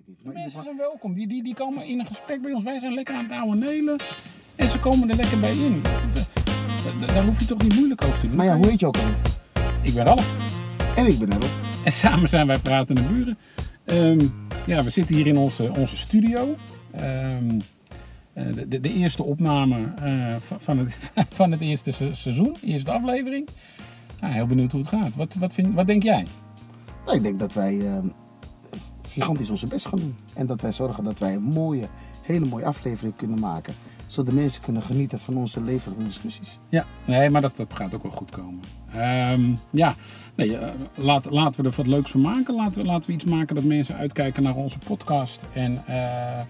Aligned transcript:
ik 0.00 0.06
niet. 0.06 0.24
Maar 0.24 0.32
mensen 0.34 0.50
geval- 0.50 0.64
zijn 0.64 0.76
welkom. 0.76 1.14
Die, 1.14 1.26
die, 1.28 1.42
die 1.42 1.54
komen 1.54 1.86
in 1.86 2.00
een 2.00 2.06
gesprek 2.06 2.42
bij 2.42 2.52
ons. 2.52 2.64
Wij 2.64 2.80
zijn 2.80 2.94
lekker 2.94 3.14
aan 3.14 3.22
het 3.22 3.32
ouwe 3.32 3.56
nelen. 3.56 4.00
En 4.56 4.70
ze 4.70 4.78
komen 4.78 5.10
er 5.10 5.16
lekker 5.16 5.40
bij 5.40 5.52
in. 5.56 5.82
Daar 7.06 7.24
hoef 7.24 7.38
je 7.40 7.46
toch 7.46 7.62
niet 7.62 7.74
moeilijk 7.76 8.02
over 8.04 8.20
te 8.20 8.26
doen. 8.26 8.36
maar 8.36 8.46
ja, 8.46 8.56
hoe 8.56 8.66
heet 8.66 8.80
je 8.80 8.86
ook 8.86 8.96
al? 8.96 9.02
Ik 9.82 9.94
ben 9.94 10.04
Ralf. 10.04 10.36
En 10.96 11.06
ik 11.06 11.18
ben 11.18 11.28
erop. 11.28 11.50
En 11.84 11.92
samen 11.92 12.28
zijn 12.28 12.46
wij 12.46 12.58
Pratende 12.58 13.02
Buren. 13.02 13.38
Ehm, 13.84 14.26
ja, 14.66 14.82
we 14.82 14.90
zitten 14.90 15.16
hier 15.16 15.26
in 15.26 15.36
onze, 15.36 15.72
onze 15.78 15.96
studio. 15.96 16.56
Ehm, 16.90 17.60
eh, 18.32 18.44
de, 18.54 18.68
de, 18.68 18.80
de 18.80 18.92
eerste 18.92 19.22
opname 19.22 19.92
eh, 20.02 20.34
van, 20.38 20.78
het, 20.78 20.96
van 21.38 21.50
het 21.50 21.60
eerste 21.60 21.90
se- 21.90 22.14
seizoen, 22.14 22.56
eerste 22.64 22.92
aflevering. 22.92 23.48
Nou, 24.20 24.32
heel 24.34 24.46
benieuwd 24.46 24.72
hoe 24.72 24.80
het 24.80 24.88
gaat. 24.90 25.14
Wat, 25.16 25.34
wat, 25.34 25.54
vind, 25.54 25.74
wat 25.74 25.86
denk 25.86 26.02
jij? 26.02 26.26
Nou, 27.04 27.16
ik 27.16 27.22
denk 27.22 27.38
dat 27.38 27.54
wij 27.54 27.78
ehm, 27.86 28.06
gigantisch 29.10 29.50
onze 29.50 29.66
best 29.66 29.86
gaan 29.86 29.98
doen. 29.98 30.16
En 30.34 30.46
dat 30.46 30.60
wij 30.60 30.72
zorgen 30.72 31.04
dat 31.04 31.18
wij 31.18 31.34
een 31.34 31.42
mooie, 31.42 31.88
hele 32.22 32.46
mooie 32.46 32.64
aflevering 32.64 33.16
kunnen 33.16 33.40
maken. 33.40 33.74
Zodat 34.06 34.34
de 34.34 34.40
mensen 34.40 34.62
kunnen 34.62 34.82
genieten 34.82 35.20
van 35.20 35.36
onze 35.36 35.62
levende 35.62 36.04
discussies. 36.04 36.58
Ja, 36.68 36.86
nee, 37.04 37.30
maar 37.30 37.40
dat, 37.40 37.56
dat 37.56 37.74
gaat 37.74 37.94
ook 37.94 38.02
wel 38.02 38.12
goed 38.12 38.30
komen. 38.30 38.60
Ehm, 38.92 39.54
ja, 39.70 39.94
nee, 40.34 40.56
eh, 40.56 40.68
laat, 40.94 41.30
laten 41.30 41.62
we 41.62 41.68
er 41.68 41.76
wat 41.76 41.86
leuks 41.86 42.10
van 42.10 42.20
maken. 42.20 42.54
Laten 42.54 42.80
we, 42.80 42.86
laten 42.86 43.06
we 43.06 43.14
iets 43.14 43.24
maken 43.24 43.54
dat 43.54 43.64
mensen 43.64 43.96
uitkijken 43.96 44.42
naar 44.42 44.56
onze 44.56 44.78
podcast. 44.78 45.44
En 45.52 45.82
eh, 45.86 46.40
eh, 46.40 46.46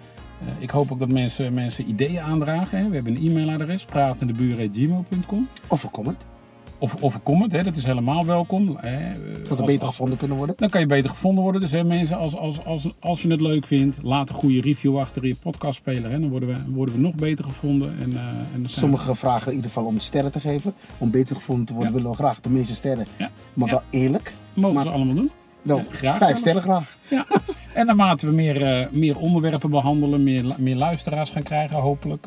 ik 0.59 0.71
hoop 0.71 0.93
ook 0.93 0.99
dat 0.99 1.09
mensen, 1.09 1.55
mensen 1.55 1.89
ideeën 1.89 2.21
aandragen. 2.21 2.79
Hè. 2.79 2.89
We 2.89 2.95
hebben 2.95 3.17
een 3.17 3.27
e-mailadres, 3.27 3.85
pratendeburen.gmail.com. 3.85 5.49
Of 5.67 5.83
een 5.83 5.91
comment. 5.91 6.30
Of, 6.81 6.95
of 7.03 7.15
een 7.15 7.23
comment, 7.23 7.53
hè, 7.53 7.63
dat 7.63 7.77
is 7.77 7.85
helemaal 7.85 8.25
welkom. 8.25 8.77
Hè. 8.81 8.97
Eh, 9.11 9.17
Dat 9.39 9.49
we 9.49 9.57
als- 9.57 9.65
beter 9.67 9.87
gevonden 9.87 10.19
kunnen 10.19 10.37
worden. 10.37 10.55
dan 10.59 10.69
kan 10.71 10.81
je 10.81 10.87
beter 10.87 11.11
gevonden 11.11 11.43
worden. 11.43 11.61
Dus 11.61 11.71
hè, 11.71 11.85
mensen, 11.85 12.17
als, 12.19 12.37
als, 12.37 12.65
als, 12.65 12.89
als 13.01 13.23
je 13.23 13.29
het 13.31 13.41
leuk 13.41 13.67
vindt, 13.67 13.97
laat 14.03 14.29
een 14.29 14.35
goede 14.35 14.61
review 14.61 14.99
achter 14.99 15.23
in 15.23 15.29
je 15.29 15.35
podcastspeler. 15.43 16.11
Hè. 16.11 16.21
Dan 16.21 16.29
worden 16.31 16.49
we, 16.49 16.73
worden 16.75 16.95
we 16.95 17.01
nog 17.01 17.15
beter 17.15 17.45
gevonden. 17.45 17.95
En, 18.01 18.13
eh, 18.13 18.23
en 18.55 18.63
Sommigen 18.69 19.17
vragen 19.17 19.47
in 19.49 19.55
ieder 19.57 19.71
geval 19.71 19.85
om 19.87 19.99
sterren 19.99 20.33
te 20.33 20.41
geven. 20.41 20.73
Om 20.99 21.11
beter 21.11 21.37
gevonden 21.37 21.67
te 21.67 21.73
worden 21.73 21.91
Ja. 21.93 21.97
willen 21.99 22.11
we 22.17 22.23
graag 22.23 22.41
de 22.41 22.51
meeste 22.51 22.75
sterren. 22.75 23.07
Ja. 23.17 23.31
Maar 23.55 23.69
Ja. 23.69 23.73
wel 23.75 23.83
eerlijk. 24.01 24.33
we, 24.55 24.61
mogen 24.61 24.75
maar- 24.77 24.85
ze 24.85 24.91
allemaal 24.91 25.15
doen. 25.15 25.31
Wel, 25.63 25.83
graag 25.91 26.19
vijf 26.19 26.39
sterren 26.39 26.63
graag. 26.63 26.97
Ja. 27.11 27.27
En 27.75 27.87
naarmate 27.87 28.27
we 28.27 28.35
meer, 28.35 28.63
eh, 28.63 28.87
meer 28.93 29.19
onderwerpen 29.19 29.71
behandelen, 29.71 30.23
meer, 30.23 30.45
meer 30.59 30.77
luisteraars 30.77 31.31
gaan 31.31 31.43
krijgen, 31.43 31.77
hopelijk, 31.77 32.27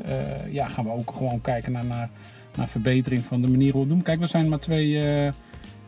ja, 0.51 0.67
gaan 0.67 0.83
we 0.85 0.91
ook 0.91 1.11
gewoon 1.15 1.41
kijken 1.41 1.71
naar, 1.71 1.85
naar, 1.85 2.09
naar 2.55 2.67
verbetering 2.67 3.23
van 3.23 3.41
de 3.41 3.47
manier 3.47 3.73
hoe 3.73 3.81
we 3.81 3.87
doen. 3.87 4.01
Kijk, 4.01 4.19
we 4.19 4.27
zijn 4.27 4.49
maar 4.49 4.59
twee, 4.59 4.97
eh, 4.97 5.31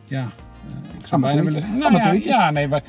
ja, 0.04 0.28
eh, 0.66 0.98
ik 0.98 1.06
zou 1.06 1.20
bijna 1.20 1.42
willen. 1.42 1.78
Nou, 1.78 2.20
ja, 2.22 2.50
nee, 2.50 2.68
wij, 2.68 2.82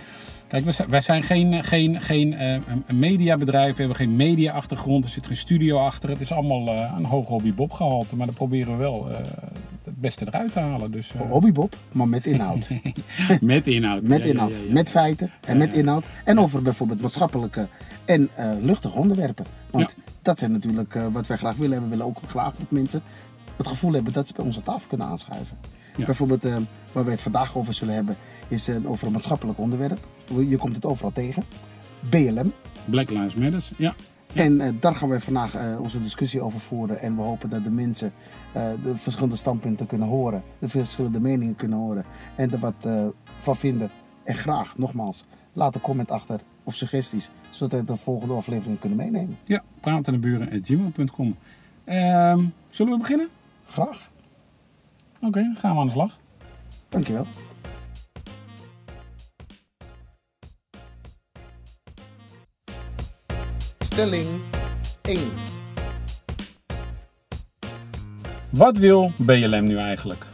kijk, 0.48 0.64
wij 0.64 0.74
zijn, 0.74 0.90
wij 0.90 1.02
zijn 1.02 1.24
geen, 1.24 1.64
geen, 1.64 2.02
geen 2.02 2.34
eh, 2.34 2.60
mediabedrijf, 2.94 3.72
we 3.72 3.80
hebben 3.80 3.98
geen 3.98 4.16
media-achtergrond, 4.16 5.04
er 5.04 5.10
zit 5.10 5.28
geen 5.28 5.38
studio 5.38 5.78
achter. 5.78 6.10
Het 6.10 6.22
is 6.22 6.32
allemaal 6.32 6.68
een 6.98 7.06
hoog 7.06 7.28
hobby 7.28 7.54
Bob 7.54 7.72
gehalte, 7.72 8.16
maar 8.16 8.26
daar 8.26 8.36
proberen 8.36 8.72
we 8.72 8.78
wel 8.78 9.08
het 9.88 10.02
beste 10.02 10.26
eruit 10.28 10.52
te 10.52 10.60
halen. 10.60 10.92
Dus, 10.92 11.12
eh, 11.14 11.22
Hobbybob, 11.30 11.76
maar 11.92 12.08
met 12.08 12.26
inhoud. 12.26 12.70
met 13.42 13.68
inhoud. 13.68 14.02
Met 14.02 14.24
Ja, 14.24 14.26
inhoud. 14.26 14.56
ja, 14.56 14.62
ja. 14.62 14.74
Met 14.74 14.90
feiten 14.90 15.32
en 15.46 15.58
met 15.58 15.74
inhoud. 15.74 16.06
En 16.24 16.40
over 16.40 16.62
bijvoorbeeld 16.62 17.02
maatschappelijke 17.02 17.68
en 18.06 18.30
luchtige 18.62 18.98
onderwerpen. 18.98 19.46
Want 19.72 19.96
dat 20.22 20.40
zijn 20.40 20.52
natuurlijk 20.52 21.00
wat 21.12 21.28
wij 21.28 21.38
graag 21.38 21.56
willen. 21.56 21.78
En 21.78 21.84
we 21.84 21.90
willen 21.90 22.06
ook 22.06 22.20
graag 22.28 22.56
dat 22.56 22.72
mensen 22.72 23.02
het 23.58 23.68
gevoel 23.68 23.94
hebben 23.94 24.14
dat 24.14 24.28
ze 24.28 24.34
bij 24.34 24.46
ons 24.46 24.58
aan 24.58 24.64
tafel 24.64 24.88
kunnen 24.88 25.08
aanschuiven. 25.08 25.58
Ja. 25.98 26.06
Bijvoorbeeld 26.06 26.46
eh, 26.46 26.56
waar 26.92 27.04
wij 27.04 27.14
het 27.14 27.22
vandaag 27.22 27.56
over 27.58 27.74
zullen 27.74 27.94
hebben, 27.94 28.16
is 28.48 28.68
eh, 28.68 28.90
over 28.90 29.08
een 29.08 29.14
maatschappelijk 29.14 29.60
onderwerp. 29.60 30.00
Je 30.48 30.58
komt 30.58 30.76
het 30.76 30.86
overal 30.86 31.12
tegen. 31.12 31.44
BLM. 32.10 32.54
Black 32.86 33.10
Lives 33.10 33.36
Matter, 33.36 33.70
ja. 33.78 33.94
Ja. 34.34 34.44
En 34.44 34.62
eh, 34.62 34.70
daar 34.80 34.96
gaan 34.96 35.10
wij 35.10 35.20
vandaag 35.20 35.78
onze 35.80 36.02
discussie 36.02 36.42
over 36.42 36.60
voeren. 36.60 37.00
En 37.00 37.16
we 37.16 37.22
hopen 37.22 37.50
dat 37.50 37.64
de 37.64 37.70
mensen 37.70 38.14
de 38.84 38.96
verschillende 38.96 39.36
standpunten 39.36 39.88
kunnen 39.88 40.08
horen. 40.08 40.44
De 40.60 40.70
verschillende 40.70 41.20
meningen 41.20 41.56
kunnen 41.56 41.78
horen. 41.78 42.06
En 42.36 42.52
er 42.52 42.60
wat 42.60 42.88
van 43.38 43.56
vinden. 43.56 43.90
En 44.24 44.36
graag, 44.36 44.78
nogmaals, 44.78 45.26
laat 45.54 45.76
een 45.76 45.82
comment 45.82 46.12
achter 46.12 46.40
of 46.64 46.76
suggesties. 46.76 47.30
Zodat 47.50 47.80
we 47.80 47.86
de 47.86 47.98
volgende 47.98 48.34
aflevering 48.34 48.80
kunnen 48.80 48.98
meenemen. 48.98 49.38
Ja, 49.44 49.64
pratendeburen.gmail.com. 49.80 51.36
Ehm 51.84 52.44
zullen 52.70 52.92
we 52.94 53.00
beginnen? 53.00 53.28
Graag. 53.68 54.10
Oké, 55.22 55.54
gaan 55.58 55.74
we 55.74 55.80
aan 55.80 55.86
de 55.86 55.92
slag. 55.92 56.18
Dankjewel. 56.90 57.26
Stelling 63.80 64.42
1. 65.02 65.20
Wat 68.50 68.78
wil 68.78 69.12
BLM 69.18 69.64
nu 69.64 69.78
eigenlijk? 69.78 70.26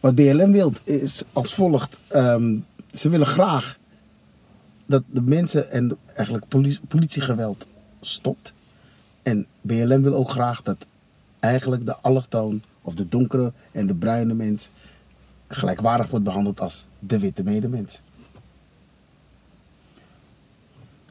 Wat 0.00 0.14
BLM 0.14 0.52
wil 0.52 0.72
is 0.84 1.22
als 1.32 1.54
volgt. 1.54 1.98
ehm, 2.08 2.56
ze 2.92 3.08
willen 3.08 3.26
graag 3.26 3.78
dat 4.86 5.02
de 5.06 5.20
mensen 5.22 5.70
en 5.70 5.88
de- 5.88 5.96
eigenlijk 6.14 6.48
politie, 6.48 6.80
politiegeweld 6.88 7.66
stopt. 8.00 8.52
En 9.22 9.46
BLM 9.60 10.02
wil 10.02 10.14
ook 10.14 10.30
graag 10.30 10.62
dat 10.62 10.86
eigenlijk 11.40 11.86
de 11.86 11.96
allochtoon 11.96 12.62
of 12.82 12.94
de 12.94 13.08
donkere 13.08 13.52
en 13.72 13.86
de 13.86 13.94
bruine 13.94 14.34
mens 14.34 14.70
gelijkwaardig 15.48 16.10
wordt 16.10 16.24
behandeld 16.24 16.60
als 16.60 16.86
de 16.98 17.18
witte 17.18 17.42
medemens. 17.42 18.00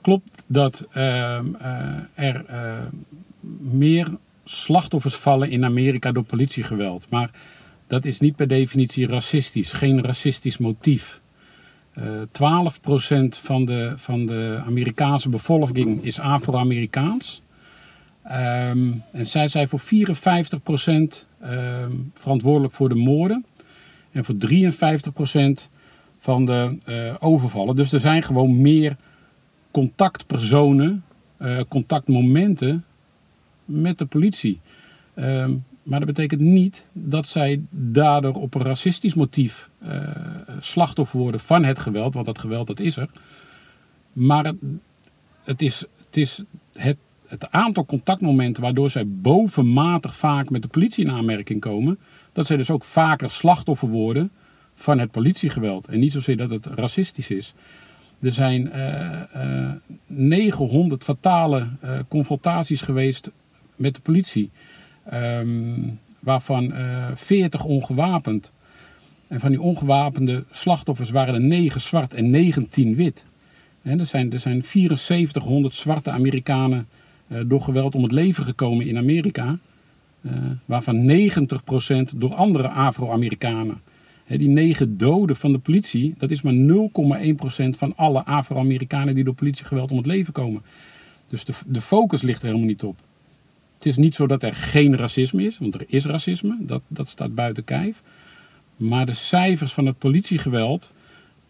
Klopt 0.02 0.44
dat 0.46 0.88
ehm, 0.92 1.56
eh, 1.56 1.98
er 2.14 2.46
eh, 2.46 2.78
meer 3.60 4.08
slachtoffers 4.44 5.16
vallen 5.16 5.50
in 5.50 5.66
Amerika 5.66 6.12
door 6.12 6.24
politiegeweld. 6.24 7.10
Maar 7.10 7.32
dat 7.88 8.06
is 8.06 8.20
niet 8.20 8.36
per 8.36 8.48
definitie 8.48 9.08
racistisch, 9.08 9.74
geen 9.74 10.04
racistisch 10.04 10.58
motief. 10.58 11.22
Eh 11.94 12.04
12% 12.04 13.28
van 13.30 13.66
de, 13.66 13.94
van 13.96 14.26
de 14.26 14.62
Amerikaanse 14.66 15.30
bevolking 15.30 16.04
is 16.04 16.20
Afro-Amerikaans. 16.20 17.42
Ehm, 18.28 18.92
en 19.12 19.28
zij 19.28 19.48
zijn 19.48 19.68
voor 19.68 19.80
54% 19.80 21.28
ehm, 21.42 21.92
verantwoordelijk 22.14 22.74
voor 22.74 22.90
de 22.90 22.96
moorden. 22.96 23.46
En 24.12 24.26
voor 24.26 24.36
53% 24.36 25.70
van 26.18 26.46
de 26.46 26.78
eh, 26.86 27.16
overvallen. 27.20 27.76
Dus 27.76 27.94
er 27.94 28.00
zijn 28.00 28.24
gewoon 28.24 28.62
meer 28.62 28.96
contactpersonen, 29.72 31.04
eh, 31.38 31.60
contactmomenten 31.68 32.86
met 33.66 33.98
de 33.98 34.06
politie. 34.06 34.60
Ehm, 35.14 35.56
maar 35.84 36.00
dat 36.00 36.08
betekent 36.08 36.42
niet 36.42 36.86
dat 36.94 37.26
zij 37.26 37.62
daardoor 37.70 38.34
op 38.34 38.56
een 38.56 38.62
racistisch 38.62 39.14
motief 39.14 39.70
eh, 39.80 40.00
slachtoffer 40.60 41.20
worden 41.20 41.40
van 41.40 41.64
het 41.64 41.80
geweld, 41.80 42.14
want 42.14 42.26
dat 42.26 42.40
geweld 42.40 42.68
dat 42.68 42.80
is 42.80 42.98
er. 42.98 43.10
Maar 44.14 44.46
het, 44.46 44.56
het 45.44 45.62
is, 45.62 45.84
het, 45.98 46.18
is 46.18 46.44
het, 46.74 46.98
het 47.28 47.52
aantal 47.52 47.86
contactmomenten 47.86 48.64
waardoor 48.64 48.90
zij 48.90 49.08
bovenmatig 49.08 50.16
vaak 50.16 50.50
met 50.50 50.62
de 50.62 50.68
politie 50.68 51.06
in 51.06 51.12
aanmerking 51.12 51.62
komen, 51.62 52.00
dat 52.32 52.46
zij 52.46 52.58
dus 52.58 52.72
ook 52.72 52.84
vaker 52.84 53.32
slachtoffer 53.32 53.88
worden 53.88 54.32
van 54.76 55.00
het 55.00 55.12
politiegeweld. 55.12 55.88
En 55.88 56.00
niet 56.00 56.12
zozeer 56.12 56.38
dat 56.38 56.50
het 56.50 56.66
racistisch 56.66 57.30
is. 57.30 57.54
Er 58.20 58.32
zijn 58.32 58.72
eh, 58.72 59.66
eh, 59.66 59.72
900 60.08 61.04
fatale 61.04 61.68
eh, 61.80 62.00
confrontaties 62.08 62.82
geweest 62.82 63.32
met 63.76 63.96
de 63.96 64.02
politie. 64.02 64.50
Ehm, 65.06 65.80
waarvan 66.20 66.74
eh 66.74 67.08
40 67.14 67.64
ongewapend. 67.64 68.52
En 69.28 69.40
van 69.40 69.50
die 69.50 69.62
ongewapende 69.62 70.44
slachtoffers 70.52 71.10
waren 71.10 71.34
er 71.34 71.42
9 71.42 71.82
zwart 71.82 72.14
en 72.14 72.30
19 72.30 72.96
wit. 72.96 73.26
En 73.82 74.00
er, 74.00 74.06
zijn, 74.06 74.34
er 74.34 74.40
zijn 74.40 74.64
7400 74.64 75.76
zwarte 75.76 76.12
Amerikanen 76.12 76.88
eh, 76.90 76.97
door 77.46 77.62
geweld 77.62 77.96
om 77.96 78.04
het 78.04 78.12
leven 78.12 78.44
gekomen 78.44 78.86
in 78.86 78.98
Amerika. 78.98 79.60
Eh, 80.22 80.32
waarvan 80.66 81.06
90% 81.06 82.14
door 82.16 82.34
andere 82.34 82.68
Afro-Amerikanen. 82.68 83.82
Die 84.28 84.48
negen 84.48 84.98
doden 84.98 85.36
van 85.36 85.52
de 85.52 85.58
politie, 85.58 86.14
dat 86.18 86.32
is 86.32 86.42
maar 86.42 86.54
0,1% 86.54 87.78
van 87.78 87.94
alle 87.96 88.26
Afro-Amerikanen 88.26 89.16
die 89.16 89.24
door 89.24 89.34
politiegeweld 89.34 89.92
om 89.92 89.98
het 89.98 90.06
leven 90.06 90.34
komen. 90.34 90.62
Dus 91.30 91.46
de, 91.46 91.54
de 91.68 91.82
focus 91.82 92.22
ligt 92.22 92.42
er 92.42 92.48
helemaal 92.48 92.68
niet 92.68 92.84
op. 92.84 93.00
Het 93.78 93.86
is 93.86 93.96
niet 93.96 94.16
zo 94.16 94.28
dat 94.28 94.44
er 94.44 94.54
geen 94.54 94.96
racisme 94.96 95.44
is, 95.44 95.58
want 95.58 95.74
er 95.74 95.84
is 95.88 96.06
racisme, 96.06 96.58
dat, 96.60 96.82
dat 96.88 97.08
staat 97.08 97.36
buiten 97.36 97.64
kijf. 97.64 98.04
Maar 98.78 99.06
de 99.06 99.14
cijfers 99.14 99.74
van 99.74 99.86
het 99.86 99.98
politiegeweld 99.98 100.92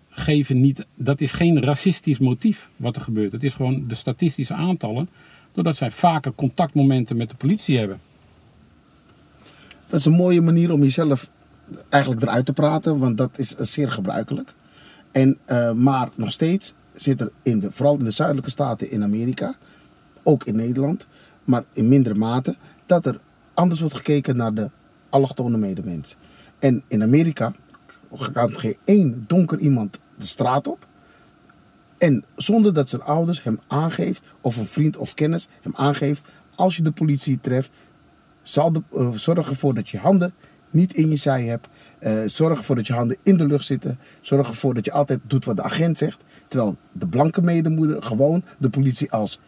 geven 0.10 0.62
niet, 0.62 0.86
dat 0.96 1.22
is 1.22 1.32
geen 1.32 1.64
racistisch 1.64 2.18
motief 2.18 2.70
wat 2.76 2.96
er 2.96 3.02
gebeurt. 3.02 3.32
Het 3.32 3.44
is 3.44 3.54
gewoon 3.54 3.88
de 3.88 3.96
statistische 3.96 4.54
aantallen, 4.54 5.10
doordat 5.58 5.76
zij 5.76 5.92
vaker 5.92 6.34
contactmomenten 6.36 7.18
met 7.18 7.30
de 7.30 7.36
politie 7.36 7.78
hebben. 7.78 8.00
Dat 9.88 10.00
is 10.00 10.06
een 10.06 10.12
mooie 10.12 10.42
manier 10.42 10.72
om 10.72 10.82
jezelf 10.82 11.30
eigenlijk 11.90 12.22
eruit 12.22 12.46
te 12.46 12.54
praten, 12.54 13.00
want 13.00 13.18
dat 13.18 13.38
is 13.38 13.56
eh, 13.56 13.66
zeer 13.66 13.92
gebruikelijk. 13.92 14.54
En, 15.12 15.40
eh, 15.46 15.72
maar 15.72 16.10
nog 16.16 16.32
steeds 16.32 16.74
zit 16.96 17.22
er 17.22 17.32
in 17.42 17.60
de, 17.60 17.72
vooral 17.72 17.98
in 17.98 18.04
de 18.04 18.12
zuidelijke 18.12 18.50
staten 18.50 18.92
in 18.92 19.04
Amerika, 19.04 19.56
ook 20.24 20.44
in 20.44 20.56
Nederland, 20.56 21.08
maar 21.44 21.64
in 21.74 21.88
mindere 21.88 22.16
mate, 22.16 22.56
dat 22.86 23.06
er 23.06 23.20
anders 23.54 23.80
wordt 23.80 23.96
gekeken 23.96 24.36
naar 24.36 24.54
de 24.54 24.70
allochtone 25.10 25.58
medemens. 25.58 26.16
En 26.60 26.84
in 26.88 27.04
Amerika 27.04 27.54
gaat 28.14 28.58
geen 28.58 28.78
één 28.84 29.24
donker 29.28 29.60
iemand 29.60 30.00
de 30.18 30.26
straat 30.26 30.68
op. 30.68 30.87
En 31.98 32.26
zonder 32.36 32.74
dat 32.74 32.90
zijn 32.90 33.02
ouders 33.02 33.44
hem 33.44 33.60
aangeeft, 33.68 34.22
of 34.42 34.58
een 34.58 34.68
vriend 34.68 34.98
of 34.98 35.14
kennis 35.14 35.48
hem 35.62 35.74
aangeeft, 35.76 36.26
als 36.56 36.76
je 36.76 36.84
de 36.84 36.92
politie 36.92 37.40
treft, 37.42 37.72
zal 38.42 38.72
de, 38.72 38.82
uh, 38.94 39.12
zorg 39.12 39.50
ervoor 39.50 39.74
dat 39.74 39.90
je 39.90 39.98
handen 39.98 40.34
niet 40.70 40.94
in 40.94 41.10
je 41.10 41.16
zij 41.16 41.46
hebt. 41.46 41.68
Uh, 42.00 42.22
zorg 42.26 42.58
ervoor 42.58 42.76
dat 42.76 42.88
je 42.88 42.94
handen 42.94 43.18
in 43.24 43.38
de 43.38 43.46
lucht 43.46 43.66
zitten. 43.66 44.00
Zorg 44.22 44.48
ervoor 44.48 44.74
dat 44.74 44.86
je 44.86 44.92
altijd 44.92 45.20
doet 45.24 45.46
wat 45.46 45.56
de 45.56 45.64
agent 45.64 45.98
zegt. 45.98 46.24
Terwijl 46.48 46.78
de 46.92 47.08
blanke 47.08 47.42
medemoeder 47.42 48.04
gewoon 48.04 48.44
de 48.58 48.70
politie 48.70 49.12
als 49.12 49.40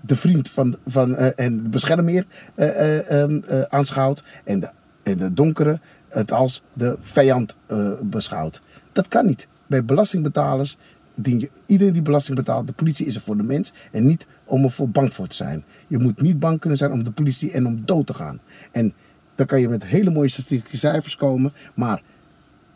de 0.00 0.16
vriend 0.16 0.50
van, 0.50 0.76
van, 0.86 1.10
uh, 1.10 1.38
en 1.38 1.62
de 1.62 1.68
beschermheer 1.68 2.26
uh, 2.56 3.62
aanschouwt. 3.62 4.22
En 4.44 4.60
de, 4.60 4.70
en 5.02 5.18
de 5.18 5.32
donkere 5.32 5.80
het 6.08 6.32
als 6.32 6.62
de 6.72 6.96
vijand 7.00 7.56
beschouwt. 8.02 8.62
Dat 8.92 9.08
kan 9.08 9.26
niet. 9.26 9.48
Bij 9.66 9.84
belastingbetalers 9.84 10.76
dien 11.14 11.40
je 11.40 11.50
iedereen 11.66 11.92
die 11.92 12.02
belasting 12.02 12.36
betaalt. 12.36 12.66
De 12.66 12.72
politie 12.72 13.06
is 13.06 13.14
er 13.14 13.20
voor 13.20 13.36
de 13.36 13.42
mens 13.42 13.72
en 13.92 14.06
niet 14.06 14.26
om 14.44 14.64
er 14.64 14.70
voor 14.70 14.88
bang 14.88 15.14
voor 15.14 15.26
te 15.26 15.36
zijn. 15.36 15.64
Je 15.86 15.98
moet 15.98 16.20
niet 16.20 16.38
bang 16.38 16.60
kunnen 16.60 16.78
zijn 16.78 16.92
om 16.92 17.04
de 17.04 17.10
politie 17.10 17.50
en 17.50 17.66
om 17.66 17.82
dood 17.84 18.06
te 18.06 18.14
gaan. 18.14 18.40
En 18.72 18.92
dan 19.34 19.46
kan 19.46 19.60
je 19.60 19.68
met 19.68 19.84
hele 19.84 20.10
mooie 20.10 20.28
statistieke 20.28 20.76
cijfers 20.76 21.16
komen. 21.16 21.52
Maar 21.74 22.02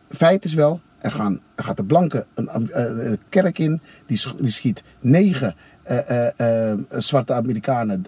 feit 0.09 0.45
is 0.45 0.55
wel, 0.55 0.81
er, 0.99 1.11
gaan, 1.11 1.41
er 1.55 1.65
gaat 1.65 1.77
de 1.77 1.85
blanke 1.85 2.27
een, 2.35 3.19
kerk 3.29 3.59
in, 3.59 3.81
die, 4.07 4.23
die 4.41 4.51
schiet 4.51 4.83
negen 5.01 5.55
uh, 5.91 6.29
uh, 6.39 6.73
zwarte 6.91 7.33
Amerikanen, 7.33 8.05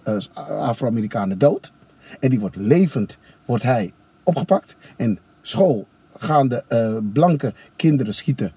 Afro-Amerikanen 0.46 1.38
dood. 1.38 1.72
En 2.20 2.30
die 2.30 2.40
wordt 2.40 2.56
levend, 2.56 3.18
wordt 3.44 3.62
hij 3.62 3.92
opgepakt. 4.22 4.76
En 4.96 5.18
school 5.42 5.86
gaan 6.16 6.48
de 6.48 7.02
blanke 7.12 7.54
kinderen 7.76 8.14
schieten. 8.14 8.52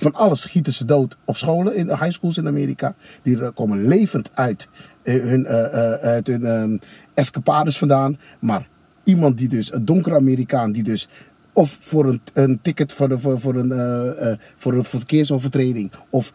Van 0.00 0.14
alles 0.14 0.40
schieten 0.40 0.72
ze 0.72 0.84
dood 0.84 1.16
op 1.24 1.36
scholen, 1.36 1.76
in 1.76 1.88
high 1.88 2.10
schools 2.10 2.36
in 2.36 2.46
Amerika. 2.46 2.94
Die 3.22 3.50
komen 3.50 3.86
levend 3.86 4.36
uit 4.36 4.68
hun, 5.02 5.46
uit 5.46 6.26
hun 6.26 6.44
um, 6.44 6.78
escapades 7.14 7.78
vandaan. 7.78 8.18
Maar 8.40 8.68
iemand 9.04 9.38
die 9.38 9.48
dus, 9.48 9.72
een 9.72 9.84
donkere 9.84 10.16
Amerikaan, 10.16 10.72
die 10.72 10.82
dus 10.82 11.08
of 11.52 11.78
voor 11.80 12.06
een, 12.06 12.20
een 12.32 12.58
ticket 12.62 12.92
voor, 12.92 13.20
voor, 13.20 13.54
een, 13.54 14.38
voor 14.56 14.72
een 14.72 14.84
verkeersovertreding 14.84 15.92
of 16.10 16.32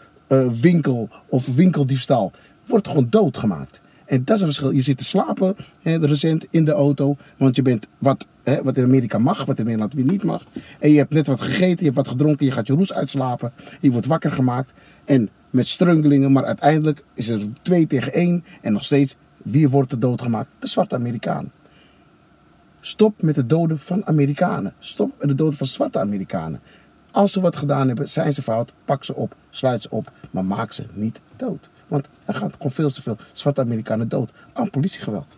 winkel 0.61 1.09
of 1.29 1.55
winkeldiefstal, 1.55 2.31
wordt 2.65 2.87
gewoon 2.87 3.07
doodgemaakt. 3.09 3.81
En 4.13 4.23
dat 4.23 4.35
is 4.35 4.41
een 4.41 4.47
verschil. 4.47 4.71
Je 4.71 4.81
zit 4.81 4.97
te 4.97 5.03
slapen 5.03 5.55
hè, 5.81 5.95
recent 5.95 6.47
in 6.49 6.65
de 6.65 6.71
auto, 6.71 7.15
want 7.37 7.55
je 7.55 7.61
bent 7.61 7.87
wat, 7.97 8.27
hè, 8.43 8.63
wat 8.63 8.77
in 8.77 8.83
Amerika 8.83 9.17
mag, 9.17 9.45
wat 9.45 9.59
in 9.59 9.63
Nederland 9.63 9.93
weer 9.93 10.05
niet 10.05 10.23
mag. 10.23 10.45
En 10.79 10.91
je 10.91 10.97
hebt 10.97 11.13
net 11.13 11.27
wat 11.27 11.41
gegeten, 11.41 11.77
je 11.77 11.83
hebt 11.83 11.95
wat 11.95 12.07
gedronken, 12.07 12.45
je 12.45 12.51
gaat 12.51 12.67
je 12.67 12.73
roes 12.73 12.93
uitslapen, 12.93 13.51
je 13.79 13.91
wordt 13.91 14.07
wakker 14.07 14.31
gemaakt. 14.31 14.73
En 15.05 15.29
met 15.49 15.67
strungelingen, 15.67 16.31
maar 16.31 16.45
uiteindelijk 16.45 17.03
is 17.13 17.27
er 17.27 17.41
twee 17.61 17.87
tegen 17.87 18.13
één 18.13 18.43
en 18.61 18.73
nog 18.73 18.83
steeds, 18.83 19.15
wie 19.43 19.69
wordt 19.69 19.91
er 19.91 19.99
doodgemaakt? 19.99 20.49
De 20.59 20.67
zwarte 20.67 20.95
Amerikaan. 20.95 21.51
Stop 22.79 23.21
met 23.21 23.35
de 23.35 23.45
doden 23.45 23.79
van 23.79 24.05
Amerikanen. 24.05 24.73
Stop 24.79 25.11
met 25.19 25.27
de 25.27 25.35
doden 25.35 25.57
van 25.57 25.67
zwarte 25.67 25.99
Amerikanen. 25.99 26.59
Als 27.11 27.31
ze 27.31 27.41
wat 27.41 27.55
gedaan 27.55 27.87
hebben, 27.87 28.09
zijn 28.09 28.33
ze 28.33 28.41
fout, 28.41 28.73
pak 28.85 29.03
ze 29.03 29.15
op, 29.15 29.35
sluit 29.49 29.81
ze 29.81 29.89
op, 29.89 30.11
maar 30.31 30.45
maak 30.45 30.71
ze 30.71 30.85
niet 30.93 31.21
dood. 31.35 31.69
Want 31.93 32.07
er 32.25 32.33
gaan 32.33 32.51
gewoon 32.51 32.71
veel 32.71 32.89
te 32.89 33.01
veel 33.01 33.17
zwarte 33.31 33.61
Amerikanen 33.61 34.09
dood 34.09 34.31
aan 34.53 34.69
politiegeweld. 34.69 35.37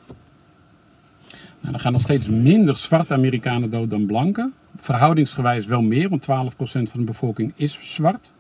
Nou, 1.61 1.73
er 1.73 1.79
gaan 1.79 1.91
nog 1.91 2.01
steeds 2.01 2.27
minder 2.27 2.75
zwarte 2.75 3.13
Amerikanen 3.13 3.69
dood 3.69 3.89
dan 3.89 4.05
blanke. 4.05 4.51
Verhoudingsgewijs 4.77 5.65
wel 5.65 5.81
meer, 5.81 6.09
want 6.09 6.23
12% 6.23 6.27
van 6.63 6.89
de 6.91 7.03
bevolking 7.03 7.53
is 7.55 7.77
zwart. 7.81 8.31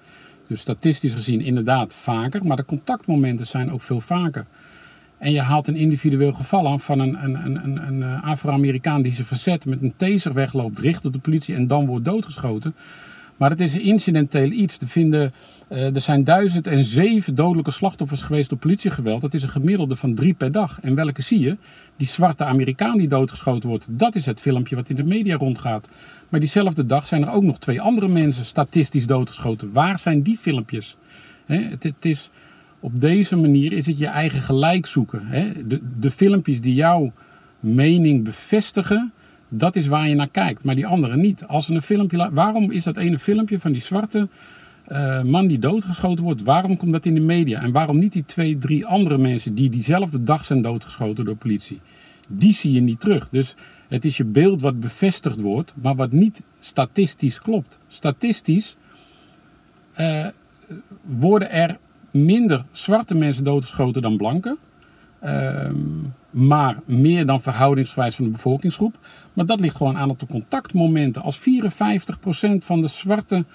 Dus 0.47 0.59
statistisch 0.59 1.13
gezien 1.13 1.41
inderdaad 1.41 1.93
vaker, 1.93 2.45
maar 2.45 2.57
de 2.57 2.65
contactmomenten 2.65 3.47
zijn 3.47 3.71
ook 3.71 3.81
veel 3.81 4.01
vaker. 4.01 4.45
En 5.17 5.31
je 5.31 5.41
haalt 5.41 5.67
een 5.67 5.75
individueel 5.75 6.33
geval 6.33 6.67
aan 6.67 6.79
van 6.79 6.99
een, 6.99 7.23
een, 7.23 7.63
een, 7.63 7.87
een 7.87 8.21
Afro-Amerikaan 8.21 9.01
die 9.01 9.13
zich 9.13 9.27
verzet 9.27 9.65
met 9.65 9.81
een 9.81 9.95
taser 9.95 10.33
wegloopt, 10.33 10.79
richt 10.79 11.05
op 11.05 11.13
de 11.13 11.19
politie 11.19 11.55
en 11.55 11.67
dan 11.67 11.85
wordt 11.85 12.05
doodgeschoten. 12.05 12.75
Maar 13.37 13.49
het 13.49 13.59
is 13.59 13.77
incidenteel 13.77 14.51
iets. 14.51 14.77
te 14.77 14.87
vinden, 14.87 15.33
uh, 15.71 15.95
er 15.95 16.01
zijn 16.01 16.23
1007 16.23 17.35
dodelijke 17.35 17.71
slachtoffers 17.71 18.21
geweest 18.21 18.49
door 18.49 18.57
politiegeweld. 18.57 19.21
Dat 19.21 19.33
is 19.33 19.43
een 19.43 19.49
gemiddelde 19.49 19.95
van 19.95 20.15
drie 20.15 20.33
per 20.33 20.51
dag. 20.51 20.79
En 20.81 20.95
welke 20.95 21.21
zie 21.21 21.39
je? 21.39 21.57
Die 21.97 22.07
zwarte 22.07 22.43
Amerikaan 22.43 22.97
die 22.97 23.07
doodgeschoten 23.07 23.69
wordt. 23.69 23.85
Dat 23.89 24.15
is 24.15 24.25
het 24.25 24.41
filmpje 24.41 24.75
wat 24.75 24.89
in 24.89 24.95
de 24.95 25.03
media 25.03 25.37
rondgaat. 25.37 25.89
Maar 26.29 26.39
diezelfde 26.39 26.85
dag 26.85 27.07
zijn 27.07 27.23
er 27.23 27.31
ook 27.31 27.43
nog 27.43 27.59
twee 27.59 27.81
andere 27.81 28.07
mensen 28.07 28.45
statistisch 28.45 29.05
doodgeschoten. 29.05 29.71
Waar 29.71 29.99
zijn 29.99 30.21
die 30.21 30.37
filmpjes? 30.37 30.97
He, 31.45 31.67
het, 31.79 32.05
is 32.05 32.29
op 32.79 32.99
deze 32.99 33.35
manier 33.35 33.73
is 33.73 33.85
het 33.85 33.97
je 33.97 34.07
eigen 34.07 34.41
gelijk 34.41 34.85
zoeken. 34.85 35.27
De, 35.67 35.81
de 35.99 36.11
filmpjes 36.11 36.61
die 36.61 36.73
jouw 36.73 37.11
mening 37.59 38.23
bevestigen, 38.23 39.13
dat 39.57 39.75
is 39.75 39.87
waar 39.87 40.09
je 40.09 40.15
naar 40.15 40.29
kijkt. 40.29 40.63
Maar 40.63 40.75
die 40.75 40.87
andere 40.87 41.17
niet. 41.17 41.45
Als 41.47 41.69
een 41.69 41.81
filmpje, 41.81 42.29
waarom 42.31 42.71
is 42.71 42.83
dat 42.83 42.97
ene 42.97 43.19
filmpje 43.19 43.59
van 43.59 43.71
die 43.71 43.81
zwarte 43.81 44.27
uh, 44.87 45.21
man 45.21 45.47
die 45.47 45.59
doodgeschoten 45.59 46.23
wordt, 46.23 46.43
waarom 46.43 46.77
komt 46.77 46.91
dat 46.91 47.05
in 47.05 47.13
de 47.13 47.19
media? 47.19 47.61
En 47.61 47.71
waarom 47.71 47.97
niet 47.97 48.11
die 48.11 48.25
twee, 48.25 48.57
drie 48.57 48.85
andere 48.85 49.17
mensen 49.17 49.55
die 49.55 49.69
diezelfde 49.69 50.23
dag 50.23 50.45
zijn 50.45 50.61
doodgeschoten 50.61 51.25
door 51.25 51.35
politie? 51.35 51.79
Die 52.27 52.53
zie 52.53 52.71
je 52.71 52.81
niet 52.81 52.99
terug. 52.99 53.29
Dus 53.29 53.55
het 53.87 54.05
is 54.05 54.17
je 54.17 54.25
beeld 54.25 54.61
wat 54.61 54.79
bevestigd 54.79 55.41
wordt, 55.41 55.73
maar 55.81 55.95
wat 55.95 56.11
niet 56.11 56.41
statistisch 56.59 57.39
klopt. 57.39 57.79
Statistisch 57.87 58.75
uh, 59.99 60.27
worden 61.01 61.51
er 61.51 61.77
minder 62.11 62.65
zwarte 62.71 63.15
mensen 63.15 63.43
doodgeschoten 63.43 64.01
dan 64.01 64.17
blanke. 64.17 64.57
Uh, 65.23 65.69
maar 66.35 66.79
meer 66.85 67.25
dan 67.25 67.41
verhoudingsgewijs 67.41 68.15
van 68.15 68.25
de 68.25 68.31
bevolkingsgroep. 68.31 68.97
Maar 69.33 69.45
dat 69.45 69.59
ligt 69.59 69.75
gewoon 69.75 69.97
aan 69.97 70.07
de 70.07 70.25
contactmomenten. 70.29 71.21
Als 71.21 71.39
54% 71.39 71.41
van 72.57 72.81
de 72.81 72.87
zwarte 72.87 73.45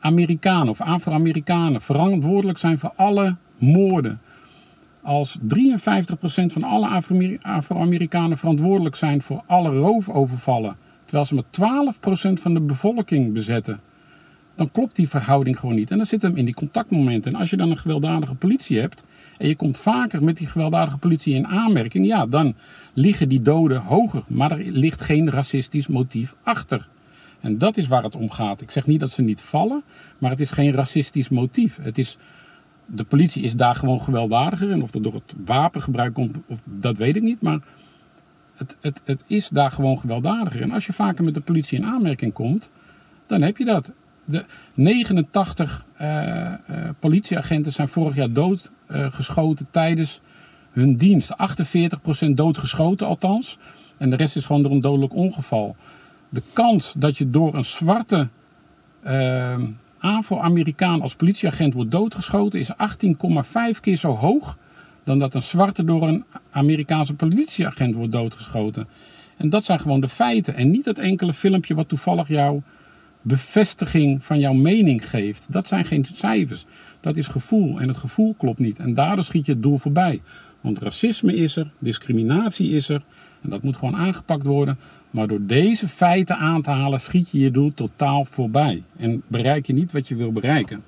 Amerikanen 0.00 0.68
of 0.68 0.80
Afro-Amerikanen 0.80 1.80
verantwoordelijk 1.80 2.58
zijn 2.58 2.78
voor 2.78 2.92
alle 2.96 3.36
moorden. 3.58 4.20
Als 5.02 5.38
53% 5.38 5.42
van 6.46 6.62
alle 6.62 7.02
Afro-Amerikanen 7.42 8.36
verantwoordelijk 8.36 8.96
zijn 8.96 9.22
voor 9.22 9.42
alle 9.46 9.70
roofovervallen. 9.70 10.76
Terwijl 11.04 11.26
ze 11.26 11.34
maar 11.34 11.94
12% 12.34 12.40
van 12.40 12.54
de 12.54 12.60
bevolking 12.60 13.32
bezetten 13.32 13.80
dan 14.56 14.70
klopt 14.70 14.96
die 14.96 15.08
verhouding 15.08 15.58
gewoon 15.58 15.74
niet. 15.74 15.90
En 15.90 15.96
dan 15.96 16.06
zit 16.06 16.22
hem 16.22 16.36
in 16.36 16.44
die 16.44 16.54
contactmomenten. 16.54 17.32
En 17.32 17.40
als 17.40 17.50
je 17.50 17.56
dan 17.56 17.70
een 17.70 17.78
gewelddadige 17.78 18.34
politie 18.34 18.80
hebt 18.80 19.02
en 19.38 19.48
je 19.48 19.56
komt 19.56 19.78
vaker 19.78 20.24
met 20.24 20.36
die 20.36 20.46
gewelddadige 20.46 20.98
politie 20.98 21.34
in 21.34 21.46
aanmerking, 21.46 22.06
ja, 22.06 22.26
dan 22.26 22.54
liggen 22.92 23.28
die 23.28 23.42
doden 23.42 23.80
hoger. 23.80 24.22
Maar 24.28 24.50
er 24.50 24.64
ligt 24.70 25.00
geen 25.00 25.30
racistisch 25.30 25.86
motief 25.86 26.34
achter. 26.42 26.88
En 27.40 27.58
dat 27.58 27.76
is 27.76 27.86
waar 27.86 28.02
het 28.02 28.14
om 28.14 28.30
gaat. 28.30 28.60
Ik 28.60 28.70
zeg 28.70 28.86
niet 28.86 29.00
dat 29.00 29.10
ze 29.10 29.22
niet 29.22 29.40
vallen, 29.40 29.82
maar 30.18 30.30
het 30.30 30.40
is 30.40 30.50
geen 30.50 30.72
racistisch 30.72 31.28
motief. 31.28 31.78
Het 31.82 31.98
is, 31.98 32.18
de 32.86 33.04
politie 33.04 33.42
is 33.42 33.54
daar 33.54 33.74
gewoon 33.74 34.00
gewelddadiger. 34.00 34.70
En 34.70 34.82
of 34.82 34.90
dat 34.90 35.02
door 35.02 35.14
het 35.14 35.34
wapengebruik 35.44 36.14
komt, 36.14 36.36
of, 36.46 36.60
dat 36.64 36.96
weet 36.96 37.16
ik 37.16 37.22
niet. 37.22 37.40
Maar 37.40 37.58
het, 38.56 38.76
het, 38.80 39.00
het 39.04 39.24
is 39.26 39.48
daar 39.48 39.70
gewoon 39.70 39.98
gewelddadiger. 39.98 40.62
En 40.62 40.70
als 40.70 40.86
je 40.86 40.92
vaker 40.92 41.24
met 41.24 41.34
de 41.34 41.40
politie 41.40 41.78
in 41.78 41.86
aanmerking 41.86 42.32
komt, 42.32 42.70
dan 43.26 43.42
heb 43.42 43.56
je 43.56 43.64
dat 43.64 43.92
de 44.24 44.44
89 44.74 45.86
uh, 46.00 46.06
uh, 46.70 46.88
politieagenten 46.98 47.72
zijn 47.72 47.88
vorig 47.88 48.14
jaar 48.14 48.30
doodgeschoten 48.30 48.75
uh, 48.90 49.50
tijdens 49.70 50.20
hun 50.70 50.96
dienst. 50.96 51.34
48% 52.26 52.30
doodgeschoten 52.30 53.06
althans. 53.06 53.58
En 53.98 54.10
de 54.10 54.16
rest 54.16 54.36
is 54.36 54.44
gewoon 54.44 54.62
door 54.62 54.70
een 54.70 54.80
dodelijk 54.80 55.14
ongeval. 55.14 55.76
De 56.28 56.42
kans 56.52 56.94
dat 56.98 57.18
je 57.18 57.30
door 57.30 57.54
een 57.54 57.64
zwarte 57.64 58.28
ehm, 59.02 59.64
Afro-Amerikaan 59.98 61.00
als 61.00 61.14
politieagent 61.14 61.74
wordt 61.74 61.90
doodgeschoten 61.90 62.58
is 62.58 62.72
18,5 63.74 63.80
keer 63.80 63.96
zo 63.96 64.10
hoog 64.10 64.56
dan 65.02 65.18
dat 65.18 65.34
een 65.34 65.42
zwarte 65.42 65.84
door 65.84 66.08
een 66.08 66.24
Amerikaanse 66.50 67.14
politieagent 67.14 67.94
wordt 67.94 68.12
doodgeschoten. 68.12 68.88
En 69.36 69.48
dat 69.48 69.64
zijn 69.64 69.80
gewoon 69.80 70.00
de 70.00 70.08
feiten. 70.08 70.54
En 70.54 70.70
niet 70.70 70.84
dat 70.84 70.98
enkele 70.98 71.32
filmpje 71.32 71.74
wat 71.74 71.88
toevallig 71.88 72.28
jou 72.28 72.62
bevestiging 73.22 74.24
van 74.24 74.38
jouw 74.38 74.52
mening 74.52 75.10
geeft. 75.10 75.52
Dat 75.52 75.68
zijn 75.68 75.84
geen 75.84 76.06
cijfers. 76.12 76.64
Dat 77.06 77.16
is 77.16 77.26
gevoel. 77.26 77.80
En 77.80 77.88
het 77.88 77.96
gevoel 77.96 78.34
klopt 78.38 78.58
niet. 78.58 78.78
En 78.78 78.94
daardoor 78.94 79.24
schiet 79.24 79.46
je 79.46 79.52
het 79.52 79.62
doel 79.62 79.78
voorbij. 79.78 80.22
Want 80.60 80.78
racisme 80.78 81.34
is 81.34 81.56
er, 81.56 81.70
discriminatie 81.78 82.70
is 82.70 82.88
er. 82.88 83.02
En 83.42 83.50
dat 83.50 83.62
moet 83.62 83.76
gewoon 83.76 83.96
aangepakt 83.96 84.46
worden. 84.46 84.78
Maar 85.10 85.26
door 85.26 85.46
deze 85.46 85.88
feiten 85.88 86.36
aan 86.36 86.62
te 86.62 86.70
halen, 86.70 87.00
schiet 87.00 87.30
je 87.30 87.38
je 87.38 87.50
doel 87.50 87.70
totaal 87.70 88.24
voorbij. 88.24 88.82
En 88.96 89.22
bereik 89.26 89.66
je 89.66 89.72
niet 89.72 89.92
wat 89.92 90.08
je 90.08 90.14
wil 90.16 90.32
bereiken. 90.32 90.84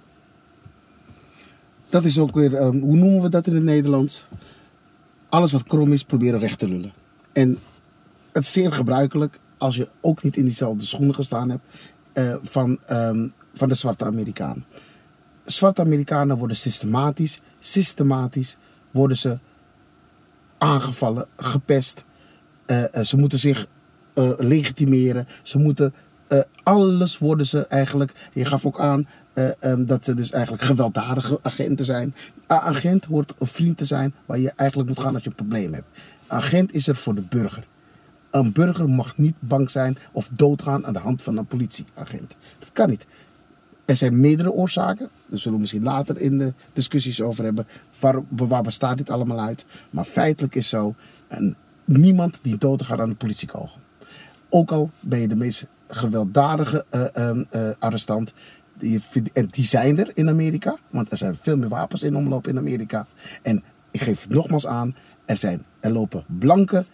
dat 1.89 2.05
is 2.05 2.19
ook 2.19 2.35
weer, 2.35 2.55
ehm, 2.55 2.79
hoe 2.79 2.97
noemen 2.97 3.23
we 3.23 3.29
dat 3.29 3.47
in 3.47 3.55
het 3.55 3.65
Nederlands? 3.65 4.27
Alles 5.29 5.53
wat 5.53 5.65
krom 5.65 5.93
is, 5.93 6.05
proberen 6.05 6.41
recht 6.41 6.59
te 6.59 6.69
lullen. 6.69 6.93
En 7.33 7.59
het 8.33 8.43
is 8.43 8.53
zeer 8.53 8.73
gebruikelijk 8.73 9.39
als 9.59 9.77
je 9.77 9.89
ook 10.01 10.23
niet 10.23 10.37
in 10.37 10.45
diezelfde 10.45 10.85
schoenen 10.85 11.15
gestaan 11.15 11.51
hebt 11.51 11.63
eh, 12.13 12.37
van, 12.43 12.79
ehm, 12.87 13.29
van 13.55 13.69
de 13.69 13.75
zwarte 13.75 14.05
Amerikaan. 14.05 14.65
Zwarte 15.51 15.81
Amerikanen 15.81 16.37
worden 16.37 16.57
systematisch, 16.57 17.41
systematisch 17.59 18.57
worden 18.91 19.17
ze 19.17 19.39
aangevallen, 20.59 21.27
gepest. 21.37 22.05
Eh, 22.67 22.95
eh, 22.95 23.05
ze 23.05 23.17
moeten 23.17 23.39
zich 23.39 23.67
eh, 24.15 24.31
legitimeren. 24.37 25.27
Ze 25.43 25.59
moeten 25.59 25.95
alles 26.63 27.19
worden 27.19 27.47
ze 27.47 27.67
eigenlijk. 27.67 28.13
Je 28.33 28.45
gaf 28.45 28.67
ook 28.67 28.81
aan 28.81 29.07
eh, 29.39 29.63
ehm, 29.63 29.85
dat 29.85 30.05
ze 30.05 30.15
dus 30.15 30.31
eigenlijk 30.31 30.63
gewelddadige 30.63 31.39
agenten 31.43 31.85
zijn. 31.85 32.15
Agent 32.47 33.05
hoort 33.05 33.35
een 33.39 33.47
vriend 33.47 33.77
te 33.77 33.85
zijn 33.85 34.15
waar 34.27 34.39
je 34.39 34.53
eigenlijk 34.57 34.89
moet 34.89 35.01
gaan 35.01 35.15
als 35.15 35.23
je 35.23 35.29
een 35.29 35.35
probleem 35.35 35.73
hebt. 35.73 35.99
Agent 36.27 36.75
is 36.75 36.89
er 36.89 36.97
voor 36.97 37.15
de 37.15 37.21
burger. 37.21 37.67
Een 38.31 38.53
burger 38.53 38.89
mag 38.89 39.17
niet 39.17 39.35
bang 39.39 39.71
zijn 39.71 39.99
of 40.13 40.29
doodgaan 40.33 40.87
aan 40.87 40.93
de 40.93 40.99
hand 40.99 41.23
van 41.23 41.37
een 41.37 41.47
politieagent. 41.47 42.37
Dat 42.59 42.73
kan 42.73 42.89
niet. 42.89 43.07
Er 43.89 43.97
zijn 43.97 44.21
meerdere 44.21 44.53
oorzaken. 44.53 45.09
Daar 45.27 45.39
zullen 45.39 45.55
we 45.55 45.61
misschien 45.61 45.83
later 45.83 46.19
in 46.21 46.39
de 46.39 46.53
discussies 46.73 47.21
over 47.21 47.45
hebben. 47.45 47.67
Waar, 48.29 48.63
bestaat 48.63 48.97
dit 48.97 49.11
allemaal 49.11 49.41
uit? 49.41 49.65
Maar 49.91 50.05
feitelijk 50.05 50.55
is 50.55 50.69
zo. 50.69 50.95
En 51.29 51.57
niemand 51.85 52.39
die 52.43 52.59
doodgaat 52.59 53.01
aan 53.01 53.09
de 53.09 53.15
politiekogel. 53.15 53.79
Ook 54.49 54.71
al 54.71 54.91
ben 55.01 55.19
je 55.19 55.29
de 55.29 55.37
meest 55.37 55.67
gewelddadige 55.89 56.85
eh, 56.89 57.17
ehm, 57.17 57.45
eh, 57.51 57.71
arrestant. 57.79 58.33
Die, 58.79 59.03
en 59.33 59.47
die 59.47 59.65
zijn 59.65 59.99
er 59.99 60.11
in 60.15 60.29
Amerika. 60.29 60.77
Want 60.91 61.11
er 61.11 61.19
zijn 61.19 61.37
veel 61.41 61.57
meer 61.57 61.69
wapens 61.69 62.03
in 62.03 62.17
omloop 62.17 62.47
in 62.47 62.59
Amerika. 62.59 63.07
En 63.43 63.63
ik 63.91 64.01
geef 64.01 64.23
het 64.23 64.31
nogmaals 64.31 64.67
aan. 64.67 64.95
Er, 65.25 65.37
zijn, 65.37 65.65
er 65.81 65.93
lopen 65.93 66.25
blanke 66.39 66.85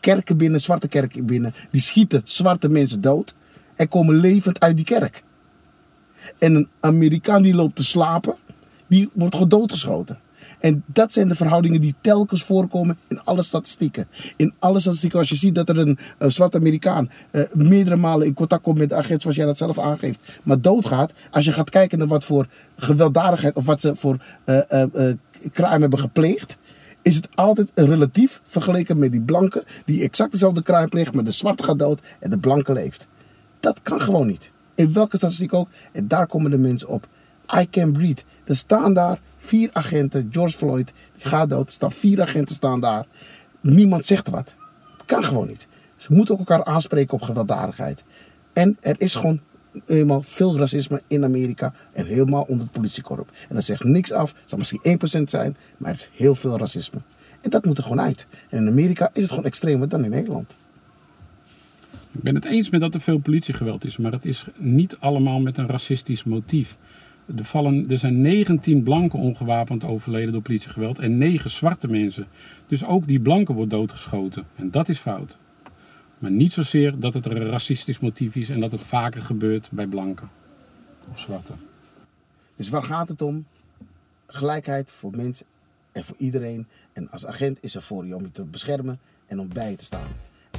kerken 0.00 0.36
binnen, 0.36 0.60
zwarte 0.60 0.88
kerken 0.88 1.26
binnen. 1.26 1.54
Die 1.70 1.80
schieten 1.80 2.22
zwarte 2.24 2.68
mensen 2.68 3.00
dood. 3.00 3.34
En 3.76 3.88
komen 3.88 4.14
levend 4.14 4.60
uit 4.60 4.76
die 4.76 4.84
kerk. 4.84 5.22
En 6.38 6.54
een 6.54 6.68
Amerikaan 6.80 7.42
die 7.42 7.54
loopt 7.54 7.76
te 7.76 7.84
slapen, 7.84 8.34
die 8.86 9.10
wordt 9.12 9.34
gewoon 9.34 9.48
doodgeschoten. 9.48 10.18
En 10.64 10.82
dat 10.86 11.12
zijn 11.12 11.28
de 11.28 11.34
verhoudingen 11.34 11.80
die 11.80 11.94
telkens 12.00 12.42
voorkomen 12.42 12.98
in 13.08 13.24
alle 13.24 13.42
statistieken. 13.42 14.08
In 14.36 14.52
alle 14.58 14.80
statistieken, 14.80 15.18
als 15.18 15.28
je 15.28 15.36
ziet 15.36 15.54
dat 15.54 15.68
er 15.68 15.78
een, 15.78 15.98
zwarte 16.18 16.56
Amerikaan 16.56 17.10
eh, 17.30 17.42
meerdere 17.52 17.96
malen 17.96 18.26
in 18.26 18.34
contact 18.34 18.62
komt 18.62 18.78
met 18.78 18.88
de 18.88 18.94
agent, 18.94 19.22
zoals 19.22 19.36
jij 19.36 19.46
dat 19.46 19.56
zelf 19.56 19.78
aangeeft, 19.78 20.40
maar 20.42 20.60
doodgaat. 20.60 21.12
Als 21.30 21.44
je 21.44 21.52
gaat 21.52 21.70
kijken 21.70 21.98
naar 21.98 22.06
wat 22.06 22.24
voor 22.24 22.46
gewelddadigheid 22.76 23.56
of 23.56 23.66
wat 23.66 23.80
ze 23.80 23.96
voor 23.96 24.16
eh, 24.44 24.60
crime 25.52 25.80
hebben 25.80 25.98
gepleegd, 25.98 26.58
is 27.02 27.16
het 27.16 27.28
altijd 27.34 27.70
relatief 27.74 28.40
vergeleken 28.44 28.98
met 28.98 29.12
die 29.12 29.22
blanke 29.22 29.64
die 29.84 30.02
exact 30.02 30.32
dezelfde 30.32 30.62
crime 30.62 30.88
pleegt, 30.88 31.14
maar 31.14 31.24
de 31.24 31.30
zwarte 31.30 31.62
gaat 31.62 31.78
dood 31.78 32.00
en 32.20 32.30
de 32.30 32.38
blanke 32.38 32.72
leeft. 32.72 33.08
Dat 33.60 33.82
kan 33.82 34.00
gewoon 34.00 34.26
niet. 34.26 34.50
In 34.74 34.92
welke 34.92 35.16
statistiek 35.16 35.52
ook. 35.52 35.68
En 35.92 36.08
daar 36.08 36.26
komen 36.26 36.50
de 36.50 36.58
mensen 36.58 36.88
op. 36.88 37.08
I 37.60 37.70
can 37.70 37.92
breathe. 37.92 38.22
Er 38.44 38.56
staan 38.56 38.94
daar 38.94 39.20
vier 39.36 39.70
agenten. 39.72 40.28
George 40.30 40.56
Floyd 40.56 40.92
gaat 41.16 41.50
dood. 41.50 41.66
Er 41.66 41.72
staan 41.72 41.92
vier 41.92 42.20
agenten 42.22 42.54
staan 42.54 42.80
daar. 42.80 43.06
Niemand 43.60 44.06
zegt 44.06 44.30
wat. 44.30 44.54
Kan 45.06 45.24
gewoon 45.24 45.46
niet. 45.46 45.66
Ze 45.96 46.12
moeten 46.12 46.34
ook 46.34 46.40
elkaar 46.40 46.64
aanspreken 46.64 47.14
op 47.14 47.22
gewelddadigheid. 47.22 48.04
En 48.52 48.76
er 48.80 49.00
is 49.00 49.14
gewoon 49.14 49.40
eenmaal 49.86 50.22
veel 50.22 50.58
racisme 50.58 51.02
in 51.06 51.24
Amerika. 51.24 51.72
En 51.92 52.06
helemaal 52.06 52.42
onder 52.42 52.62
het 52.62 52.72
politiekorp. 52.72 53.30
En 53.48 53.54
dat 53.54 53.64
zegt 53.64 53.84
niks 53.84 54.12
af. 54.12 54.34
Het 54.40 54.48
zal 54.48 54.58
misschien 54.58 54.98
1% 55.20 55.22
zijn. 55.24 55.56
Maar 55.76 55.90
er 55.90 55.96
is 55.96 56.10
heel 56.12 56.34
veel 56.34 56.58
racisme. 56.58 57.00
En 57.40 57.50
dat 57.50 57.64
moet 57.64 57.76
er 57.76 57.82
gewoon 57.82 58.00
uit. 58.00 58.26
En 58.48 58.58
in 58.58 58.68
Amerika 58.68 59.10
is 59.12 59.22
het 59.22 59.30
gewoon 59.30 59.44
extremer 59.44 59.88
dan 59.88 60.04
in 60.04 60.10
Nederland. 60.10 60.56
Ik 62.14 62.22
ben 62.22 62.34
het 62.34 62.44
eens 62.44 62.70
met 62.70 62.80
dat 62.80 62.94
er 62.94 63.00
veel 63.00 63.18
politiegeweld 63.18 63.84
is, 63.84 63.96
maar 63.96 64.12
het 64.12 64.24
is 64.24 64.46
niet 64.58 64.98
allemaal 64.98 65.40
met 65.40 65.56
een 65.56 65.66
racistisch 65.66 66.24
motief. 66.24 66.76
Er, 67.36 67.44
vallen, 67.44 67.90
er 67.90 67.98
zijn 67.98 68.20
19 68.20 68.82
blanken 68.82 69.18
ongewapend 69.18 69.84
overleden 69.84 70.32
door 70.32 70.42
politiegeweld 70.42 70.98
en 70.98 71.18
9 71.18 71.50
zwarte 71.50 71.88
mensen. 71.88 72.26
Dus 72.66 72.84
ook 72.84 73.06
die 73.06 73.20
blanken 73.20 73.54
wordt 73.54 73.70
doodgeschoten. 73.70 74.44
En 74.54 74.70
dat 74.70 74.88
is 74.88 74.98
fout. 74.98 75.38
Maar 76.18 76.30
niet 76.30 76.52
zozeer 76.52 76.98
dat 76.98 77.14
het 77.14 77.26
een 77.26 77.46
racistisch 77.46 77.98
motief 77.98 78.34
is 78.34 78.48
en 78.48 78.60
dat 78.60 78.72
het 78.72 78.84
vaker 78.84 79.22
gebeurt 79.22 79.68
bij 79.70 79.86
blanken 79.86 80.30
of 81.10 81.18
zwarte. 81.18 81.52
Dus 82.56 82.68
waar 82.68 82.82
gaat 82.82 83.08
het 83.08 83.22
om? 83.22 83.46
Gelijkheid 84.26 84.90
voor 84.90 85.10
mensen 85.10 85.46
en 85.92 86.04
voor 86.04 86.16
iedereen. 86.18 86.66
En 86.92 87.10
als 87.10 87.26
agent 87.26 87.58
is 87.60 87.74
er 87.74 87.82
voor 87.82 88.06
je 88.06 88.16
om 88.16 88.22
je 88.22 88.30
te 88.30 88.44
beschermen 88.44 88.98
en 89.26 89.40
om 89.40 89.48
bij 89.48 89.70
je 89.70 89.76
te 89.76 89.84
staan. 89.84 90.08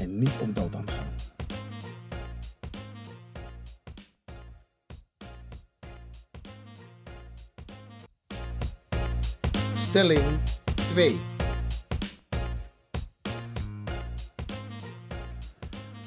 En 0.02 0.20
niet 0.20 0.38
om 0.42 0.54
dood 0.54 0.76
aan 0.76 0.86
te 0.86 0.92
gaan. 0.92 1.35
Stelling 9.96 10.40
2. 10.76 11.22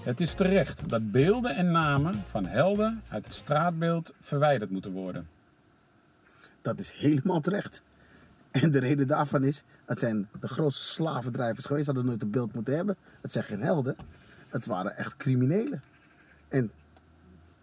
Het 0.03 0.21
is 0.21 0.35
terecht 0.35 0.89
dat 0.89 1.11
beelden 1.11 1.57
en 1.57 1.71
namen 1.71 2.23
van 2.27 2.47
helden 2.47 3.03
uit 3.09 3.25
het 3.25 3.35
straatbeeld 3.35 4.13
verwijderd 4.21 4.71
moeten 4.71 4.93
worden. 4.93 5.29
Dat 6.63 6.79
is 6.79 6.93
helemaal 6.93 7.41
terecht. 7.41 7.83
En 8.51 8.71
de 8.71 8.79
reden 8.79 9.07
daarvan 9.07 9.45
is, 9.45 9.63
het 9.85 9.99
zijn 9.99 10.29
de 10.41 10.49
grootste 10.49 10.85
slavendrijvers 10.85 11.67
geweest. 11.67 11.85
Ze 11.85 11.91
hadden 11.91 12.11
nooit 12.11 12.23
een 12.23 12.31
beeld 12.31 12.55
moeten 12.55 12.77
hebben. 12.77 12.97
Het 13.21 13.33
zijn 13.33 13.45
geen 13.45 13.63
helden. 13.63 13.97
Het 14.49 14.67
waren 14.67 14.97
echt 14.97 15.17
criminelen. 15.17 15.83
En 16.49 16.71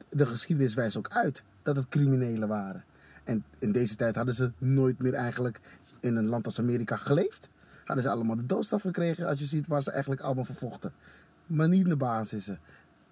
de 0.10 0.25
geschiedenis 0.25 0.74
wijst 0.74 0.98
ook 0.98 1.10
uit 1.10 1.44
dat 1.62 1.75
het 1.75 1.88
criminelen 1.88 2.48
waren. 2.48 2.84
En 3.25 3.44
in 3.60 3.72
deze 3.72 3.96
tijd 3.96 4.15
hadden 4.15 4.34
ze 4.34 4.51
nooit 4.58 5.01
meer 5.01 5.13
eigenlijk 5.13 5.60
in 6.00 6.16
een 6.16 6.28
land 6.28 6.46
als 6.46 6.60
Amerika 6.60 6.96
geleefd. 6.96 7.50
Hadden 7.86 8.04
ze 8.04 8.10
allemaal 8.10 8.36
de 8.36 8.46
doodstraf 8.46 8.82
gekregen 8.82 9.28
als 9.28 9.40
je 9.40 9.46
ziet 9.46 9.68
waar 9.68 9.82
ze 9.82 9.92
eigenlijk 9.92 10.22
allemaal 10.22 10.44
voor 10.44 10.56
vochten. 10.56 10.94
Manierenbasissen, 11.46 12.60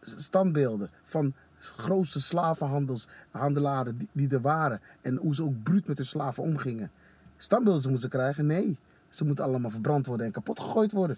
standbeelden 0.01 0.89
van 1.03 1.33
grootste 1.59 2.21
slavenhandelaren 2.21 3.97
die, 3.97 4.09
die 4.11 4.29
er 4.29 4.41
waren. 4.41 4.81
En 5.01 5.15
hoe 5.15 5.35
ze 5.35 5.43
ook 5.43 5.63
bruut 5.63 5.87
met 5.87 5.97
hun 5.97 6.05
slaven 6.05 6.43
omgingen. 6.43 6.91
Standbeelden 7.37 7.99
ze 7.99 8.07
krijgen? 8.07 8.45
Nee. 8.45 8.77
Ze 9.09 9.25
moeten 9.25 9.45
allemaal 9.45 9.69
verbrand 9.69 10.05
worden 10.05 10.25
en 10.25 10.31
kapot 10.31 10.59
gegooid 10.59 10.91
worden. 10.91 11.17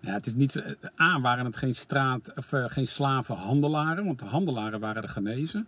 Ja, 0.00 0.12
het 0.12 0.26
is 0.26 0.34
niet, 0.34 0.62
A, 1.00 1.20
waren 1.20 1.44
het 1.44 1.56
geen, 1.56 1.74
straat, 1.74 2.34
of, 2.34 2.52
eh, 2.52 2.64
geen 2.68 2.86
slavenhandelaren, 2.86 4.04
want 4.04 4.18
de 4.18 4.24
handelaren 4.24 4.80
waren 4.80 5.02
de 5.02 5.08
genezen. 5.08 5.66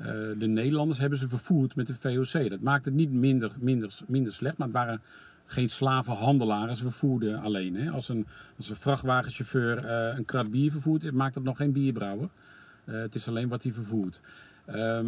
Eh, 0.00 0.12
de 0.38 0.46
Nederlanders 0.46 0.98
hebben 0.98 1.18
ze 1.18 1.28
vervoerd 1.28 1.74
met 1.74 1.86
de 1.86 1.94
VOC. 1.94 2.50
Dat 2.50 2.60
maakt 2.60 2.84
het 2.84 2.94
niet 2.94 3.12
minder, 3.12 3.52
minder, 3.58 3.98
minder 4.06 4.32
slecht, 4.32 4.56
maar 4.56 4.66
het 4.66 4.76
waren 4.76 5.00
geen 5.46 5.68
slavenhandelaren. 5.68 6.76
Ze 6.76 6.82
vervoerden 6.82 7.40
alleen. 7.40 7.74
Hè. 7.76 7.90
Als, 7.90 8.08
een, 8.08 8.26
als 8.56 8.70
een 8.70 8.76
vrachtwagenchauffeur 8.76 9.84
eh, 9.84 10.18
een 10.18 10.24
krat 10.24 10.50
bier 10.50 10.70
vervoert, 10.70 11.12
maakt 11.12 11.34
dat 11.34 11.42
nog 11.42 11.56
geen 11.56 11.72
bierbrouwer. 11.72 12.28
Eh, 12.84 12.94
het 12.94 13.14
is 13.14 13.28
alleen 13.28 13.48
wat 13.48 13.62
hij 13.62 13.72
vervoert. 13.72 14.20
Ehm, 14.64 15.06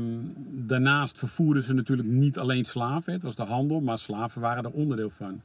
daarnaast 0.51 1.19
vervoerden 1.19 1.63
ze 1.63 1.73
natuurlijk 1.73 2.09
niet 2.09 2.39
alleen 2.39 2.65
slaven. 2.65 3.13
Het 3.13 3.23
was 3.23 3.37
de 3.37 3.43
handel, 3.43 3.81
maar 3.81 3.99
slaven 3.99 4.41
waren 4.41 4.65
er 4.65 4.71
onderdeel 4.71 5.11
van. 5.11 5.43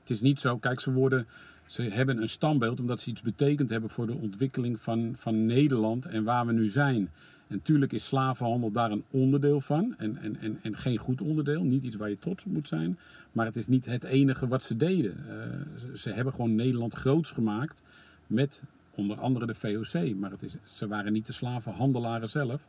Het 0.00 0.10
is 0.10 0.20
niet 0.20 0.40
zo, 0.40 0.58
kijk, 0.58 0.80
ze 0.80 0.92
worden, 0.92 1.26
ze 1.68 1.82
hebben 1.82 2.20
een 2.20 2.28
standbeeld 2.28 2.80
omdat 2.80 3.00
ze 3.00 3.10
iets 3.10 3.22
betekend 3.22 3.70
hebben 3.70 3.90
voor 3.90 4.06
de 4.06 4.14
ontwikkeling 4.14 4.80
van, 4.80 5.12
van 5.16 5.46
Nederland 5.46 6.06
en 6.06 6.24
waar 6.24 6.46
we 6.46 6.52
nu 6.52 6.68
zijn. 6.68 7.10
Natuurlijk 7.50 7.92
is 7.92 8.06
slavenhandel 8.06 8.70
daar 8.70 8.90
een 8.90 9.04
onderdeel 9.10 9.60
van 9.60 9.94
en, 9.98 10.16
en, 10.16 10.40
en, 10.40 10.58
en 10.62 10.76
geen 10.76 10.98
goed 10.98 11.20
onderdeel, 11.20 11.62
niet 11.62 11.82
iets 11.82 11.96
waar 11.96 12.08
je 12.08 12.18
trots 12.18 12.44
op 12.44 12.52
moet 12.52 12.68
zijn. 12.68 12.98
Maar 13.32 13.46
het 13.46 13.56
is 13.56 13.66
niet 13.66 13.84
het 13.84 14.04
enige 14.04 14.48
wat 14.48 14.62
ze 14.62 14.76
deden. 14.76 15.16
Eh, 15.28 15.34
ze, 15.78 15.98
ze 15.98 16.10
hebben 16.10 16.32
gewoon 16.32 16.54
Nederland 16.54 16.94
groots 16.94 17.30
gemaakt 17.30 17.82
met 18.26 18.62
onder 18.94 19.20
andere 19.20 19.46
de 19.46 19.54
VOC. 19.54 20.14
Maar 20.14 20.30
het 20.30 20.42
is, 20.42 20.56
ze 20.64 20.88
waren 20.88 21.12
niet 21.12 21.26
de 21.26 21.32
slavenhandelaren 21.32 22.28
zelf. 22.28 22.66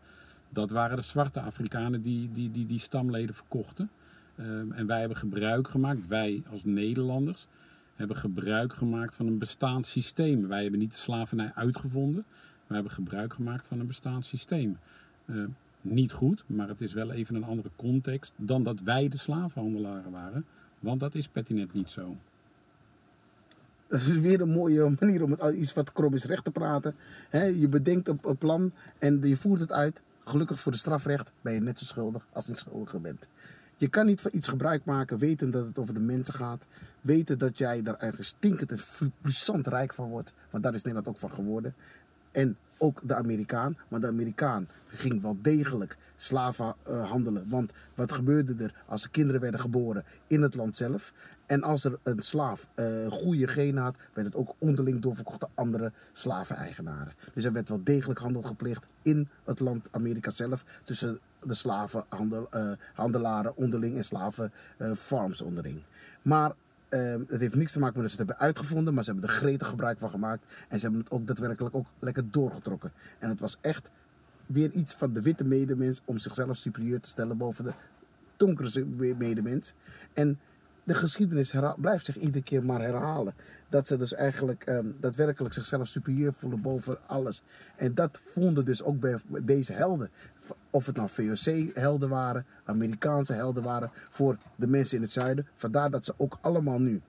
Dat 0.49 0.71
waren 0.71 0.97
de 0.97 1.03
zwarte 1.03 1.39
Afrikanen 1.39 2.01
die 2.01 2.29
die, 2.29 2.51
die, 2.51 2.65
die 2.65 2.79
stamleden 2.79 3.35
verkochten. 3.35 3.89
Ehm, 4.35 4.71
en 4.71 4.85
wij 4.85 4.99
hebben 4.99 5.17
gebruik 5.17 5.67
gemaakt, 5.67 6.07
wij 6.07 6.43
als 6.51 6.63
Nederlanders, 6.63 7.47
hebben 7.95 8.17
gebruik 8.17 8.73
gemaakt 8.73 9.15
van 9.15 9.27
een 9.27 9.37
bestaand 9.37 9.85
systeem. 9.85 10.47
Wij 10.47 10.61
hebben 10.61 10.79
niet 10.79 10.91
de 10.91 10.97
slavernij 10.97 11.51
uitgevonden, 11.55 12.25
wij 12.71 12.79
hebben 12.79 12.91
gebruik 12.91 13.33
gemaakt 13.33 13.67
van 13.67 13.79
een 13.79 13.87
bestaand 13.87 14.25
systeem. 14.25 14.77
Ehm, 15.25 15.47
niet 15.81 16.11
goed, 16.11 16.43
maar 16.47 16.67
het 16.67 16.81
is 16.81 16.93
wel 16.93 17.11
even 17.11 17.35
een 17.35 17.43
andere 17.43 17.69
context 17.75 18.31
dan 18.35 18.63
dat 18.63 18.79
wij 18.79 19.07
de 19.07 19.17
slavenhandelaren 19.17 20.11
waren. 20.11 20.45
Want 20.79 20.99
dat 20.99 21.15
is 21.15 21.27
pertinent 21.27 21.73
niet 21.73 21.89
zo. 21.89 22.17
Dat 23.87 23.99
is 23.99 24.19
weer 24.19 24.41
een 24.41 24.51
mooie 24.51 24.95
manier 24.99 25.23
om 25.23 25.37
iets 25.53 25.73
wat 25.73 25.91
krom 25.91 26.13
is 26.13 26.25
recht 26.25 26.43
te 26.43 26.51
praten. 26.51 26.95
Je 27.31 27.67
bedenkt 27.69 28.07
een 28.07 28.37
plan 28.37 28.71
en 28.99 29.21
je 29.21 29.35
voert 29.35 29.59
het 29.59 29.71
uit. 29.71 30.01
Gelukkig 30.23 30.59
voor 30.59 30.71
de 30.71 30.77
strafrecht 30.77 31.31
ben 31.41 31.53
je 31.53 31.59
net 31.59 31.79
zo 31.79 31.85
schuldig 31.85 32.27
als 32.33 32.45
je 32.45 32.55
schuldige 32.55 32.99
bent. 32.99 33.27
Je 33.77 33.87
kan 33.87 34.05
niet 34.05 34.21
van 34.21 34.31
iets 34.33 34.47
gebruik 34.47 34.85
maken, 34.85 35.17
weten 35.17 35.51
dat 35.51 35.65
het 35.65 35.79
over 35.79 35.93
de 35.93 35.99
mensen 35.99 36.33
gaat. 36.33 36.67
Weten 37.01 37.37
dat 37.37 37.57
jij 37.57 37.81
daar 37.81 37.97
ergens 37.97 38.27
stinkend 38.27 38.71
en 38.71 39.11
puissant 39.21 39.67
rijk 39.67 39.93
van 39.93 40.09
wordt. 40.09 40.33
Want 40.49 40.63
daar 40.63 40.73
is 40.73 40.81
Nederland 40.81 41.07
ook 41.07 41.17
van 41.17 41.31
geworden. 41.31 41.75
En 42.31 42.57
ook 42.81 42.99
de 43.03 43.15
Amerikaan. 43.15 43.77
Maar 43.87 43.99
de 43.99 44.07
Amerikaan 44.07 44.67
ging 44.85 45.21
wel 45.21 45.37
degelijk 45.41 45.97
slaven 46.15 46.75
uh, 46.89 47.09
handelen. 47.09 47.49
Want 47.49 47.71
wat 47.95 48.11
gebeurde 48.11 48.63
er 48.63 48.83
als 48.85 49.03
er 49.03 49.09
kinderen 49.09 49.41
werden 49.41 49.59
geboren 49.59 50.03
in 50.27 50.41
het 50.41 50.55
land 50.55 50.77
zelf? 50.77 51.13
En 51.45 51.63
als 51.63 51.83
er 51.83 51.99
een 52.03 52.21
slaaf 52.21 52.67
uh, 52.75 53.11
goede 53.11 53.47
genen 53.47 53.83
had, 53.83 53.95
werd 54.13 54.27
het 54.27 54.35
ook 54.35 54.55
onderling 54.57 55.01
doorverkocht 55.01 55.43
aan 55.43 55.51
andere 55.53 55.91
slaveneigenaren. 56.11 57.13
Dus 57.33 57.43
er 57.43 57.51
werd 57.51 57.69
wel 57.69 57.83
degelijk 57.83 58.19
handel 58.19 58.41
gepleegd 58.41 58.93
in 59.01 59.29
het 59.43 59.59
land 59.59 59.87
Amerika 59.91 60.29
zelf. 60.29 60.63
Tussen 60.83 61.19
de 61.39 61.53
slavenhandelaren 61.53 63.51
uh, 63.51 63.57
onderling 63.57 63.95
en 63.95 64.03
slavenfarms 64.03 65.41
onderling. 65.41 65.81
Maar 66.21 66.53
Um, 66.93 67.25
het 67.27 67.39
heeft 67.39 67.55
niks 67.55 67.71
te 67.71 67.79
maken 67.79 68.01
met 68.01 68.03
dat 68.03 68.11
ze 68.11 68.21
het 68.21 68.27
hebben 68.27 68.47
uitgevonden, 68.47 68.93
maar 68.93 69.03
ze 69.03 69.11
hebben 69.11 69.29
er 69.29 69.35
gretig 69.35 69.67
gebruik 69.67 69.99
van 69.99 70.09
gemaakt. 70.09 70.43
En 70.69 70.79
ze 70.79 70.85
hebben 70.85 71.03
het 71.03 71.11
ook 71.11 71.27
daadwerkelijk 71.27 71.75
ook 71.75 71.87
lekker 71.99 72.31
doorgetrokken. 72.31 72.91
En 73.19 73.29
het 73.29 73.39
was 73.39 73.57
echt 73.61 73.89
weer 74.45 74.71
iets 74.71 74.93
van 74.93 75.13
de 75.13 75.21
witte 75.21 75.43
medemens 75.43 76.01
om 76.05 76.17
zichzelf 76.17 76.55
superieur 76.55 76.99
te 76.99 77.09
stellen 77.09 77.37
boven 77.37 77.63
de 77.63 77.73
donkere 78.35 79.15
medemens. 79.17 79.73
En 80.13 80.39
de 80.83 80.93
geschiedenis 80.93 81.53
blijft 81.77 82.05
zich 82.05 82.15
iedere 82.15 82.43
keer 82.43 82.63
maar 82.65 82.81
herhalen. 82.81 83.33
Dat 83.69 83.87
ze 83.87 83.97
dus 83.97 84.13
eigenlijk 84.13 84.69
um, 84.69 84.95
daadwerkelijk 84.99 85.53
zichzelf 85.53 85.87
superieur 85.87 86.33
voelen 86.33 86.61
boven 86.61 87.07
alles. 87.07 87.41
En 87.75 87.93
dat 87.93 88.19
vonden 88.23 88.65
dus 88.65 88.83
ook 88.83 88.99
bij 88.99 89.19
deze 89.43 89.73
helden. 89.73 90.09
Of 90.69 90.85
het 90.85 90.95
nou 90.95 91.09
VOC-helden 91.09 92.09
waren, 92.09 92.45
Amerikaanse 92.63 93.33
helden 93.33 93.63
waren 93.63 93.89
voor 93.93 94.37
de 94.55 94.67
mensen 94.67 94.95
in 94.95 95.03
het 95.03 95.11
zuiden. 95.11 95.47
Vandaar 95.53 95.91
dat 95.91 96.05
ze 96.05 96.13
ook 96.17 96.37
allemaal 96.41 96.79
nu 96.79 97.01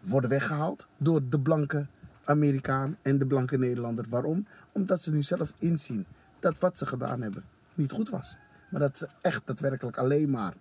worden 0.00 0.30
weggehaald 0.30 0.86
door 0.98 1.28
de 1.28 1.40
blanke 1.40 1.86
Amerikaan 2.24 2.96
en 3.02 3.18
de 3.18 3.26
blanke 3.26 3.58
Nederlander. 3.58 4.04
Waarom? 4.08 4.46
Omdat 4.72 5.02
ze 5.02 5.12
nu 5.12 5.22
zelf 5.22 5.52
inzien 5.58 6.06
dat 6.40 6.58
wat 6.58 6.78
ze 6.78 6.86
gedaan 6.86 7.22
hebben 7.22 7.44
niet 7.74 7.92
goed 7.92 8.10
was. 8.10 8.36
Maar 8.70 8.80
dat 8.80 8.98
ze 8.98 9.08
echt 9.20 9.42
daadwerkelijk 9.44 9.96
alleen 9.96 10.30
maar 10.30 10.54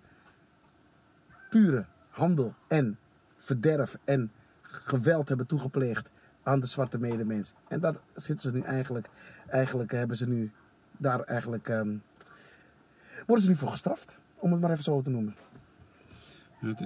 pure 1.49 1.85
handel 2.13 2.53
en 2.67 2.97
verderf 3.37 3.97
en 4.03 4.31
geweld 4.61 5.27
hebben 5.27 5.47
toegepleegd 5.47 6.11
aan 6.43 6.59
de 6.59 6.65
zwarte 6.65 6.99
medemens. 6.99 7.53
En 7.67 7.79
daar 7.79 7.95
zitten 8.15 8.51
ze 8.51 8.57
nu 8.57 8.63
eigenlijk, 8.65 9.09
eigenlijk 9.47 9.91
hebben 9.91 10.17
ze 10.17 10.27
nu 10.27 10.51
daar 10.97 11.19
eigenlijk, 11.19 11.67
um, 11.67 12.01
worden 13.25 13.45
ze 13.45 13.49
nu 13.51 13.55
voor 13.55 13.69
gestraft, 13.69 14.17
om 14.35 14.51
het 14.51 14.61
maar 14.61 14.71
even 14.71 14.83
zo 14.83 15.01
te 15.01 15.09
noemen. 15.09 15.35
Het, 16.59 16.81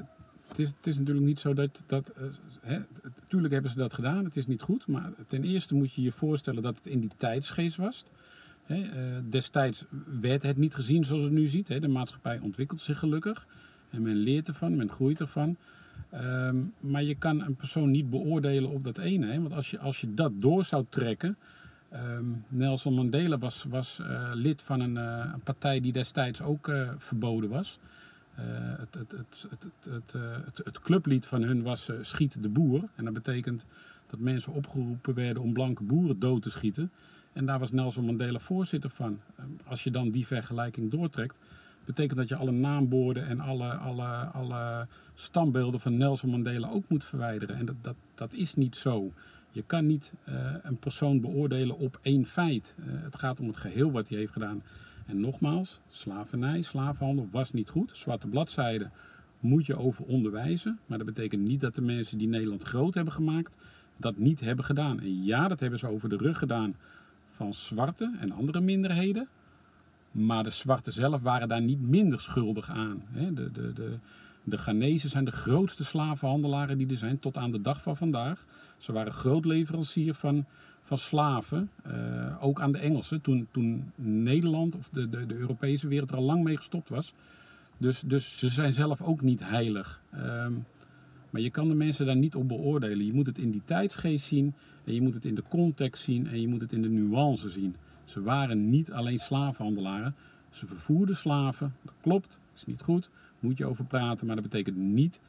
is, 0.55 0.67
het 0.67 0.87
is 0.87 0.97
natuurlijk 0.97 1.25
niet 1.25 1.39
zo 1.39 1.53
dat, 1.53 1.83
dat 1.85 2.13
uh, 2.17 2.23
hè, 2.61 2.79
natuurlijk 3.01 3.53
hebben 3.53 3.71
ze 3.71 3.77
dat 3.77 3.93
gedaan, 3.93 4.25
het 4.25 4.37
is 4.37 4.47
niet 4.47 4.61
goed, 4.61 4.87
maar 4.87 5.11
ten 5.27 5.43
eerste 5.43 5.75
moet 5.75 5.93
je 5.93 6.01
je 6.01 6.11
voorstellen 6.11 6.63
dat 6.63 6.75
het 6.75 6.85
in 6.85 6.99
die 6.99 7.11
tijdsgeest 7.17 7.77
was. 7.77 8.05
He, 8.63 8.75
uh, 8.75 9.21
destijds 9.29 9.85
werd 10.19 10.43
het 10.43 10.57
niet 10.57 10.75
gezien 10.75 11.05
zoals 11.05 11.23
het 11.23 11.31
nu 11.31 11.47
ziet. 11.47 11.67
He, 11.67 11.79
de 11.79 11.87
maatschappij 11.87 12.39
ontwikkelt 12.39 12.79
zich 12.79 12.99
gelukkig. 12.99 13.47
En 13.89 14.01
men 14.01 14.15
leert 14.15 14.47
ervan, 14.47 14.75
men 14.75 14.89
groeit 14.89 15.19
ervan. 15.19 15.57
Ehm, 16.09 16.55
maar 16.79 17.03
je 17.03 17.15
kan 17.15 17.41
een 17.41 17.55
persoon 17.55 17.91
niet 17.91 18.09
beoordelen 18.09 18.69
op 18.69 18.83
dat 18.83 18.97
ene. 18.97 19.27
Hè? 19.27 19.41
Want 19.41 19.53
als 19.53 19.71
je, 19.71 19.79
als 19.79 20.01
je 20.01 20.13
dat 20.13 20.31
door 20.35 20.65
zou 20.65 20.85
trekken. 20.89 21.37
Um, 21.93 22.43
Nelson 22.47 22.93
Mandela 22.93 23.37
was, 23.37 23.65
was 23.69 23.99
uh, 24.01 24.29
lid 24.33 24.61
van 24.61 24.79
een, 24.79 24.95
uh, 24.95 25.31
een, 25.33 25.39
partij 25.39 25.79
die 25.81 25.91
destijds 25.91 26.41
ook 26.41 26.67
uh, 26.67 26.89
verboden 26.97 27.49
was. 27.49 27.79
Het, 28.35 28.93
het, 28.93 29.11
het, 29.49 30.13
het, 30.45 30.57
het, 30.63 30.79
clublied 30.79 31.25
van 31.25 31.41
hun 31.41 31.63
was 31.63 31.89
Schiet 32.01 32.43
de 32.43 32.49
boer. 32.49 32.83
En 32.95 33.05
dat 33.05 33.13
betekent 33.13 33.65
dat 34.09 34.19
mensen 34.19 34.53
opgeroepen 34.53 35.13
werden 35.13 35.43
om 35.43 35.53
blanke 35.53 35.83
boeren 35.83 36.19
dood 36.19 36.41
te 36.41 36.49
schieten. 36.49 36.91
En 37.33 37.45
daar 37.45 37.59
was 37.59 37.71
Nelson 37.71 38.05
Mandela 38.05 38.39
voorzitter 38.39 38.89
van. 38.89 39.19
Ehm, 39.35 39.47
als 39.65 39.83
je 39.83 39.91
dan 39.91 40.09
die 40.09 40.27
vergelijking 40.27 40.91
doortrekt, 40.91 41.37
betekent 41.87 42.19
dat 42.19 42.29
je 42.29 42.35
alle 42.35 42.51
naamborden 42.51 43.27
en 43.27 43.39
alle, 43.39 43.73
alle, 43.73 44.07
alle 44.33 44.87
standbeelden 45.15 45.79
van 45.79 45.97
Nelson 45.97 46.29
Mandela 46.29 46.69
ook 46.69 46.89
moet 46.89 47.05
verwijderen. 47.05 47.55
En 47.55 47.65
dat, 47.65 47.75
dat, 47.81 47.95
dat 48.15 48.33
is 48.33 48.55
niet 48.55 48.75
zo. 48.75 49.11
Je 49.51 49.63
kan 49.63 49.85
niet 49.85 50.13
uh, 50.29 50.35
een 50.63 50.77
persoon 50.77 51.21
beoordelen 51.21 51.77
op 51.77 51.99
één 52.01 52.25
feit. 52.25 52.75
Uh, 52.79 52.85
het 53.03 53.15
gaat 53.17 53.39
om 53.39 53.47
het 53.47 53.57
geheel 53.57 53.91
wat 53.91 54.09
hij 54.09 54.17
heeft 54.17 54.31
gedaan. 54.31 54.63
En 55.05 55.19
nogmaals, 55.19 55.81
slavernij, 55.89 56.61
slavenhandel 56.61 57.27
was 57.31 57.51
niet 57.51 57.69
goed. 57.69 57.91
Zwarte 57.93 58.27
bladzijden 58.27 58.91
moet 59.39 59.65
je 59.65 59.77
over 59.77 60.05
onderwijzen. 60.05 60.79
Maar 60.85 60.97
dat 60.97 61.07
betekent 61.07 61.41
niet 61.41 61.61
dat 61.61 61.75
de 61.75 61.81
mensen 61.81 62.17
die 62.17 62.27
Nederland 62.27 62.63
groot 62.63 62.93
hebben 62.93 63.13
gemaakt, 63.13 63.57
dat 63.97 64.17
niet 64.17 64.39
hebben 64.39 64.65
gedaan. 64.65 64.99
En 64.99 65.23
ja, 65.23 65.47
dat 65.47 65.59
hebben 65.59 65.79
ze 65.79 65.87
over 65.87 66.09
de 66.09 66.17
rug 66.17 66.37
gedaan 66.37 66.75
van 67.27 67.53
zwarte 67.53 68.15
en 68.19 68.31
andere 68.31 68.61
minderheden. 68.61 69.27
Maar 70.17 70.43
de 70.43 70.49
zwarten 70.49 70.93
zelf 70.93 71.21
waren 71.21 71.47
daar 71.47 71.61
niet 71.61 71.81
minder 71.81 72.19
schuldig 72.19 72.69
aan. 72.69 73.03
De, 73.33 73.51
de, 73.51 73.73
de, 73.73 73.97
de 74.43 74.57
Ghanese 74.57 75.07
zijn 75.09 75.25
de 75.25 75.31
grootste 75.31 75.83
slavenhandelaren 75.83 76.77
die 76.77 76.89
er 76.89 76.97
zijn 76.97 77.19
tot 77.19 77.37
aan 77.37 77.51
de 77.51 77.61
dag 77.61 77.81
van 77.81 77.95
vandaag. 77.97 78.45
Ze 78.77 78.91
waren 78.91 79.11
groot 79.11 79.45
leverancier 79.45 80.13
van, 80.13 80.45
van 80.81 80.97
slaven, 80.97 81.69
uh, 81.87 82.43
ook 82.43 82.61
aan 82.61 82.71
de 82.71 82.77
Engelsen, 82.77 83.21
toen, 83.21 83.47
toen 83.51 83.91
Nederland 83.95 84.75
of 84.75 84.89
de, 84.89 85.09
de, 85.09 85.25
de 85.25 85.35
Europese 85.35 85.87
wereld 85.87 86.11
er 86.11 86.17
al 86.17 86.23
lang 86.23 86.43
mee 86.43 86.57
gestopt 86.57 86.89
was. 86.89 87.13
Dus, 87.77 88.01
dus 88.05 88.37
ze 88.37 88.49
zijn 88.49 88.73
zelf 88.73 89.01
ook 89.01 89.21
niet 89.21 89.43
heilig. 89.43 90.01
Um, 90.15 90.65
maar 91.29 91.41
je 91.41 91.49
kan 91.49 91.67
de 91.67 91.75
mensen 91.75 92.05
daar 92.05 92.15
niet 92.15 92.35
op 92.35 92.47
beoordelen. 92.47 93.05
Je 93.05 93.13
moet 93.13 93.25
het 93.25 93.37
in 93.37 93.51
die 93.51 93.61
tijdsgeest 93.65 94.25
zien 94.25 94.53
en 94.83 94.93
je 94.93 95.01
moet 95.01 95.13
het 95.13 95.25
in 95.25 95.35
de 95.35 95.43
context 95.49 96.03
zien 96.03 96.27
en 96.27 96.41
je 96.41 96.47
moet 96.47 96.61
het 96.61 96.73
in 96.73 96.81
de 96.81 96.89
nuance 96.89 97.49
zien. 97.49 97.75
Ze 98.07 98.21
waren 98.21 98.69
niet 98.69 98.91
alleen 98.91 99.19
slavenhandelaren. 99.19 100.15
Ze 100.49 100.65
vervoerden 100.65 101.15
slaven. 101.15 101.75
Dat 101.81 101.93
klopt, 102.01 102.39
is 102.55 102.65
niet 102.65 102.81
goed. 102.81 103.09
Moet 103.39 103.57
je 103.57 103.65
over 103.65 103.85
praten. 103.85 104.25
Maar 104.25 104.35
dat 104.35 104.49
betekent 104.49 104.77
niet 104.77 105.19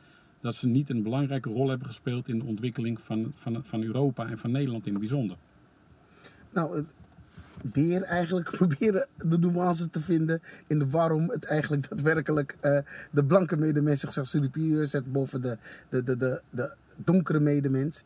dat 0.41 0.55
ze 0.55 0.67
niet 0.67 0.91
een 0.91 1.03
belangrijke 1.03 1.51
rol 1.51 1.69
hebben 1.69 1.87
gespeeld 1.87 2.29
in 2.29 2.39
de 2.39 2.45
ontwikkeling 2.45 3.01
van, 3.01 3.33
van, 3.35 3.65
van 3.65 3.83
Europa 3.83 4.27
en 4.27 4.39
van 4.39 4.51
Nederland 4.51 4.87
in 4.87 4.93
het 4.93 5.01
bijzonder. 5.01 5.37
Nou, 6.53 6.85
weer 7.73 8.03
eigenlijk 8.03 8.51
proberen 8.59 9.09
de 9.17 9.39
nuance 9.39 9.91
te 9.91 10.01
vinden 10.01 10.43
in 10.67 10.79
de 10.79 10.89
waarom 10.89 11.31
het 11.31 11.45
eigenlijk 11.45 11.89
daadwerkelijk 11.89 12.57
uh, 12.63 12.79
de 13.11 13.25
blanke 13.25 13.57
medemens 13.57 14.01
zich 14.01 14.27
superieur 14.27 14.87
zet 14.87 15.13
boven 15.13 15.41
de, 15.41 15.59
de, 15.89 16.03
de, 16.03 16.17
de, 16.17 16.43
de 16.51 16.75
donkere 16.97 17.41
medemens. 17.41 18.03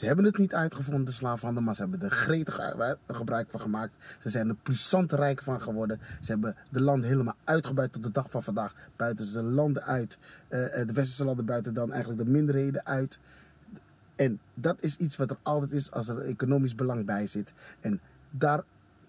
Ze 0.00 0.06
hebben 0.06 0.24
het 0.24 0.38
niet 0.38 0.54
uitgevonden, 0.54 1.04
de 1.04 1.12
slaafhandel, 1.12 1.62
maar 1.62 1.74
ze 1.74 1.80
hebben 1.80 2.02
er 2.02 2.10
gretig 2.10 2.76
gebruik 3.06 3.50
van 3.50 3.60
gemaakt. 3.60 3.94
Ze 4.22 4.28
zijn 4.28 4.48
er 4.48 4.54
puissant 4.54 5.12
rijk 5.12 5.42
van 5.42 5.60
geworden. 5.60 6.00
Ze 6.20 6.30
hebben 6.30 6.56
de 6.70 6.80
landen 6.80 7.08
helemaal 7.08 7.36
uitgebuit 7.44 7.92
tot 7.92 8.02
de 8.02 8.10
dag 8.10 8.30
van 8.30 8.42
vandaag. 8.42 8.74
Buiten 8.96 9.24
ze 9.24 9.42
landen 9.42 9.82
uit, 9.82 10.18
uh, 10.20 10.50
de 10.50 10.92
westerse 10.92 11.24
landen 11.24 11.44
buiten 11.44 11.74
dan 11.74 11.92
eigenlijk 11.92 12.24
de 12.24 12.30
minderheden 12.30 12.86
uit. 12.86 13.18
En 14.16 14.40
dat 14.54 14.82
is 14.82 14.96
iets 14.96 15.16
wat 15.16 15.30
er 15.30 15.38
altijd 15.42 15.72
is 15.72 15.90
als 15.90 16.08
er 16.08 16.18
economisch 16.18 16.74
belang 16.74 17.06
bij 17.06 17.26
zit. 17.26 17.52
En 17.80 18.00
daar 18.30 18.64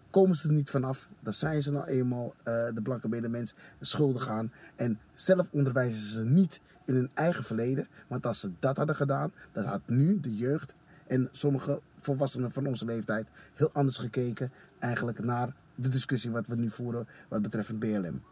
komen 0.10 0.36
ze 0.36 0.48
er 0.48 0.54
niet 0.54 0.70
vanaf. 0.70 1.08
Dan 1.20 1.34
zijn 1.34 1.62
ze 1.62 1.72
nou 1.72 1.86
eenmaal 1.86 2.34
uh, 2.38 2.44
de 2.44 2.82
blanke 2.84 3.10
medemens 3.10 3.54
schuldig 3.80 4.28
aan. 4.28 4.52
En 4.76 5.00
zelf 5.14 5.50
onderwijzen 5.52 6.10
ze 6.10 6.24
niet 6.24 6.60
in 6.86 6.96
hun 6.96 7.10
eigen 7.14 7.44
verleden. 7.44 7.88
Want 8.08 8.26
als 8.26 8.40
ze 8.40 8.52
dat 8.60 8.78
hadden 8.78 8.96
gedaan, 8.96 9.34
dan 9.52 9.64
had 9.64 9.82
nu 9.86 10.20
de 10.20 10.36
jeugd 10.36 10.74
en 11.12 11.30
sommige 11.32 11.82
volwassenen 12.00 12.52
van 12.52 12.66
onze 12.66 12.86
leeftijd 12.86 13.28
heel 13.54 13.70
anders 13.74 13.98
gekeken 13.98 14.52
eigenlijk 14.80 15.24
naar 15.24 15.56
de 15.76 15.88
discussie 15.88 16.32
wat 16.32 16.48
we 16.48 16.56
nu 16.56 16.70
voeren 16.70 17.08
wat 17.28 17.42
betreft 17.42 17.80
BLM. 17.80 18.24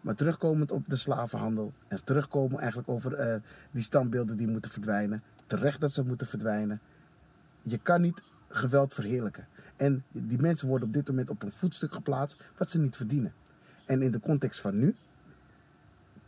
Maar 0.00 0.14
terugkomend 0.14 0.70
op 0.70 0.88
de 0.88 0.96
slavenhandel 0.96 1.72
en 1.86 2.04
terugkomen 2.04 2.58
eigenlijk 2.58 2.88
over 2.88 3.32
uh, 3.32 3.40
die 3.70 3.82
standbeelden 3.82 4.36
die 4.36 4.48
moeten 4.48 4.70
verdwijnen. 4.70 5.22
Terecht 5.46 5.80
dat 5.80 5.92
ze 5.92 6.02
moeten 6.02 6.26
verdwijnen. 6.26 6.80
Je 7.62 7.78
kan 7.78 8.00
niet 8.00 8.22
geweld 8.48 8.94
verheerlijken. 8.94 9.46
En 9.76 10.04
die 10.12 10.38
mensen 10.38 10.68
worden 10.68 10.88
op 10.88 10.94
dit 10.94 11.08
moment 11.08 11.30
op 11.30 11.42
een 11.42 11.50
voetstuk 11.50 11.92
geplaatst 11.92 12.50
wat 12.56 12.70
ze 12.70 12.78
niet 12.78 12.96
verdienen. 12.96 13.32
En 13.86 14.02
in 14.02 14.10
de 14.10 14.20
context 14.20 14.60
van 14.60 14.78
nu 14.78 14.96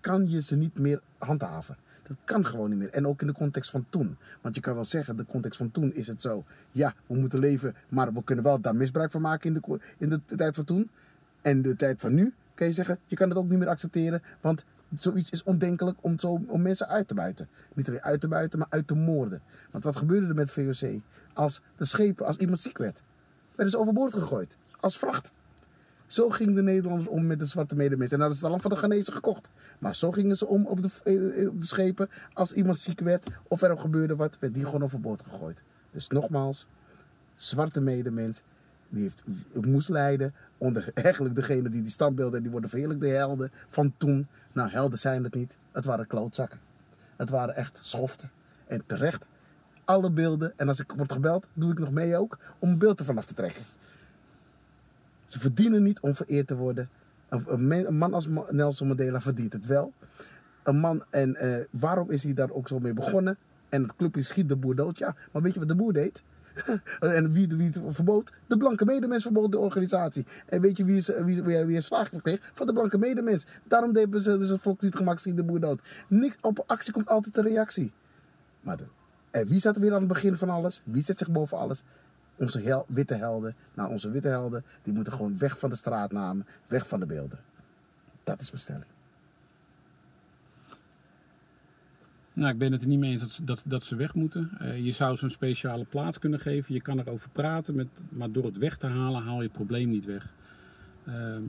kan 0.00 0.30
je 0.30 0.40
ze 0.40 0.56
niet 0.56 0.78
meer 0.78 1.02
handhaven. 1.18 1.76
Dat 2.10 2.18
kan 2.24 2.46
gewoon 2.46 2.70
niet 2.70 2.78
meer. 2.78 2.90
En 2.90 3.06
ook 3.06 3.20
in 3.20 3.26
de 3.26 3.32
context 3.32 3.70
van 3.70 3.86
toen. 3.88 4.16
Want 4.40 4.54
je 4.54 4.60
kan 4.60 4.74
wel 4.74 4.84
zeggen, 4.84 5.16
de 5.16 5.26
context 5.26 5.58
van 5.58 5.70
toen 5.70 5.92
is 5.92 6.06
het 6.06 6.22
zo. 6.22 6.44
Ja, 6.72 6.94
we 7.06 7.14
moeten 7.14 7.38
leven, 7.38 7.74
maar 7.88 8.12
we 8.12 8.24
kunnen 8.24 8.44
wel 8.44 8.60
daar 8.60 8.74
misbruik 8.74 9.10
van 9.10 9.20
maken 9.20 9.54
in 9.54 9.60
de, 9.60 9.80
in 9.98 10.08
de, 10.08 10.36
tijd 10.36 10.54
van 10.54 10.64
toen. 10.64 10.90
En 11.42 11.62
de 11.62 11.76
tijd 11.76 12.00
van 12.00 12.14
nu 12.14 12.34
kan 12.54 12.66
je 12.66 12.72
zeggen, 12.72 12.98
je 13.06 13.16
kan 13.16 13.28
het 13.28 13.38
ook 13.38 13.48
niet 13.48 13.58
meer 13.58 13.68
accepteren. 13.68 14.22
Want 14.40 14.64
zoiets 14.92 15.30
is 15.30 15.42
ondenkelijk 15.42 15.98
om, 16.00 16.18
zo, 16.18 16.40
om 16.46 16.62
mensen 16.62 16.88
uit 16.88 17.08
te 17.08 17.14
buiten. 17.14 17.48
Niet 17.74 17.88
alleen 17.88 18.02
uit 18.02 18.20
te 18.20 18.28
buiten, 18.28 18.58
maar 18.58 18.68
uit 18.70 18.86
te 18.86 18.94
moorden. 18.94 19.42
Want 19.70 19.84
wat 19.84 19.96
gebeurde 19.96 20.26
er 20.26 20.34
met 20.34 20.50
VOC? 20.50 21.00
Als 21.32 21.60
de 21.76 21.84
schepen, 21.84 22.26
als 22.26 22.36
iemand 22.36 22.60
ziek 22.60 22.78
werd, 22.78 23.02
werden 23.54 23.70
ze 23.70 23.78
overboord 23.78 24.14
gegooid. 24.14 24.56
Als 24.80 24.98
vracht. 24.98 25.32
Zo 26.10 26.30
gingen 26.30 26.54
de 26.54 26.62
Nederlanders 26.62 27.08
om 27.08 27.26
met 27.26 27.38
de 27.38 27.44
zwarte 27.44 27.74
medemens. 27.74 28.12
En 28.12 28.18
hadden 28.18 28.36
ze 28.36 28.42
het 28.42 28.50
land 28.50 28.62
van 28.62 28.70
de 28.70 28.76
Ghanese 28.76 29.12
gekocht. 29.12 29.50
Maar 29.78 29.94
zo 29.94 30.10
gingen 30.10 30.36
ze 30.36 30.46
om 30.46 30.66
op 30.66 30.82
de, 30.82 30.88
eh, 31.04 31.48
op 31.48 31.60
de 31.60 31.66
schepen. 31.66 32.08
Als 32.32 32.52
iemand 32.52 32.78
ziek 32.78 33.00
werd 33.00 33.26
of 33.48 33.62
er 33.62 33.78
gebeurde 33.78 34.16
wat, 34.16 34.36
werd 34.40 34.54
die 34.54 34.64
gewoon 34.64 34.82
overboord 34.82 35.22
gegooid. 35.22 35.62
Dus 35.90 36.08
nogmaals, 36.08 36.66
zwarte 37.34 37.80
medemens 37.80 38.42
die 38.88 39.02
heeft, 39.02 39.22
moest 39.60 39.88
lijden 39.88 40.34
onder 40.58 40.90
eigenlijk 40.94 41.34
degene 41.34 41.68
die 41.68 41.82
die 41.82 41.90
standbeelden, 41.90 42.42
die 42.42 42.50
worden 42.50 42.70
verheerlijk 42.70 43.00
de 43.00 43.08
helden 43.08 43.50
van 43.52 43.94
toen. 43.96 44.26
Nou, 44.52 44.70
helden 44.70 44.98
zijn 44.98 45.24
het 45.24 45.34
niet. 45.34 45.56
Het 45.72 45.84
waren 45.84 46.06
klootzakken. 46.06 46.60
Het 47.16 47.30
waren 47.30 47.54
echt 47.54 47.78
schoften. 47.82 48.30
En 48.66 48.82
terecht, 48.86 49.26
alle 49.84 50.10
beelden, 50.10 50.52
en 50.56 50.68
als 50.68 50.80
ik 50.80 50.92
word 50.96 51.12
gebeld, 51.12 51.46
doe 51.52 51.70
ik 51.70 51.78
nog 51.78 51.90
mee 51.90 52.16
ook, 52.16 52.38
om 52.58 52.68
een 52.68 52.78
beeld 52.78 52.98
ervan 52.98 53.16
af 53.16 53.24
te 53.24 53.34
trekken. 53.34 53.62
Ze 55.30 55.38
verdienen 55.38 55.82
niet 55.82 56.00
om 56.00 56.14
vereerd 56.14 56.46
te 56.46 56.56
worden. 56.56 56.90
Een 57.28 57.96
man 57.96 58.14
als 58.14 58.28
Nelson 58.48 58.86
Mandela 58.86 59.20
verdient 59.20 59.52
het 59.52 59.66
wel. 59.66 59.92
Een 60.62 60.78
man, 60.78 61.04
en 61.10 61.36
uh, 61.42 61.56
waarom 61.70 62.10
is 62.10 62.22
hij 62.22 62.32
daar 62.32 62.50
ook 62.50 62.68
zo 62.68 62.78
mee 62.78 62.92
begonnen? 62.92 63.38
En 63.68 63.82
het 63.82 63.96
clubje 63.96 64.22
schiet 64.22 64.48
de 64.48 64.56
boer 64.56 64.74
dood. 64.74 64.98
Ja, 64.98 65.14
maar 65.32 65.42
weet 65.42 65.52
je 65.52 65.58
wat 65.58 65.68
de 65.68 65.74
boer 65.74 65.92
deed? 65.92 66.22
en 67.00 67.32
wie, 67.32 67.46
wie 67.48 67.66
het 67.66 67.80
verbood? 67.88 68.32
De 68.46 68.56
blanke 68.56 68.84
medemens 68.84 69.22
verbood 69.22 69.52
de 69.52 69.58
organisatie. 69.58 70.26
En 70.46 70.60
weet 70.60 70.76
je 70.76 70.84
wie, 70.84 70.96
is, 70.96 71.10
wie, 71.24 71.42
wie, 71.42 71.64
wie 71.64 71.80
slag 71.80 72.08
kreeg? 72.22 72.50
Van 72.52 72.66
de 72.66 72.72
blanke 72.72 72.98
medemens. 72.98 73.46
Daarom 73.68 73.96
hebben 73.96 74.20
ze 74.20 74.38
dus 74.38 74.48
het 74.48 74.60
volk 74.60 74.80
niet 74.80 74.94
gemaakt, 74.94 75.20
schiet 75.20 75.36
de 75.36 75.44
boer 75.44 75.60
dood. 75.60 75.80
Niks, 76.08 76.36
op 76.40 76.64
actie 76.66 76.92
komt 76.92 77.08
altijd 77.08 77.36
een 77.36 77.44
reactie. 77.44 77.92
Maar 78.60 78.76
de, 78.76 78.84
en 79.30 79.46
wie 79.46 79.68
er 79.68 79.80
weer 79.80 79.92
aan 79.92 79.98
het 79.98 80.08
begin 80.08 80.36
van 80.36 80.50
alles? 80.50 80.82
Wie 80.84 81.02
zet 81.02 81.18
zich 81.18 81.30
boven 81.30 81.58
alles? 81.58 81.82
Onze 82.40 82.84
witte 82.88 83.14
helden. 83.14 83.54
Nou, 83.74 83.90
onze 83.90 84.10
witte 84.10 84.28
helden, 84.28 84.64
die 84.82 84.92
moeten 84.92 85.12
gewoon 85.12 85.38
weg 85.38 85.58
van 85.58 85.70
de 85.70 85.76
straatnamen, 85.76 86.46
weg 86.66 86.88
van 86.88 87.00
de 87.00 87.06
beelden. 87.06 87.38
Dat 88.24 88.40
is 88.40 88.50
mijn 88.50 88.62
stelling. 88.62 88.90
Nou, 92.32 92.52
ik 92.52 92.58
ben 92.58 92.72
het 92.72 92.82
er 92.82 92.88
niet 92.88 92.98
mee 92.98 93.12
eens 93.12 93.22
dat, 93.22 93.40
dat, 93.42 93.62
dat 93.66 93.84
ze 93.84 93.96
weg 93.96 94.14
moeten. 94.14 94.50
Uh, 94.62 94.84
je 94.84 94.92
zou 94.92 95.16
ze 95.16 95.24
een 95.24 95.30
speciale 95.30 95.84
plaats 95.84 96.18
kunnen 96.18 96.40
geven. 96.40 96.74
Je 96.74 96.80
kan 96.80 96.98
erover 96.98 97.28
praten, 97.30 97.74
met, 97.74 97.88
maar 98.08 98.32
door 98.32 98.44
het 98.44 98.58
weg 98.58 98.76
te 98.76 98.86
halen 98.86 99.22
haal 99.22 99.36
je 99.36 99.42
het 99.42 99.52
probleem 99.52 99.88
niet 99.88 100.04
weg. 100.04 100.32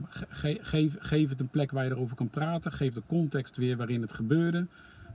Ge, 0.08 0.58
geef, 0.60 0.96
geef 0.98 1.28
het 1.28 1.40
een 1.40 1.48
plek 1.48 1.70
waar 1.70 1.84
je 1.84 1.90
erover 1.90 2.16
kan 2.16 2.28
praten. 2.28 2.72
Geef 2.72 2.94
de 2.94 3.02
context 3.06 3.56
weer 3.56 3.76
waarin 3.76 4.00
het 4.00 4.12
gebeurde, 4.12 4.66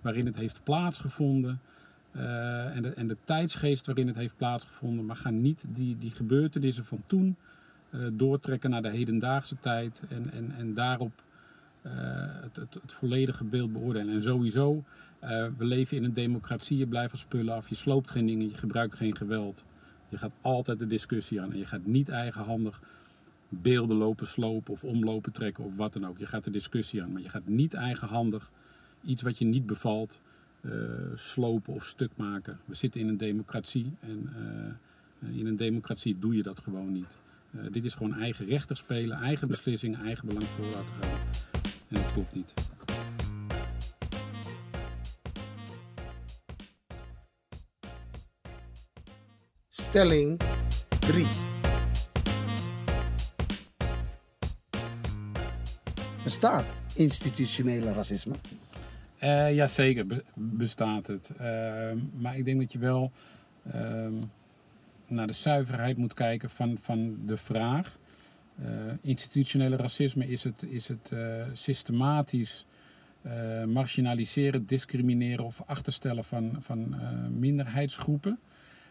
waarin 0.01 0.25
het 0.25 0.35
heeft 0.35 0.63
plaatsgevonden. 0.63 1.59
Uh, 2.17 2.75
en, 2.75 2.81
de, 2.81 2.89
en 2.89 3.07
de 3.07 3.17
tijdsgeest 3.23 3.85
waarin 3.85 4.07
het 4.07 4.15
heeft 4.15 4.37
plaatsgevonden. 4.37 5.05
Maar 5.05 5.15
ga 5.15 5.29
niet 5.29 5.65
die, 5.69 5.97
die 5.97 6.11
gebeurtenissen 6.11 6.85
van 6.85 7.03
toen 7.07 7.35
uh, 7.89 8.07
doortrekken 8.13 8.69
naar 8.69 8.81
de 8.81 8.89
hedendaagse 8.89 9.59
tijd. 9.59 10.03
En, 10.09 10.31
en, 10.31 10.53
en 10.57 10.73
daarop 10.73 11.11
uh, 11.81 11.91
het, 12.41 12.55
het, 12.55 12.73
het, 12.81 12.93
volledige 12.93 13.43
beeld 13.43 13.73
beoordelen. 13.73 14.13
En 14.13 14.21
sowieso, 14.21 14.83
we 15.57 15.65
leven 15.65 15.97
in 15.97 16.03
een 16.03 16.13
democratie. 16.13 16.77
Je 16.77 16.87
blijft 16.87 17.09
van 17.09 17.19
spullen 17.19 17.53
af. 17.53 17.69
Je 17.69 17.75
sloopt 17.75 18.11
geen 18.11 18.25
dingen. 18.25 18.49
Je 18.49 18.57
gebruikt 18.57 18.95
geen 18.95 19.15
geweld. 19.15 19.63
Je 20.09 20.17
gaat 20.17 20.31
altijd 20.41 20.79
de 20.79 20.87
discussie 20.87 21.41
aan. 21.41 21.51
En 21.51 21.57
je 21.57 21.65
gaat 21.65 21.85
niet 21.85 22.09
eigenhandig 22.09 22.81
beelden 23.49 23.97
lopen 23.97 24.27
slopen 24.27 24.73
of 24.73 24.83
omlopen 24.83 25.31
trekken 25.31 25.63
of 25.63 25.75
wat 25.75 25.93
dan 25.93 26.05
ook. 26.05 26.17
Je 26.17 26.25
gaat 26.25 26.43
de 26.43 26.51
discussie 26.51 27.03
aan. 27.03 27.11
Maar 27.11 27.21
je 27.21 27.29
gaat 27.29 27.47
niet 27.47 27.73
eigenhandig 27.73 28.51
iets 29.03 29.21
wat 29.21 29.37
je 29.37 29.45
niet 29.45 29.65
bevalt 29.65 30.19
slopen 31.15 31.73
of 31.73 31.85
stuk 31.85 32.11
maken. 32.15 32.59
We 32.65 32.75
zitten 32.75 33.01
in 33.01 33.07
een 33.07 33.17
democratie 33.17 33.93
en 33.99 34.29
uh, 35.19 35.37
in 35.39 35.45
een 35.45 35.55
democratie 35.55 36.19
doe 36.19 36.35
je 36.35 36.43
dat 36.43 36.59
gewoon 36.59 36.91
niet. 36.91 37.17
Dit 37.71 37.85
is 37.85 37.93
gewoon 37.93 38.13
eigen 38.13 38.45
rechter 38.45 38.77
spelen, 38.77 39.17
eigen 39.17 39.47
beslissingen, 39.47 39.99
eigen 39.99 40.27
belang 40.27 40.45
voor 40.45 40.65
laten 40.65 40.95
gaan. 41.01 41.19
En 41.87 42.01
dat 42.01 42.11
klopt 42.11 42.33
niet. 42.33 42.53
Stelling 49.67 50.41
3. 50.99 51.27
Bestaat 56.23 56.65
institutionele 56.93 57.93
racisme? 57.93 58.35
Uh, 59.23 59.55
ja, 59.55 59.67
zeker 59.67 60.05
bestaat 60.35 61.07
het. 61.07 61.31
Uh, 61.41 61.91
maar 62.17 62.37
ik 62.37 62.45
denk 62.45 62.59
dat 62.59 62.71
je 62.71 62.79
wel 62.79 63.11
uh, 63.75 64.07
naar 65.07 65.27
de 65.27 65.33
zuiverheid 65.33 65.97
moet 65.97 66.13
kijken 66.13 66.49
van, 66.49 66.77
van 66.81 67.17
de 67.25 67.37
vraag. 67.37 67.97
Uh, 68.61 68.67
institutionele 69.01 69.75
racisme 69.75 70.27
is 70.27 70.43
het, 70.43 70.63
is 70.69 70.87
het 70.87 71.11
systematisch 71.53 72.65
marginaliseren, 73.67 74.65
discrimineren 74.65 75.45
of 75.45 75.61
achterstellen 75.65 76.23
van, 76.23 76.55
van 76.59 76.95
minderheidsgroepen. 77.39 78.39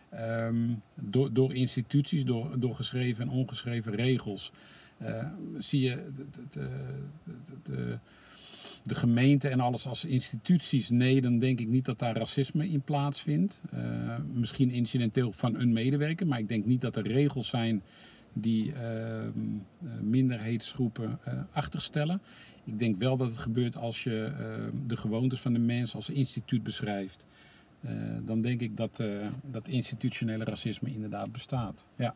Ehm, 0.09 0.69
door, 0.95 1.33
door 1.33 1.55
instituties, 1.55 2.25
door, 2.25 2.61
door 2.61 2.75
geschreven 2.75 3.23
en 3.23 3.31
ongeschreven 3.31 3.95
regels. 3.95 4.53
zie 5.59 5.81
je 5.81 6.13
de, 6.17 6.25
de, 6.51 6.69
de 7.63 7.99
de 8.87 8.95
gemeente 8.95 9.49
en 9.49 9.61
alles 9.61 9.87
als 9.87 10.05
instituties, 10.05 10.91
nee, 10.91 11.21
dan 11.21 11.39
denk 11.39 11.61
ik 11.61 11.69
niet 11.69 11.85
dat 11.85 11.99
daar 11.99 12.17
racisme 12.17 12.69
in 12.69 12.81
plaatsvindt. 12.81 13.63
Uh, 13.75 14.17
misschien 14.33 14.71
incidenteel 14.71 15.33
van 15.33 15.55
een 15.55 15.73
medewerker, 15.73 16.27
maar 16.27 16.39
ik 16.39 16.49
denk 16.49 16.65
niet 16.65 16.81
dat 16.81 16.97
er 16.97 17.07
regels 17.07 17.49
zijn 17.49 17.83
die 18.33 18.73
uh, 18.73 18.73
minderheidsgroepen 20.01 21.19
uh, 21.29 21.35
achterstellen. 21.53 22.21
Ik 22.65 22.79
denk 22.79 22.99
wel 22.99 23.17
dat 23.17 23.29
het 23.29 23.39
gebeurt 23.39 23.77
als 23.77 24.05
je 24.05 24.33
de 24.87 24.97
gewoontes 24.97 25.41
van 25.41 25.53
de 25.53 25.59
mens 25.59 25.95
als 25.95 26.09
instituut 26.09 26.63
beschrijft. 26.63 27.27
dan 28.25 28.41
denk 28.41 28.61
ik 28.61 28.77
dat, 28.77 29.03
dat 29.51 29.69
institutionele 29.69 30.45
racisme 30.45 30.91
inderdaad 30.93 31.33
bestaat. 31.33 31.85
Ja. 31.97 32.15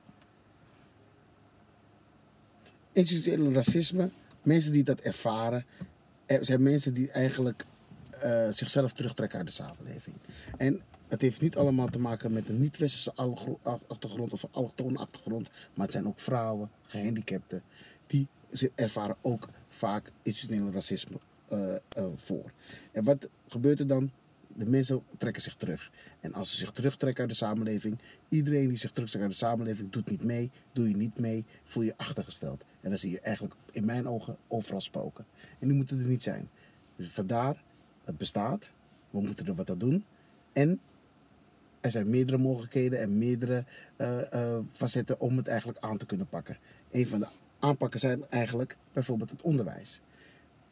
Institutionele 2.93 3.53
racisme, 3.53 4.11
mensen 4.43 4.73
die 4.73 4.83
dat 4.83 5.01
ervaren, 5.01 5.65
er 6.31 6.45
zijn 6.45 6.63
mensen 6.63 6.95
die 6.95 7.11
eigenlijk 7.11 7.65
uh, 8.25 8.49
zichzelf 8.51 8.93
terugtrekken 8.93 9.39
uit 9.39 9.47
de 9.47 9.53
samenleving. 9.53 10.17
En 10.57 10.83
het 11.09 11.21
heeft 11.21 11.41
niet 11.41 11.57
allemaal 11.57 11.89
te 11.89 11.99
maken 11.99 12.33
met 12.33 12.49
een 12.49 12.61
niet-westerse 12.61 13.13
achtergrond 13.87 14.33
of 14.33 14.45
allochtone 14.51 14.99
achtergrond, 14.99 15.51
maar 15.75 15.85
het 15.85 15.93
zijn 15.93 16.07
ook 16.07 16.21
vrouwen, 16.21 16.71
gehandicapten, 16.87 17.63
die 18.07 18.29
ervaren 18.75 19.17
ook 19.21 19.49
vaak 19.69 20.11
institutioneel 20.23 20.73
racisme 20.73 21.17
uh, 21.53 21.59
uh, 21.99 22.05
voor. 22.17 22.53
En 22.93 23.05
wat 23.05 23.29
gebeurt 23.49 23.81
er 23.81 23.87
dan? 23.87 24.11
De 24.55 24.67
mensen 24.67 25.03
trekken 25.19 25.43
zich 25.43 25.55
terug. 25.55 25.91
En 26.21 26.35
als 26.35 26.51
ze 26.51 26.57
zich 26.57 26.73
terugtrekken 26.73 27.21
uit 27.21 27.31
de 27.31 27.37
samenleving, 27.37 27.99
iedereen 28.29 28.69
die 28.69 28.77
zich 28.77 28.91
terugtrekt 28.91 29.25
uit 29.25 29.33
de 29.33 29.39
samenleving 29.39 29.91
doet 29.91 30.11
niet 30.11 30.25
mee, 30.25 30.51
doe 30.73 30.89
je 30.89 30.97
niet 30.97 31.19
mee, 31.19 31.45
voel 31.65 31.83
je 31.83 31.97
achtergesteld. 31.97 32.65
En 32.81 32.91
dan 32.91 32.99
zie 32.99 33.11
je 33.11 33.21
eigenlijk 33.21 33.55
in 33.71 33.85
mijn 33.85 34.09
ogen 34.09 34.37
overal 34.49 34.81
spoken. 34.81 35.25
En 35.59 35.69
die 35.69 35.77
moeten 35.77 35.99
er 35.99 36.07
niet 36.07 36.23
zijn. 36.23 36.49
Dus 36.97 37.11
vandaar, 37.11 37.63
het 38.05 38.19
bestaat, 38.19 38.73
we 39.11 39.21
moeten 39.21 39.47
er 39.47 39.55
wat 39.55 39.71
aan 39.71 39.79
doen. 39.79 40.05
En 40.53 40.81
er 41.81 41.91
zijn 41.91 42.11
meerdere 42.11 42.39
mogelijkheden 42.39 43.01
en 43.01 43.19
meerdere 43.19 43.65
uh, 43.97 44.21
uh, 44.35 44.59
facetten 44.73 45.21
om 45.21 45.37
het 45.37 45.49
eigenlijk 45.49 45.79
aan 45.79 45.97
te 45.97 46.07
kunnen 46.07 46.29
pakken. 46.29 46.59
Een 46.91 47.07
van 47.07 47.21
de 47.21 47.29
aanpakken 47.59 48.01
zijn 48.01 48.25
eigenlijk 48.29 48.77
bijvoorbeeld 48.93 49.31
het 49.31 49.43
onderwijs 49.43 50.01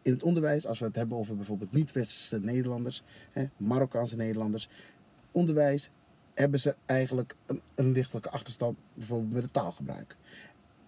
in 0.02 0.12
het 0.12 0.22
onderwijs, 0.22 0.66
als 0.66 0.78
we 0.78 0.84
het 0.84 0.96
hebben 0.96 1.18
over 1.18 1.37
bijvoorbeeld 1.37 1.72
niet-westerse 1.72 2.40
Nederlanders, 2.40 3.02
hè, 3.32 3.48
Marokkaanse 3.56 4.16
Nederlanders, 4.16 4.68
onderwijs 5.32 5.90
hebben 6.34 6.61
ze 6.61 6.76
eigenlijk 6.87 7.34
een, 7.74 7.92
lichtelijke 7.92 8.30
achterstand 8.30 8.78
bijvoorbeeld 8.94 9.32
met 9.32 9.42
het 9.42 9.52
taalgebruik. 9.52 10.16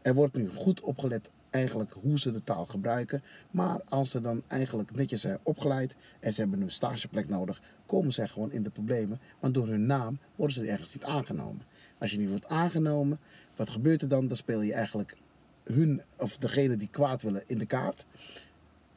Er 0.03 0.15
wordt 0.15 0.35
nu 0.35 0.49
goed 0.49 0.81
opgelet 0.81 1.31
eigenlijk 1.51 1.93
hoe 2.01 2.19
ze 2.19 2.33
de 2.33 2.45
taal 2.45 2.67
gebruiken. 2.67 3.23
Maar 3.51 3.81
als 3.89 4.11
ze 4.11 4.21
dan 4.21 4.43
eigenlijk 4.47 4.95
netjes 4.95 5.21
zijn 5.21 5.39
opgeleid 5.43 5.97
en 6.21 6.33
ze 6.33 6.41
hebben 6.41 6.61
een 6.61 6.71
stageplek 6.71 7.29
nodig, 7.29 7.63
komen 7.87 8.13
ze 8.13 8.29
gewoon 8.29 8.53
in 8.53 8.63
de 8.63 8.71
problemen. 8.71 9.21
Want 9.41 9.55
door 9.55 9.69
hun 9.69 9.87
naam 9.87 10.19
worden 10.37 10.57
ze 10.57 10.71
ergens 10.71 10.95
niet 10.95 11.05
aangenomen. 11.05 11.63
Als 11.99 12.11
je 12.11 12.19
niet 12.19 12.31
wordt 12.31 12.49
aangenomen, 12.49 13.19
wat 13.57 13.71
gebeurt 13.71 14.03
er 14.03 14.09
dan? 14.09 14.29
Dan 14.29 14.37
speel 14.37 14.61
je 14.61 14.73
eigenlijk 14.73 15.17
hun 15.65 16.03
of 16.19 16.37
degene 16.37 16.77
die 16.77 16.89
kwaad 16.91 17.23
willen 17.23 17.43
in 17.47 17.59
de 17.59 17.67
kaart. 17.67 18.07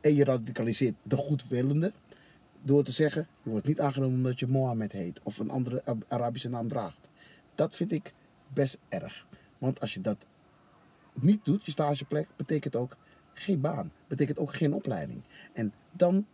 En 0.03 0.15
je 0.15 0.23
radicaliseert 0.23 0.95
de 1.03 1.17
goedwillende 1.17 1.91
door 2.61 2.83
te 2.83 2.91
zeggen: 2.91 3.27
je 3.43 3.49
wordt 3.49 3.67
niet 3.67 3.79
aangenomen 3.79 4.17
omdat 4.17 4.39
je 4.39 4.47
Mohammed 4.47 4.91
heet 4.91 5.19
of 5.23 5.39
een 5.39 5.49
andere 5.49 5.83
Arabische 6.07 6.49
naam 6.49 6.67
draagt. 6.67 7.09
Dat 7.55 7.75
vind 7.75 7.91
ik 7.91 8.13
best 8.53 8.77
erg. 8.89 9.25
Want 9.57 9.79
als 9.79 9.93
je 9.93 10.01
dat 10.01 10.25
niet 11.13 11.45
doet, 11.45 11.65
je 11.65 11.71
stageplek, 11.71 12.27
betekent 12.35 12.75
ook 12.75 12.97
geen 13.33 13.61
baan. 13.61 13.91
Betekent 14.07 14.39
ook 14.39 14.55
geen 14.55 14.73
opleiding. 14.73 15.21
En 15.53 15.73
dan 15.91 16.25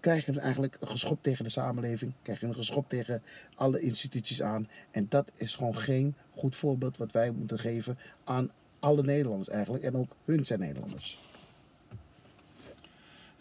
krijg 0.00 0.26
je 0.26 0.40
eigenlijk 0.40 0.76
een 0.80 0.88
geschop 0.88 1.22
tegen 1.22 1.44
de 1.44 1.50
samenleving. 1.50 2.12
Krijg 2.22 2.40
je 2.40 2.46
een 2.46 2.54
geschop 2.54 2.88
tegen 2.88 3.22
alle 3.54 3.80
instituties 3.80 4.42
aan. 4.42 4.68
En 4.90 5.06
dat 5.08 5.30
is 5.36 5.54
gewoon 5.54 5.76
geen 5.76 6.14
goed 6.30 6.56
voorbeeld 6.56 6.96
wat 6.96 7.12
wij 7.12 7.30
moeten 7.30 7.58
geven 7.58 7.98
aan 8.24 8.50
alle 8.78 9.02
Nederlanders 9.02 9.48
eigenlijk. 9.48 9.84
En 9.84 9.96
ook 9.96 10.16
hun 10.24 10.46
zijn 10.46 10.60
Nederlanders. 10.60 11.31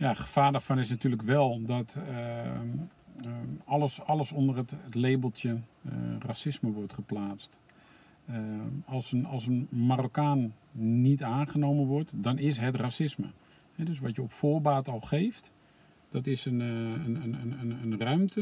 Ja, 0.02 0.14
gevaar 0.14 0.52
daarvan 0.52 0.80
is 0.80 0.90
natuurlijk 0.90 1.22
wel 1.22 1.62
dat 1.66 1.96
ehm, 2.08 2.68
ehm, 3.24 3.48
alles, 3.66 4.02
alles 4.02 4.32
onder 4.32 4.58
het, 4.58 4.72
het 4.84 4.96
labeltje 4.96 5.50
eh, 5.50 5.92
racisme 6.20 6.72
wordt 6.72 6.94
geplaatst. 6.94 7.60
Ehm, 8.28 8.70
als, 8.86 9.12
een, 9.12 9.26
als 9.26 9.48
een 9.48 9.68
Marokkaan 9.70 10.54
niet 10.72 11.24
aangenomen 11.24 11.86
wordt, 11.86 12.12
dan 12.14 12.38
is 12.38 12.58
het 12.58 12.76
racisme. 12.76 13.28
Dus 13.76 14.00
wat 14.00 14.16
je 14.16 14.22
op 14.22 14.32
voorbaat 14.32 14.88
al 14.88 15.00
geeft, 15.00 15.52
dat 16.10 16.28
is 16.28 16.46
een, 16.46 16.62
eh, 16.62 16.68
een, 16.68 17.24
een, 17.24 17.78
een, 17.82 17.98
ruimte, 17.98 18.42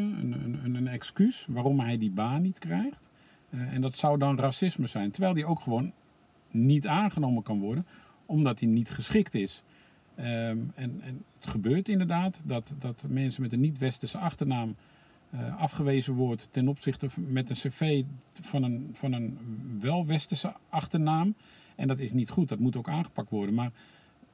een 0.64 0.88
excuus 0.88 1.46
waarom 1.50 1.80
hij 1.80 1.98
die 1.98 2.12
baan 2.12 2.42
niet 2.42 2.60
krijgt. 2.60 3.10
Eh, 3.50 3.74
en 3.74 3.82
dat 3.82 3.96
zou 3.96 4.18
dan 4.18 4.40
racisme 4.40 4.88
zijn. 4.88 5.12
Terwijl 5.12 5.34
die 5.34 5.46
ook 5.46 5.60
gewoon 5.60 5.92
niet 6.52 6.88
aangenomen 6.88 7.44
kan 7.44 7.60
worden, 7.60 7.86
omdat 8.26 8.60
hij 8.60 8.70
niet 8.70 8.90
geschikt 8.90 9.34
is. 9.34 9.64
Ehm, 10.20 10.58
en, 10.76 11.02
en 11.02 11.24
het 11.40 11.50
gebeurt 11.50 11.90
inderdaad 11.90 12.42
dat, 12.44 12.74
dat 12.80 13.04
mensen 13.08 13.42
met 13.42 13.54
een 13.54 13.60
niet-westerse 13.60 14.18
achternaam 14.18 14.76
eh, 15.30 15.58
afgewezen 15.62 16.14
wordt 16.14 16.48
ten 16.52 16.68
opzichte 16.68 17.10
van- 17.10 17.32
met 17.32 17.50
een 17.50 17.56
cv 17.56 18.04
van 18.42 18.64
een, 18.64 18.90
van 18.94 19.14
een 19.14 19.38
wel-westerse 19.80 20.54
achternaam. 20.70 21.36
En 21.76 21.88
dat 21.88 22.00
is 22.00 22.12
niet 22.14 22.30
goed, 22.30 22.50
dat 22.50 22.60
moet 22.60 22.76
ook 22.76 22.90
aangepakt 22.90 23.30
worden. 23.30 23.56
Maar 23.56 23.72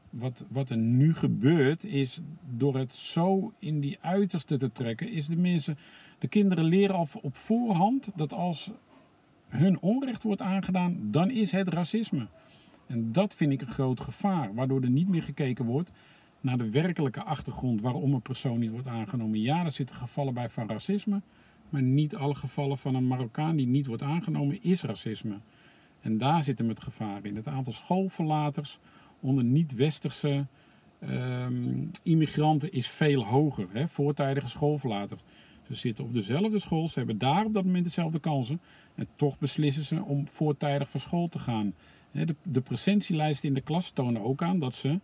wat, 0.10 0.46
wat 0.48 0.70
er 0.70 0.78
nu 0.78 1.14
gebeurt 1.14 1.84
is, 1.84 2.20
door 2.56 2.78
het 2.78 2.96
zo 2.96 3.54
in 3.60 3.80
die 3.80 3.98
uiterste 4.02 4.58
te 4.58 4.72
trekken, 4.72 5.12
is 5.12 5.28
de 5.28 5.38
mensen, 5.38 5.78
de 6.20 6.28
kinderen 6.28 6.66
leren 6.66 6.96
al 6.96 7.08
op 7.22 7.36
voorhand 7.36 8.12
dat 8.16 8.34
als 8.34 8.72
hun 9.48 9.80
onrecht 9.80 10.24
wordt 10.24 10.42
aangedaan, 10.42 10.98
dan 11.02 11.30
is 11.30 11.52
het 11.52 11.68
racisme. 11.68 12.28
En 12.88 13.12
dat 13.12 13.36
vind 13.36 13.52
ik 13.52 13.62
een 13.62 13.68
groot 13.68 14.00
gevaar, 14.00 14.54
waardoor 14.54 14.82
er 14.82 14.90
niet 14.90 15.08
meer 15.08 15.24
gekeken 15.24 15.66
wordt 15.66 15.92
naar 16.42 16.58
de 16.58 16.70
werkelijke 16.70 17.24
achtergrond 17.24 17.82
waarom 17.82 18.14
een 18.14 18.22
persoon 18.22 18.60
niet 18.60 18.72
wordt 18.72 18.88
aangenomen. 18.88 19.42
Ja, 19.42 19.66
er 19.66 19.72
zitten 19.72 19.96
gevallen 19.96 20.34
bij 20.34 20.50
van 20.50 20.70
racisme, 20.70 21.22
maar 21.70 21.82
niet 21.82 22.16
alle 22.16 22.36
gevallen 22.36 22.78
van 22.78 22.96
een 22.96 23.08
Marokkaan 23.08 23.56
die 23.56 23.68
niet 23.68 23.86
wordt 23.86 24.02
aangenomen 24.02 24.64
is 24.64 24.82
racisme. 24.82 25.36
En 26.02 26.18
daar 26.18 26.44
zit 26.44 26.58
hem 26.58 26.70
het 26.70 26.84
gevaar 26.84 27.26
in. 27.26 27.36
Het 27.36 27.48
aantal 27.48 27.74
schoolverlaters 27.74 28.80
onder 29.20 29.44
niet-westerse 29.44 30.46
ehm, 31.00 31.86
immigranten 32.04 32.72
is 32.72 32.88
veel 32.88 33.26
hoger. 33.26 33.68
Hè? 33.72 33.88
Voortijdige 33.88 34.48
schoolverlaters. 34.48 35.22
Ze 35.68 35.74
zitten 35.74 36.04
op 36.04 36.14
dezelfde 36.14 36.60
school, 36.60 36.88
ze 36.88 36.98
hebben 36.98 37.18
daar 37.18 37.46
op 37.46 37.54
dat 37.54 37.64
moment 37.64 37.84
dezelfde 37.84 38.20
kansen. 38.20 38.62
En 38.96 39.08
toch 39.16 39.40
beslissen 39.40 39.84
ze 39.86 40.04
om 40.04 40.28
voortijdig 40.28 40.90
van 40.90 41.00
school 41.00 41.28
te 41.28 41.40
gaan. 41.40 41.74
De, 42.44 42.62
presentielijsten 42.62 43.48
in 43.48 43.54
de 43.54 43.62
klas 43.62 43.90
tonen 43.90 44.22
ook 44.22 44.42
aan 44.42 44.60
dat 44.60 44.76
ze 44.76 45.00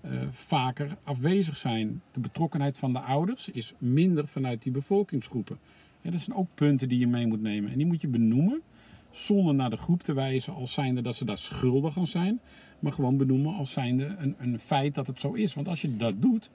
eh, 0.00 0.10
vaker 0.30 0.96
afwezig 1.04 1.56
zijn. 1.56 2.02
De 2.12 2.20
betrokkenheid 2.20 2.78
van 2.78 2.92
de 2.92 2.98
ouders 2.98 3.48
is 3.48 3.74
minder 3.78 4.26
vanuit 4.26 4.62
die 4.62 4.72
bevolkingsgroepen. 4.72 5.58
Dat 6.02 6.20
zijn 6.20 6.36
ook 6.36 6.54
punten 6.54 6.88
die 6.88 6.98
je 6.98 7.06
mee 7.06 7.26
moet 7.26 7.42
nemen. 7.42 7.70
En 7.70 7.76
die 7.76 7.86
moet 7.86 8.00
je 8.00 8.08
benoemen 8.08 8.62
zonder 9.10 9.54
naar 9.54 9.70
de 9.70 9.76
groep 9.76 10.02
te 10.02 10.12
wijzen 10.12 10.54
als 10.54 10.72
zijnde 10.72 11.02
dat 11.02 11.16
ze 11.16 11.24
daar 11.24 11.38
schuldig 11.38 11.98
aan 11.98 12.06
zijn. 12.06 12.40
Maar 12.78 12.92
gewoon 12.92 13.16
benoemen 13.16 13.54
als 13.54 13.72
zijnde 13.72 14.14
een, 14.18 14.34
een 14.38 14.58
feit 14.58 14.94
dat 14.94 15.06
het 15.06 15.20
zo 15.20 15.32
is. 15.32 15.54
Want 15.54 15.68
als 15.68 15.80
je 15.80 15.96
dat 15.96 16.22
doet, 16.22 16.50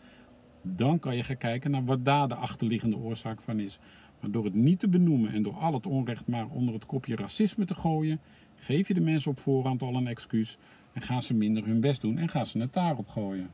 dan 0.62 1.00
kan 1.00 1.16
je 1.16 1.24
gaan 1.24 1.38
kijken 1.38 1.72
naar 1.72 1.86
wat 1.86 2.06
daar 2.06 2.28
de 2.28 2.36
achterliggende 2.36 2.98
oorzaak 2.98 3.42
van 3.42 3.60
is. 3.60 3.80
Maar 4.20 4.32
door 4.32 4.44
het 4.44 4.54
niet 4.54 4.80
te 4.80 4.88
benoemen 4.88 5.34
en 5.34 5.44
door 5.44 5.54
al 5.54 5.74
het 5.74 5.86
onrecht 5.86 6.28
maar 6.28 6.48
onder 6.48 6.74
het 6.74 6.86
kopje 6.86 7.16
racisme 7.16 7.66
te 7.66 7.76
gooien, 7.76 8.20
geef 8.66 8.88
je 8.88 8.94
de 8.94 9.02
mensen 9.02 9.32
op 9.32 9.40
voorhand 9.40 9.82
al 9.82 9.96
een 9.96 10.08
excuus. 10.08 10.58
En 10.94 11.02
gaan 11.02 11.24
ze 11.24 11.34
minder 11.34 11.66
hun 11.66 11.80
best 11.80 12.02
doen 12.02 12.18
en 12.18 12.30
gaan 12.30 12.46
ze 12.46 12.60
het 12.60 12.74
daarop 12.74 13.08
gooien. 13.08 13.52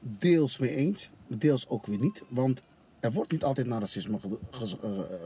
Deels 0.00 0.58
mee 0.58 0.74
eens, 0.76 1.10
deels 1.26 1.68
ook 1.68 1.86
weer 1.86 1.98
niet. 1.98 2.22
Want 2.28 2.62
er 3.00 3.12
wordt 3.12 3.32
niet 3.32 3.44
altijd 3.44 3.66
naar 3.66 3.80
racisme 3.80 4.18
ge- 4.20 4.38
ges- 4.50 4.76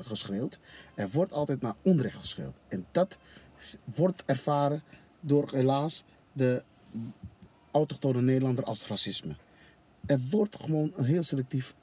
geschreeuwd. 0.07 0.59
Er 0.95 1.11
wordt 1.11 1.33
altijd 1.33 1.61
naar 1.61 1.75
onrecht 1.83 2.17
geschreeuwd. 2.17 2.55
En 2.69 2.87
dat 2.91 3.19
wordt 3.85 4.23
ervaren 4.27 4.83
door 5.21 5.51
helaas 5.53 6.05
de 6.33 6.63
autochtone 7.71 8.23
Nederlander 8.23 8.65
als 8.65 8.87
racisme. 8.87 9.37
Er 10.07 10.21
wordt 10.31 10.57
gewoon 10.57 10.93
een 10.97 11.05
heel 11.05 11.23
selectief 11.23 11.75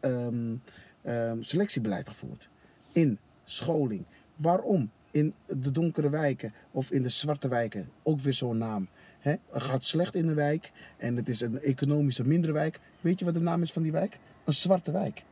ehm, 0.00 0.54
ehm, 1.02 1.42
selectiebeleid 1.42 2.08
gevoerd. 2.08 2.48
In 2.92 3.18
scholing. 3.44 4.04
Waarom? 4.36 4.90
In 5.10 5.34
de 5.46 5.70
donkere 5.70 6.10
wijken 6.10 6.52
of 6.70 6.90
in 6.90 7.02
de 7.02 7.08
zwarte 7.08 7.48
wijken 7.48 7.88
ook 8.02 8.20
weer 8.20 8.34
zo'n 8.34 8.58
naam. 8.58 8.88
Het 9.18 9.40
gaat 9.50 9.84
slecht 9.84 10.14
in 10.14 10.26
de 10.26 10.34
wijk 10.34 10.72
en 10.96 11.16
het 11.16 11.28
is 11.28 11.40
een 11.40 11.58
economische 11.58 12.24
mindere 12.24 12.52
wijk. 12.52 12.80
Weet 13.00 13.18
je 13.18 13.24
wat 13.24 13.34
de 13.34 13.40
naam 13.40 13.62
is 13.62 13.72
van 13.72 13.82
die 13.82 13.92
wijk? 13.92 14.18
Een 14.44 14.52
zwarte 14.52 14.92
wijk. 14.92 15.24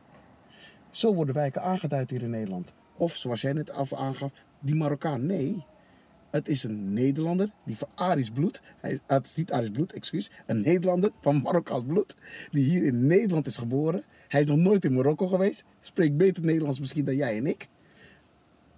Zo 0.91 1.13
worden 1.13 1.35
wijken 1.35 1.61
aangeduid 1.61 2.09
hier 2.09 2.21
in 2.21 2.29
Nederland. 2.29 2.73
Of 2.97 3.15
zoals 3.15 3.41
jij 3.41 3.53
net 3.53 3.69
af 3.69 3.93
aangaf, 3.93 4.31
die 4.59 4.75
Marokkaan. 4.75 5.25
Nee, 5.25 5.63
het 6.35 6.47
is 6.47 6.63
een 6.63 6.93
Nederlander 6.93 7.49
die 7.65 7.77
van 7.77 7.87
Arisch 7.95 8.29
bloed, 8.29 8.61
hij, 8.79 8.99
het 9.07 9.25
is 9.25 9.35
niet 9.35 9.71
bloed, 9.71 9.93
excuus, 9.93 10.31
een 10.45 10.61
Nederlander 10.61 11.11
van 11.21 11.41
Marokkaans 11.41 11.83
bloed, 11.87 12.15
die 12.51 12.63
hier 12.63 12.83
in 12.83 13.07
Nederland 13.07 13.45
is 13.45 13.57
geboren. 13.57 14.03
Hij 14.27 14.41
is 14.41 14.47
nog 14.47 14.57
nooit 14.57 14.85
in 14.85 14.93
Marokko 14.93 15.27
geweest, 15.27 15.63
spreekt 15.79 16.17
beter 16.17 16.43
Nederlands 16.43 16.79
misschien 16.79 17.05
dan 17.05 17.15
jij 17.15 17.37
en 17.37 17.45
ik. 17.45 17.67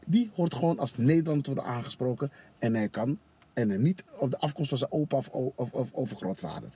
Die 0.10 0.32
hoort 0.36 0.54
gewoon 0.54 0.80
als 0.80 0.98
Nederlander 0.98 1.44
te 1.44 1.54
worden 1.54 1.72
aangesproken 1.72 2.32
en 2.60 2.76
hij 2.76 2.90
kan, 2.90 3.20
en 3.54 3.82
niet 3.82 4.04
op 4.20 4.32
de 4.32 4.40
afkomst 4.40 4.70
van 4.70 4.78
zijn 4.78 4.92
opa 4.92 5.18
of, 5.18 5.30
of, 5.56 5.72
of 5.72 5.90
overgrootvader. 5.94 6.70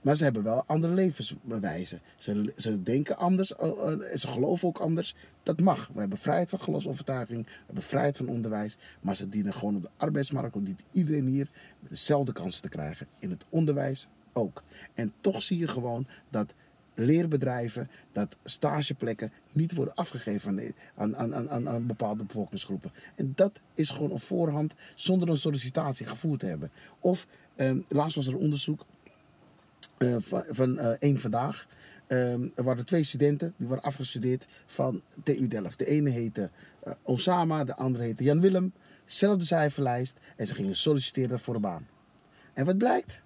Maar 0.00 0.16
ze 0.16 0.24
hebben 0.24 0.42
wel 0.42 0.64
andere 0.66 0.94
levensbewijzen. 0.94 2.00
Ze, 2.16 2.52
ze 2.56 2.82
denken 2.82 3.16
anders, 3.16 3.56
eh, 3.56 3.68
eh, 3.68 4.16
ze 4.16 4.28
geloven 4.28 4.68
ook 4.68 4.78
anders. 4.78 5.14
Dat 5.42 5.60
mag. 5.60 5.90
We 5.92 6.00
hebben 6.00 6.18
vrijheid 6.18 6.48
van 6.48 6.60
geloofsovertuiging, 6.60 7.46
we 7.46 7.52
hebben 7.66 7.84
vrijheid 7.84 8.16
van 8.16 8.28
onderwijs. 8.28 8.76
Maar 9.00 9.16
ze 9.16 9.28
dienen 9.28 9.52
gewoon 9.52 9.76
op 9.76 9.82
de 9.82 9.90
arbeidsmarkt, 9.96 10.56
om 10.56 10.76
iedereen 10.90 11.26
hier 11.26 11.50
dezelfde 11.88 12.32
kansen 12.32 12.62
te 12.62 12.68
krijgen. 12.68 13.06
In 13.18 13.30
het 13.30 13.44
onderwijs 13.48 14.08
ook. 14.32 14.62
En 14.94 15.12
toch 15.20 15.42
zie 15.42 15.58
je 15.58 15.68
gewoon 15.68 16.06
dat 16.28 16.54
leerbedrijven, 17.04 17.90
dat 18.12 18.36
stageplekken 18.44 19.32
niet 19.52 19.74
worden 19.74 19.94
afgegeven 19.94 20.74
aan, 20.94 21.16
aan, 21.16 21.34
aan, 21.34 21.50
aan, 21.50 21.68
aan, 21.68 21.86
bepaalde 21.86 22.24
bevolkingsgroepen. 22.24 22.92
En 23.14 23.32
dat 23.34 23.60
is 23.74 23.90
gewoon 23.90 24.10
op 24.10 24.22
voorhand 24.22 24.74
zonder 24.94 25.28
een 25.28 25.36
sollicitatie 25.36 26.06
gevoerd 26.06 26.40
te 26.40 26.46
hebben. 26.46 26.70
Of, 27.00 27.26
eh, 27.54 27.72
laatst 27.88 28.16
was 28.16 28.26
er 28.26 28.36
onderzoek 28.36 28.86
eh, 29.98 30.16
van, 30.18 30.44
van 30.48 30.78
eh, 30.78 30.90
één 30.98 31.18
vandaag. 31.18 31.66
Ehm, 32.06 32.48
er 32.54 32.64
waren 32.64 32.84
twee 32.84 33.02
studenten 33.02 33.54
die 33.56 33.68
waren 33.68 33.82
afgestudeerd 33.82 34.46
van 34.66 35.02
TU 35.22 35.46
Delft. 35.46 35.78
De 35.78 35.86
ene 35.86 36.10
heette 36.10 36.50
eh, 36.82 36.92
Osama, 37.02 37.64
de 37.64 37.76
andere 37.76 38.04
heette 38.04 38.24
Jan 38.24 38.40
Willem. 38.40 38.72
Zelfde 39.04 39.44
cijferlijst 39.44 40.16
en 40.36 40.46
ze 40.46 40.54
gingen 40.54 40.76
solliciteren 40.76 41.38
voor 41.38 41.54
de 41.54 41.60
baan. 41.60 41.86
En 42.52 42.64
wat 42.64 42.78
blijkt? 42.78 43.22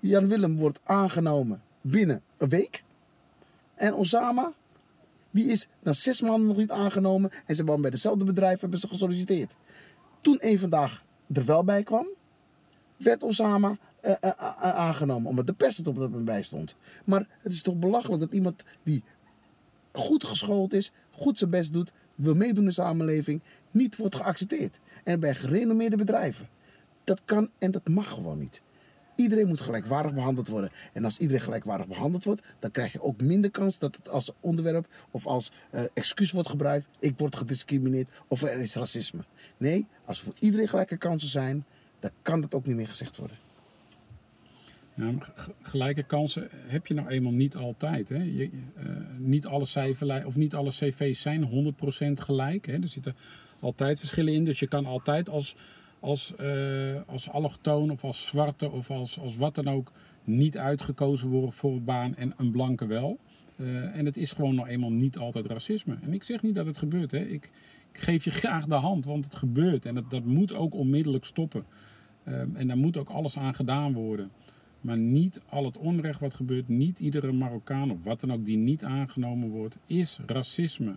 Jan 0.00 0.28
Willem 0.28 0.56
wordt 0.56 0.80
aangenomen 0.82 1.62
binnen 1.86 2.22
een 2.36 2.48
week. 2.48 2.84
En 3.74 3.94
Osama, 3.94 4.52
die 5.30 5.46
is 5.46 5.68
na 5.82 5.92
zes 5.92 6.20
maanden 6.20 6.46
nog 6.46 6.56
niet 6.56 6.70
aangenomen. 6.70 7.30
En 7.30 7.54
ze 7.54 7.62
hebben 7.62 7.80
bij 7.80 7.90
dezelfde 7.90 8.24
bedrijf 8.24 8.60
hebben 8.60 8.78
ze 8.78 8.88
gesolliciteerd. 8.88 9.54
Toen 10.20 10.38
één 10.38 10.58
vandaag 10.58 11.04
er 11.32 11.44
wel 11.44 11.64
bij 11.64 11.82
kwam, 11.82 12.06
werd 12.96 13.22
Osama 13.22 13.76
eh, 14.00 14.12
eh, 14.20 14.28
eh, 14.30 14.74
aangenomen. 14.74 15.28
Omdat 15.28 15.46
de 15.46 15.52
pers 15.52 15.76
het 15.76 15.88
op 15.88 15.94
dat 15.94 16.08
moment 16.08 16.24
bij 16.24 16.42
stond. 16.42 16.76
Maar 17.04 17.26
het 17.40 17.52
is 17.52 17.62
toch 17.62 17.76
belachelijk 17.76 18.20
dat 18.20 18.32
iemand 18.32 18.64
die 18.82 19.02
goed 19.92 20.24
geschoold 20.24 20.72
is, 20.72 20.92
goed 21.10 21.38
zijn 21.38 21.50
best 21.50 21.72
doet, 21.72 21.92
wil 22.14 22.34
meedoen 22.34 22.62
in 22.62 22.68
de 22.68 22.74
samenleving, 22.74 23.42
niet 23.70 23.96
wordt 23.96 24.14
geaccepteerd. 24.14 24.80
En 25.04 25.20
bij 25.20 25.34
gerenommeerde 25.34 25.96
bedrijven. 25.96 26.48
Dat 27.04 27.20
kan 27.24 27.50
en 27.58 27.70
dat 27.70 27.88
mag 27.88 28.08
gewoon 28.08 28.38
niet. 28.38 28.62
Iedereen 29.14 29.46
moet 29.46 29.60
gelijkwaardig 29.60 30.14
behandeld 30.14 30.48
worden. 30.48 30.70
En 30.92 31.04
als 31.04 31.18
iedereen 31.18 31.42
gelijkwaardig 31.42 31.86
behandeld 31.86 32.24
wordt, 32.24 32.42
dan 32.58 32.70
krijg 32.70 32.92
je 32.92 33.02
ook 33.02 33.20
minder 33.20 33.50
kans 33.50 33.78
dat 33.78 33.96
het 33.96 34.08
als 34.08 34.30
onderwerp 34.40 34.86
of 35.10 35.26
als 35.26 35.52
eh, 35.70 35.82
excuus 35.94 36.30
wordt 36.30 36.48
gebruikt. 36.48 36.88
Ik 36.98 37.18
word 37.18 37.36
gediscrimineerd 37.36 38.08
of 38.28 38.42
er 38.42 38.60
is 38.60 38.74
racisme. 38.74 39.24
Nee, 39.56 39.86
als 40.04 40.20
voor 40.20 40.34
iedereen 40.38 40.68
gelijke 40.68 40.96
kansen 40.96 41.28
zijn, 41.28 41.64
dan 41.98 42.10
kan 42.22 42.40
dat 42.40 42.54
ook 42.54 42.66
niet 42.66 42.76
meer 42.76 42.88
gezegd 42.88 43.16
worden. 43.16 43.36
Gelijke 45.62 46.02
kansen 46.02 46.48
heb 46.50 46.86
je 46.86 46.94
nou 46.94 47.08
eenmaal 47.08 47.32
niet 47.32 47.56
altijd. 47.56 48.08
Hè? 48.08 48.22
Je, 48.22 48.50
eh, 48.76 48.84
niet 49.18 49.46
alle 49.46 49.64
cijferlij 49.64 50.24
of 50.24 50.36
niet 50.36 50.54
alle 50.54 50.70
cv's 50.70 51.20
zijn 51.20 51.42
100% 51.42 52.20
gelijk. 52.20 52.66
Hè? 52.66 52.72
Er 52.72 52.88
zitten 52.88 53.16
altijd 53.60 53.98
verschillen 53.98 54.32
in. 54.32 54.44
Dus 54.44 54.58
je 54.58 54.66
kan 54.66 54.86
altijd 54.86 55.28
als, 55.28 55.56
als, 56.04 56.34
eh, 56.36 57.00
als 57.06 57.30
allochtoon 57.30 57.90
of 57.90 58.04
als 58.04 58.26
zwarte 58.26 58.70
of 58.70 58.90
als, 58.90 59.18
als 59.18 59.36
wat 59.36 59.54
dan 59.54 59.68
ook 59.68 59.92
niet 60.24 60.58
uitgekozen 60.58 61.28
worden 61.28 61.52
voor 61.52 61.72
een 61.72 61.84
baan 61.84 62.16
en 62.16 62.34
een 62.36 62.50
blanke 62.50 62.86
wel. 62.86 63.18
Eh, 63.56 63.96
en 63.96 64.04
het 64.04 64.16
is 64.16 64.32
gewoon 64.32 64.54
nog 64.54 64.68
eenmaal 64.68 64.92
niet 64.92 65.18
altijd 65.18 65.46
racisme. 65.46 65.96
En 66.02 66.12
ik 66.12 66.22
zeg 66.22 66.42
niet 66.42 66.54
dat 66.54 66.66
het 66.66 66.78
gebeurt. 66.78 67.10
Hè. 67.10 67.18
Ik, 67.18 67.50
ik 67.92 67.98
geef 67.98 68.24
je 68.24 68.30
graag 68.30 68.66
de 68.66 68.74
hand, 68.74 69.04
want 69.04 69.24
het 69.24 69.34
gebeurt. 69.34 69.86
En 69.86 69.94
dat, 69.94 70.10
dat 70.10 70.24
moet 70.24 70.54
ook 70.54 70.74
onmiddellijk 70.74 71.24
stoppen. 71.24 71.64
Ehm, 72.24 72.56
en 72.56 72.66
daar 72.66 72.78
moet 72.78 72.96
ook 72.96 73.08
alles 73.08 73.36
aan 73.36 73.54
gedaan 73.54 73.92
worden. 73.92 74.30
Maar 74.80 74.98
niet 74.98 75.40
al 75.48 75.64
het 75.64 75.76
onrecht 75.76 76.20
wat 76.20 76.34
gebeurt, 76.34 76.68
niet 76.68 76.98
iedere 76.98 77.32
Marokkaan 77.32 77.90
of 77.90 77.98
wat 78.02 78.20
dan 78.20 78.32
ook 78.32 78.44
die 78.44 78.56
niet 78.56 78.84
aangenomen 78.84 79.48
wordt, 79.48 79.78
is 79.86 80.18
racisme. 80.26 80.96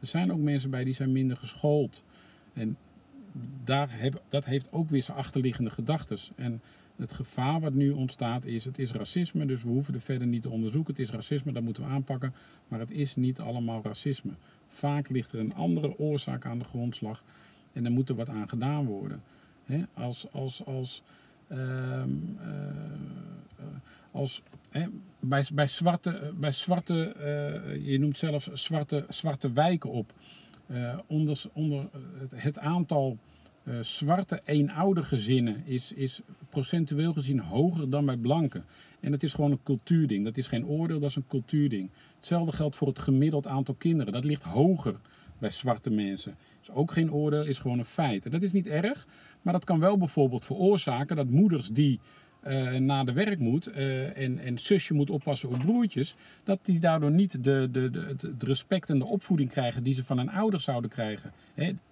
Er 0.00 0.06
zijn 0.06 0.32
ook 0.32 0.40
mensen 0.40 0.70
bij 0.70 0.84
die 0.84 0.94
zijn 0.94 1.12
minder 1.12 1.36
geschoold. 1.36 2.02
En 2.52 2.76
daar 3.64 3.88
heb, 3.90 4.22
dat 4.28 4.44
heeft 4.44 4.72
ook 4.72 4.88
weer 4.88 5.02
zijn 5.02 5.16
achterliggende 5.16 5.70
gedachten. 5.70 6.18
En 6.36 6.60
het 6.96 7.12
gevaar 7.12 7.60
wat 7.60 7.72
nu 7.72 7.90
ontstaat 7.90 8.44
is, 8.44 8.64
het 8.64 8.78
is 8.78 8.92
racisme, 8.92 9.46
dus 9.46 9.62
we 9.62 9.68
hoeven 9.68 9.94
er 9.94 10.00
verder 10.00 10.26
niet 10.26 10.42
te 10.42 10.50
onderzoeken. 10.50 10.94
Het 10.94 11.02
is 11.02 11.10
racisme, 11.10 11.52
dat 11.52 11.62
moeten 11.62 11.82
we 11.82 11.88
aanpakken. 11.88 12.34
Maar 12.68 12.80
het 12.80 12.90
is 12.90 13.16
niet 13.16 13.40
allemaal 13.40 13.80
racisme. 13.82 14.32
Vaak 14.68 15.08
ligt 15.08 15.32
er 15.32 15.38
een 15.38 15.54
andere 15.54 15.98
oorzaak 15.98 16.46
aan 16.46 16.58
de 16.58 16.64
grondslag 16.64 17.22
en 17.72 17.84
er 17.84 17.90
moet 17.90 18.08
er 18.08 18.14
wat 18.14 18.28
aan 18.28 18.48
gedaan 18.48 18.84
worden. 18.84 19.22
als, 19.94 20.26
als, 20.32 20.64
als, 20.64 21.02
ehm, 21.48 22.10
eh, 22.38 23.64
als 24.10 24.42
bij, 25.20 25.46
bij 25.52 25.66
zwarte, 25.66 26.32
bij 26.36 26.52
zwarte 26.52 27.12
eh, 27.12 27.86
je 27.86 27.98
noemt 27.98 28.18
zelfs 28.18 28.52
zwarte, 28.52 29.04
zwarte 29.08 29.52
wijken 29.52 29.90
op. 29.90 30.12
Onder, 31.06 31.42
onder 31.52 31.88
het 32.34 32.58
aantal 32.58 33.18
uh, 33.68 33.78
zwarte 33.80 34.40
eenoudergezinnen 34.44 35.62
is, 35.64 35.92
is 35.92 36.20
procentueel 36.50 37.12
gezien 37.12 37.40
hoger 37.40 37.90
dan 37.90 38.06
bij 38.06 38.16
blanken. 38.16 38.64
En 39.00 39.12
het 39.12 39.22
is 39.22 39.32
gewoon 39.32 39.50
een 39.50 39.62
cultuurding. 39.62 40.24
Dat 40.24 40.36
is 40.36 40.46
geen 40.46 40.66
oordeel, 40.66 41.00
dat 41.00 41.10
is 41.10 41.16
een 41.16 41.26
cultuurding. 41.28 41.90
Hetzelfde 42.16 42.52
geldt 42.52 42.76
voor 42.76 42.88
het 42.88 42.98
gemiddeld 42.98 43.46
aantal 43.46 43.74
kinderen. 43.74 44.12
Dat 44.12 44.24
ligt 44.24 44.42
hoger 44.42 44.94
bij 45.38 45.50
zwarte 45.50 45.90
mensen. 45.90 46.36
is 46.62 46.70
ook 46.70 46.92
geen 46.92 47.12
oordeel, 47.12 47.44
is 47.44 47.58
gewoon 47.58 47.78
een 47.78 47.84
feit. 47.84 48.24
En 48.24 48.30
dat 48.30 48.42
is 48.42 48.52
niet 48.52 48.66
erg, 48.66 49.06
maar 49.42 49.52
dat 49.52 49.64
kan 49.64 49.80
wel 49.80 49.98
bijvoorbeeld 49.98 50.44
veroorzaken 50.44 51.16
dat 51.16 51.28
moeders 51.28 51.68
die 51.68 52.00
uh, 52.46 52.74
naar 52.74 53.04
de 53.04 53.12
werk 53.12 53.38
moet 53.38 53.68
uh, 53.68 54.18
en, 54.18 54.38
en 54.38 54.58
zusje 54.58 54.94
moet 54.94 55.10
oppassen 55.10 55.48
op 55.48 55.58
broertjes, 55.58 56.14
dat 56.44 56.58
die 56.62 56.78
daardoor 56.78 57.10
niet 57.10 57.44
de, 57.44 57.68
de, 57.72 57.90
de, 57.90 58.16
het 58.20 58.42
respect 58.42 58.90
en 58.90 58.98
de 58.98 59.04
opvoeding 59.04 59.50
krijgen 59.50 59.82
die 59.82 59.94
ze 59.94 60.04
van 60.04 60.18
een 60.18 60.30
ouder 60.30 60.60
zouden 60.60 60.90
krijgen. 60.90 61.32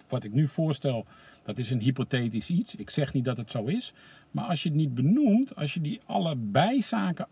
wat 0.07 0.23
ik 0.23 0.33
nu 0.33 0.47
voorstel, 0.47 1.05
dat 1.47 1.57
is 1.57 1.69
een 1.69 1.81
hypothetisch 1.81 2.49
iets. 2.49 2.75
Ik 2.75 2.89
zeg 2.89 3.13
niet 3.13 3.25
dat 3.25 3.37
het 3.37 3.51
zo 3.51 3.65
is. 3.65 3.93
Maar 4.31 4.45
als 4.45 4.63
je 4.63 4.69
het 4.69 4.77
niet 4.77 4.95
benoemt, 4.95 5.55
als 5.55 5.73
je 5.73 5.81
die 5.81 5.99
allebei 6.05 6.81
zaken 6.81 7.27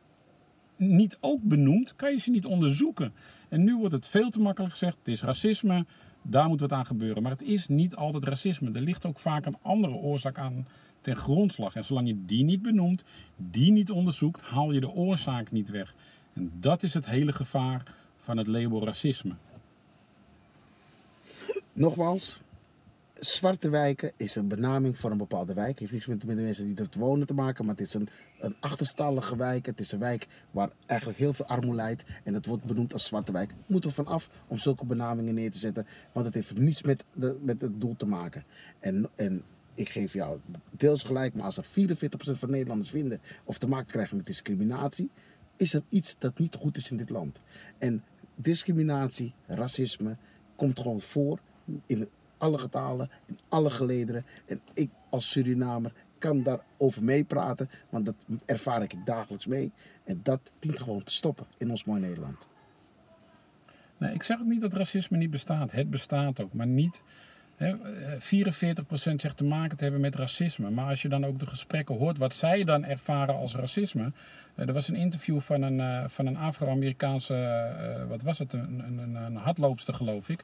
niet 0.75 1.17
ook 1.19 1.41
benoemt, 1.41 1.95
kan 1.95 2.11
je 2.11 2.19
ze 2.19 2.29
niet 2.29 2.45
onderzoeken. 2.45 3.13
En 3.49 3.63
nu 3.63 3.77
wordt 3.77 3.93
het 3.93 4.07
veel 4.07 4.29
te 4.29 4.39
makkelijk 4.39 4.71
gezegd: 4.71 4.97
het 4.97 5.07
is 5.07 5.21
racisme, 5.21 5.85
daar 6.21 6.47
moet 6.47 6.59
wat 6.59 6.71
aan 6.71 6.85
gebeuren. 6.85 7.21
Maar 7.23 7.31
het 7.31 7.41
is 7.41 7.67
niet 7.67 7.95
altijd 7.95 8.23
racisme. 8.23 8.71
Er 8.71 8.81
ligt 8.81 9.05
ook 9.05 9.19
vaak 9.19 9.45
een 9.45 9.57
andere 9.61 9.93
oorzaak 9.93 10.37
aan 10.37 10.67
ten 11.01 11.15
grondslag. 11.15 11.75
En 11.75 11.85
zolang 11.85 12.07
je 12.07 12.25
die 12.25 12.43
niet 12.43 12.61
benoemt, 12.61 13.03
die 13.35 13.71
niet 13.71 13.91
onderzoekt, 13.91 14.41
haal 14.41 14.71
je 14.71 14.79
de 14.79 14.91
oorzaak 14.91 15.51
niet 15.51 15.69
weg. 15.69 15.95
En 16.33 16.51
dat 16.59 16.83
is 16.83 16.93
het 16.93 17.05
hele 17.05 17.33
gevaar 17.33 17.83
van 18.17 18.37
het 18.37 18.47
label 18.47 18.85
racisme. 18.85 19.33
Nogmaals, 21.73 22.39
zwarte 23.25 23.69
wijken 23.69 24.11
is 24.17 24.35
een 24.35 24.47
benaming 24.47 24.97
voor 24.97 25.11
een 25.11 25.17
bepaalde 25.17 25.53
wijk. 25.53 25.79
Heeft 25.79 25.91
niks 25.91 26.05
met, 26.05 26.21
de 26.21 26.25
mensen 26.25 26.65
die 26.65 26.75
er 26.75 26.99
wonen 26.99 27.27
te 27.27 27.33
maken, 27.33 27.65
maar 27.65 27.75
het 27.75 27.87
is 27.87 27.93
een, 27.93 28.09
een 28.39 28.55
achterstallige 28.59 29.35
wijk. 29.37 29.65
Het 29.65 29.79
is 29.79 29.91
een 29.91 29.99
wijk 29.99 30.27
waar 30.51 30.69
eigenlijk 30.85 31.19
heel 31.19 31.33
veel 31.33 31.45
armoede 31.45 31.75
leidt. 31.75 32.03
En 32.23 32.33
het 32.33 32.45
wordt 32.45 32.63
benoemd 32.63 32.93
als 32.93 33.05
zwarte 33.05 33.31
wijk. 33.31 33.53
Moeten 33.67 33.89
we 33.89 33.95
vanaf 33.95 34.29
om 34.47 34.57
zulke 34.57 34.85
benamingen 34.85 35.33
neer 35.33 35.51
te 35.51 35.57
zetten, 35.57 35.87
want 36.11 36.25
het 36.25 36.35
heeft 36.35 36.57
niets 36.57 36.81
met, 36.81 37.03
de, 37.13 37.39
met 37.41 37.61
het 37.61 37.81
doel 37.81 37.95
te 37.95 38.05
maken. 38.05 38.43
En, 38.79 39.09
en 39.15 39.43
ik 39.73 39.89
geef 39.89 40.13
jou 40.13 40.39
deels 40.71 41.03
gelijk, 41.03 41.33
maar 41.33 41.45
als 41.45 41.57
er 41.57 41.65
44% 41.65 41.67
van 42.15 42.49
Nederlanders 42.49 42.89
vinden 42.89 43.21
of 43.43 43.57
te 43.57 43.67
maken 43.67 43.91
krijgen 43.91 44.17
met 44.17 44.25
discriminatie, 44.25 45.09
is 45.57 45.73
er 45.73 45.83
iets 45.89 46.15
dat 46.19 46.39
niet 46.39 46.55
goed 46.55 46.77
is 46.77 46.91
in 46.91 46.97
dit 46.97 47.09
land. 47.09 47.41
En 47.77 48.03
discriminatie, 48.35 49.33
racisme 49.47 50.17
komt 50.55 50.79
gewoon 50.79 51.01
voor 51.01 51.39
in 51.85 52.09
alle 52.37 52.57
getalen, 52.57 53.09
in 53.25 53.39
alle 53.49 53.69
gelederen. 53.69 54.25
En 54.45 54.61
ik 54.73 54.89
als 55.09 55.29
Surinamer 55.29 55.91
kan 56.17 56.43
daarover 56.43 57.03
meepraten, 57.03 57.69
want 57.89 58.05
dat 58.05 58.15
ervaar 58.45 58.81
ik 58.81 58.95
dagelijks 59.05 59.45
mee. 59.45 59.71
En 60.03 60.19
dat 60.23 60.39
dient 60.59 60.79
gewoon 60.79 61.03
te 61.03 61.13
stoppen 61.13 61.45
in 61.57 61.69
ons 61.69 61.85
mooi 61.85 62.01
Nederland. 62.01 62.49
Nee, 63.97 64.13
ik 64.13 64.23
zeg 64.23 64.39
ook 64.39 64.45
niet 64.45 64.61
dat 64.61 64.73
racisme 64.73 65.17
niet 65.17 65.31
bestaat. 65.31 65.71
Het 65.71 65.89
bestaat 65.89 66.39
ook, 66.39 66.53
maar 66.53 66.67
niet 66.67 67.01
44% 67.57 69.15
zegt 69.15 69.37
te 69.37 69.43
maken 69.43 69.77
te 69.77 69.83
hebben 69.83 70.01
met 70.01 70.15
racisme. 70.15 70.69
Maar 70.69 70.89
als 70.89 71.01
je 71.01 71.09
dan 71.09 71.25
ook 71.25 71.39
de 71.39 71.47
gesprekken 71.47 71.97
hoort 71.97 72.17
wat 72.17 72.33
zij 72.33 72.63
dan 72.63 72.85
ervaren 72.85 73.35
als 73.35 73.55
racisme. 73.55 74.11
Eh, 74.55 74.67
er 74.67 74.73
was 74.73 74.87
een 74.87 74.95
interview 74.95 75.39
van 75.39 75.61
een, 75.61 75.79
eh, 75.79 76.03
van 76.07 76.25
een 76.25 76.37
Afro-Amerikaanse, 76.37 77.33
eh, 77.33 78.07
wat 78.07 78.21
was 78.21 78.39
het, 78.39 78.53
een, 78.53 78.83
een, 78.99 79.15
een 79.15 79.35
hardloopster 79.35 79.93
geloof 79.93 80.29
ik. 80.29 80.43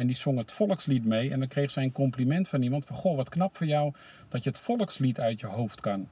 En 0.00 0.06
die 0.06 0.16
zong 0.16 0.38
het 0.38 0.52
volkslied 0.52 1.04
mee. 1.04 1.30
En 1.30 1.38
dan 1.38 1.48
kreeg 1.48 1.70
zij 1.70 1.82
een 1.82 1.92
compliment 1.92 2.48
van 2.48 2.62
iemand 2.62 2.84
van, 2.86 2.96
goh 2.96 3.16
wat 3.16 3.28
knap 3.28 3.56
voor 3.56 3.66
jou 3.66 3.92
dat 4.28 4.44
je 4.44 4.50
het 4.50 4.58
volkslied 4.58 5.20
uit 5.20 5.40
je 5.40 5.46
hoofd 5.46 5.80
kan. 5.80 6.08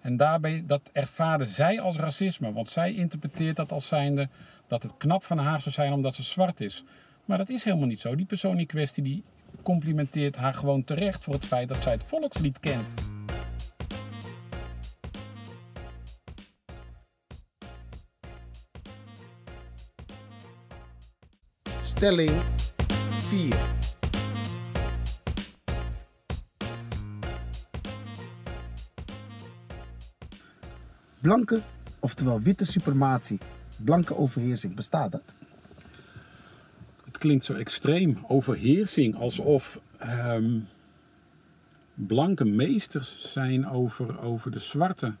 En 0.00 0.16
daarbij, 0.16 0.62
dat 0.66 0.90
ervaarde 0.92 1.46
zij 1.46 1.80
als 1.80 1.96
racisme. 1.96 2.52
Want 2.52 2.68
zij 2.68 2.94
interpreteert 2.94 3.56
dat 3.56 3.72
als 3.72 3.88
zijnde 3.88 4.28
dat 4.66 4.82
het 4.82 4.96
knap 4.96 5.24
van 5.24 5.38
haar 5.38 5.60
zou 5.60 5.74
zijn 5.74 5.92
omdat 5.92 6.14
ze 6.14 6.22
zwart 6.22 6.60
is. 6.60 6.84
Maar 7.24 7.38
dat 7.38 7.48
is 7.48 7.64
helemaal 7.64 7.86
niet 7.86 8.00
zo. 8.00 8.14
Die 8.14 8.26
persoon 8.26 8.58
in 8.58 8.66
kwestie 8.66 9.02
die 9.02 9.22
complimenteert 9.62 10.36
haar 10.36 10.54
gewoon 10.54 10.84
terecht 10.84 11.24
voor 11.24 11.34
het 11.34 11.44
feit 11.44 11.68
dat 11.68 11.82
zij 11.82 11.92
het 11.92 12.04
volkslied 12.04 12.60
kent. 12.60 12.94
Stelling 21.82 22.42
4. 23.32 23.76
Blanke, 31.20 31.62
oftewel 32.00 32.40
witte 32.40 32.64
suprematie, 32.64 33.38
blanke 33.76 34.16
overheersing, 34.16 34.74
bestaat 34.74 35.12
dat? 35.12 35.34
klinkt 37.22 37.44
zo 37.44 37.54
extreem. 37.54 38.18
Overheersing, 38.28 39.16
alsof 39.16 39.80
ehm, 39.98 40.58
blanke 41.94 42.44
meesters 42.44 43.32
zijn 43.32 43.68
over, 43.68 44.20
over 44.20 44.50
de 44.50 44.58
zwarte. 44.58 45.14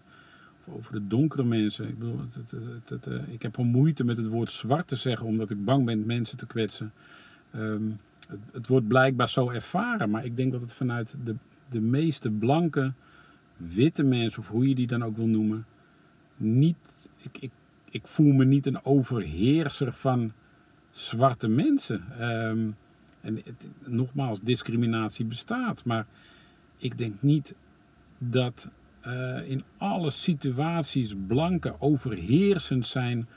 Of 0.64 0.74
over 0.74 0.92
de 0.92 1.06
donkere 1.06 1.44
mensen. 1.44 1.88
Ik, 1.88 1.98
bedoel, 1.98 2.20
het, 2.20 2.50
het, 2.50 2.88
het, 2.88 3.06
eh, 3.06 3.32
ik 3.32 3.42
heb 3.42 3.56
wel 3.56 3.66
moeite 3.66 4.04
met 4.04 4.16
het 4.16 4.26
woord 4.26 4.50
zwart 4.50 4.88
te 4.88 4.96
zeggen, 4.96 5.26
omdat 5.26 5.50
ik 5.50 5.64
bang 5.64 5.84
ben 5.84 6.06
mensen 6.06 6.38
te 6.38 6.46
kwetsen. 6.46 6.92
Ehm, 7.52 7.90
het, 8.52 8.66
wordt 8.66 8.88
blijkbaar 8.88 9.28
zo 9.28 9.50
ervaren, 9.50 10.10
maar 10.10 10.24
ik 10.24 10.36
denk 10.36 10.52
dat 10.52 10.60
het 10.60 10.74
vanuit 10.74 11.14
de, 11.24 11.36
de 11.68 11.80
meeste 11.80 12.30
blanke, 12.30 12.92
witte 13.56 14.02
mensen, 14.02 14.40
of 14.40 14.48
hoe 14.48 14.68
je 14.68 14.74
die 14.74 14.86
dan 14.86 15.04
ook 15.04 15.16
wil 15.16 15.26
noemen, 15.26 15.66
niet. 16.36 16.76
Ik, 17.22 17.38
ik, 17.40 17.50
ik 17.90 18.06
voel 18.06 18.32
me 18.32 18.44
niet 18.44 18.66
een 18.66 18.84
overheerser 18.84 19.92
van 19.92 20.32
zwarte 20.90 21.48
mensen. 21.48 22.04
Ehm, 22.18 22.70
en 23.20 23.40
het, 23.44 23.68
nogmaals, 23.86 24.40
discriminatie 24.40 25.24
bestaat. 25.24 25.84
Maar 25.84 26.06
ik 26.76 26.98
denk 26.98 27.14
niet 27.20 27.54
dat 28.18 28.70
uh, 29.06 29.48
in 29.50 29.62
alle 29.76 30.10
situaties 30.10 31.14
blanken 31.26 31.80
overheersend 31.80 32.86
zijn 32.86 33.28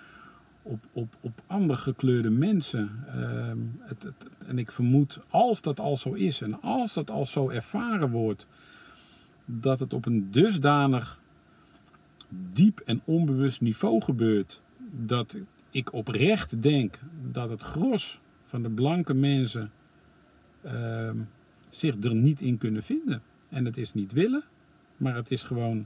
op, 0.65 0.85
op, 0.91 1.15
op 1.21 1.41
andere 1.47 1.79
gekleurde 1.79 2.29
mensen. 2.29 3.03
Ehm, 3.07 3.57
het, 3.79 4.03
het, 4.03 4.29
en 4.47 4.57
ik 4.57 4.71
vermoed, 4.71 5.19
als 5.29 5.61
dat 5.61 5.79
al 5.79 5.97
zo 5.97 6.13
is 6.13 6.41
en 6.41 6.61
als 6.61 6.93
dat 6.93 7.09
al 7.09 7.25
zo 7.25 7.49
ervaren 7.49 8.09
wordt, 8.09 8.47
dat 9.45 9.79
het 9.79 9.93
op 9.93 10.05
een 10.05 10.31
dusdanig 10.31 11.19
diep 12.53 12.79
en 12.79 13.01
onbewust 13.05 13.61
niveau 13.61 14.01
gebeurt, 14.01 14.61
dat 14.91 15.37
ik 15.69 15.93
oprecht 15.93 16.61
denk 16.61 16.99
dat 17.31 17.49
het 17.49 17.61
gros 17.61 18.19
van 18.41 18.61
de 18.61 18.69
blanke 18.69 19.13
mensen 19.13 19.71
ehm, 20.61 21.17
zich 21.69 22.03
er 22.03 22.15
niet 22.15 22.41
in 22.41 22.57
kunnen 22.57 22.83
vinden. 22.83 23.21
En 23.49 23.65
het 23.65 23.77
is 23.77 23.93
niet 23.93 24.11
willen, 24.11 24.43
maar 24.97 25.15
het 25.15 25.31
is 25.31 25.43
gewoon 25.43 25.85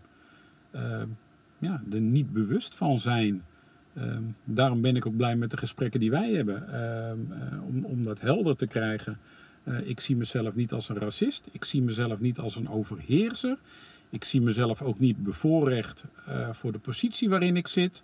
uh, 0.75 1.01
ja, 1.57 1.83
er 1.91 2.01
niet 2.01 2.33
bewust 2.33 2.75
van 2.75 2.99
zijn. 2.99 3.43
Ehm, 3.99 4.23
daarom 4.43 4.81
ben 4.81 4.95
ik 4.95 5.05
ook 5.05 5.17
blij 5.17 5.35
met 5.35 5.51
de 5.51 5.57
gesprekken 5.57 5.99
die 5.99 6.11
wij 6.11 6.31
hebben, 6.31 6.73
eh, 6.73 7.11
om, 7.83 8.03
dat 8.03 8.19
helder 8.19 8.55
te 8.55 8.67
krijgen. 8.67 9.17
Eh, 9.63 9.87
ik 9.87 9.99
zie 9.99 10.15
mezelf 10.15 10.55
niet 10.55 10.71
als 10.71 10.89
een 10.89 10.97
racist, 10.97 11.47
ik 11.51 11.65
zie 11.65 11.81
mezelf 11.81 12.19
niet 12.19 12.39
als 12.39 12.55
een 12.55 12.69
overheerser. 12.69 13.57
Ik 14.09 14.23
zie 14.23 14.41
mezelf 14.41 14.81
ook 14.81 14.99
niet 14.99 15.23
bevoorrecht 15.23 16.03
voor 16.51 16.71
de 16.71 16.79
positie 16.79 17.29
waarin 17.29 17.57
ik 17.57 17.67
zit. 17.67 18.03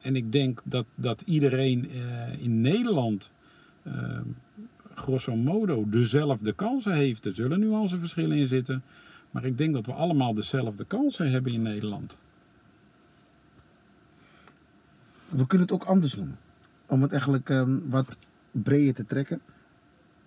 en 0.00 0.16
ik 0.16 0.32
denk 0.32 0.60
dat, 0.64 0.86
dat 0.94 1.22
iedereen 1.26 1.90
eh, 1.90 2.42
in 2.42 2.60
Nederland 2.60 3.30
uh, 3.82 3.92
grosso 4.94 5.36
modo 5.36 5.88
dezelfde 5.88 6.52
kansen 6.52 6.92
heeft. 6.92 7.24
Er 7.24 7.34
zullen 7.34 7.60
nuanceverschillen 7.60 8.36
in 8.36 8.46
zitten. 8.46 8.82
Maar 9.30 9.44
ik 9.44 9.58
denk 9.58 9.74
dat 9.74 9.86
we 9.86 9.92
allemaal 9.92 10.34
dezelfde 10.34 10.84
kansen 10.84 11.30
hebben 11.30 11.52
in 11.52 11.62
Nederland. 11.62 12.18
We 15.36 15.46
kunnen 15.46 15.66
het 15.66 15.76
ook 15.76 15.84
anders 15.84 16.14
noemen. 16.14 16.38
Om 16.86 17.02
het 17.02 17.10
eigenlijk 17.10 17.48
um, 17.48 17.90
wat 17.90 18.18
breder 18.50 18.94
te 18.94 19.04
trekken. 19.04 19.40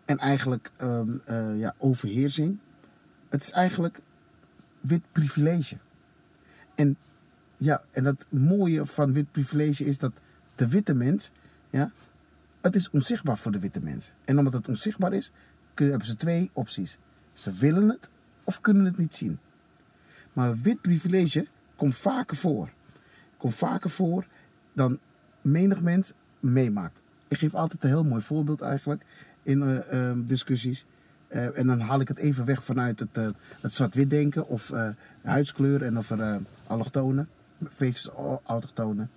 En 0.06 0.18
eigenlijk 0.18 0.72
um, 0.82 1.22
uh, 1.30 1.60
ja, 1.60 1.76
overheersing. 1.78 2.58
Het 3.30 3.42
is 3.42 3.52
eigenlijk 3.52 4.00
wit 4.80 5.02
privilege. 5.12 5.78
En 6.76 6.98
ja, 7.58 7.84
en 7.92 8.06
het 8.06 8.26
mooie 8.30 8.86
van 8.86 9.14
wit 9.14 9.32
privilege 9.32 9.86
is 9.86 9.98
dat 9.98 10.12
de 10.56 10.68
witte 10.68 10.94
mens, 10.94 11.32
ja, 11.70 11.92
het 12.62 12.76
is 12.76 12.90
onzichtbaar 12.90 13.38
voor 13.38 13.52
de 13.52 13.60
witte 13.60 13.80
mens. 13.82 14.12
En 14.26 14.38
omdat 14.38 14.54
het 14.54 14.68
onzichtbaar 14.68 15.14
is, 15.14 15.32
hebben 15.74 16.08
ze 16.08 16.16
twee 16.16 16.50
opties. 16.54 16.98
Ze 17.34 17.52
willen 17.52 17.90
het 17.90 18.10
of 18.44 18.62
kunnen 18.62 18.86
het 18.86 18.98
niet 18.98 19.16
zien. 19.16 19.40
Maar 20.34 20.58
wit 20.58 20.82
privilege 20.82 21.48
komt 21.76 21.96
vaker 21.96 22.36
voor. 22.36 22.74
Komt 23.38 23.56
vaker 23.56 23.90
voor 23.90 24.26
dan 24.80 25.00
menig 25.42 25.82
mens 25.82 26.14
meemaakt. 26.40 27.02
Ik 27.28 27.38
geef 27.38 27.54
altijd 27.54 27.84
een 27.84 27.90
heel 27.90 28.04
mooi 28.04 28.22
voorbeeld 28.22 28.62
eigenlijk 28.62 29.06
in 29.44 29.62
uh, 29.62 29.94
uh, 29.94 30.18
discussies. 30.28 30.86
Uh, 31.30 31.58
en 31.58 31.68
dan 31.68 31.80
haal 31.80 32.00
ik 32.00 32.08
het 32.08 32.18
even 32.18 32.46
weg 32.46 32.64
vanuit 32.64 33.00
het, 33.00 33.34
het 33.62 33.74
zwart-wit 33.74 34.10
denken 34.10 34.48
of 34.48 34.72
huidskleur 35.22 35.84
en 35.84 35.98
of 35.98 36.10
er 36.10 36.42
allochtonen, 36.68 37.30
feestjes 37.70 38.08
autochtonen. 38.44 39.10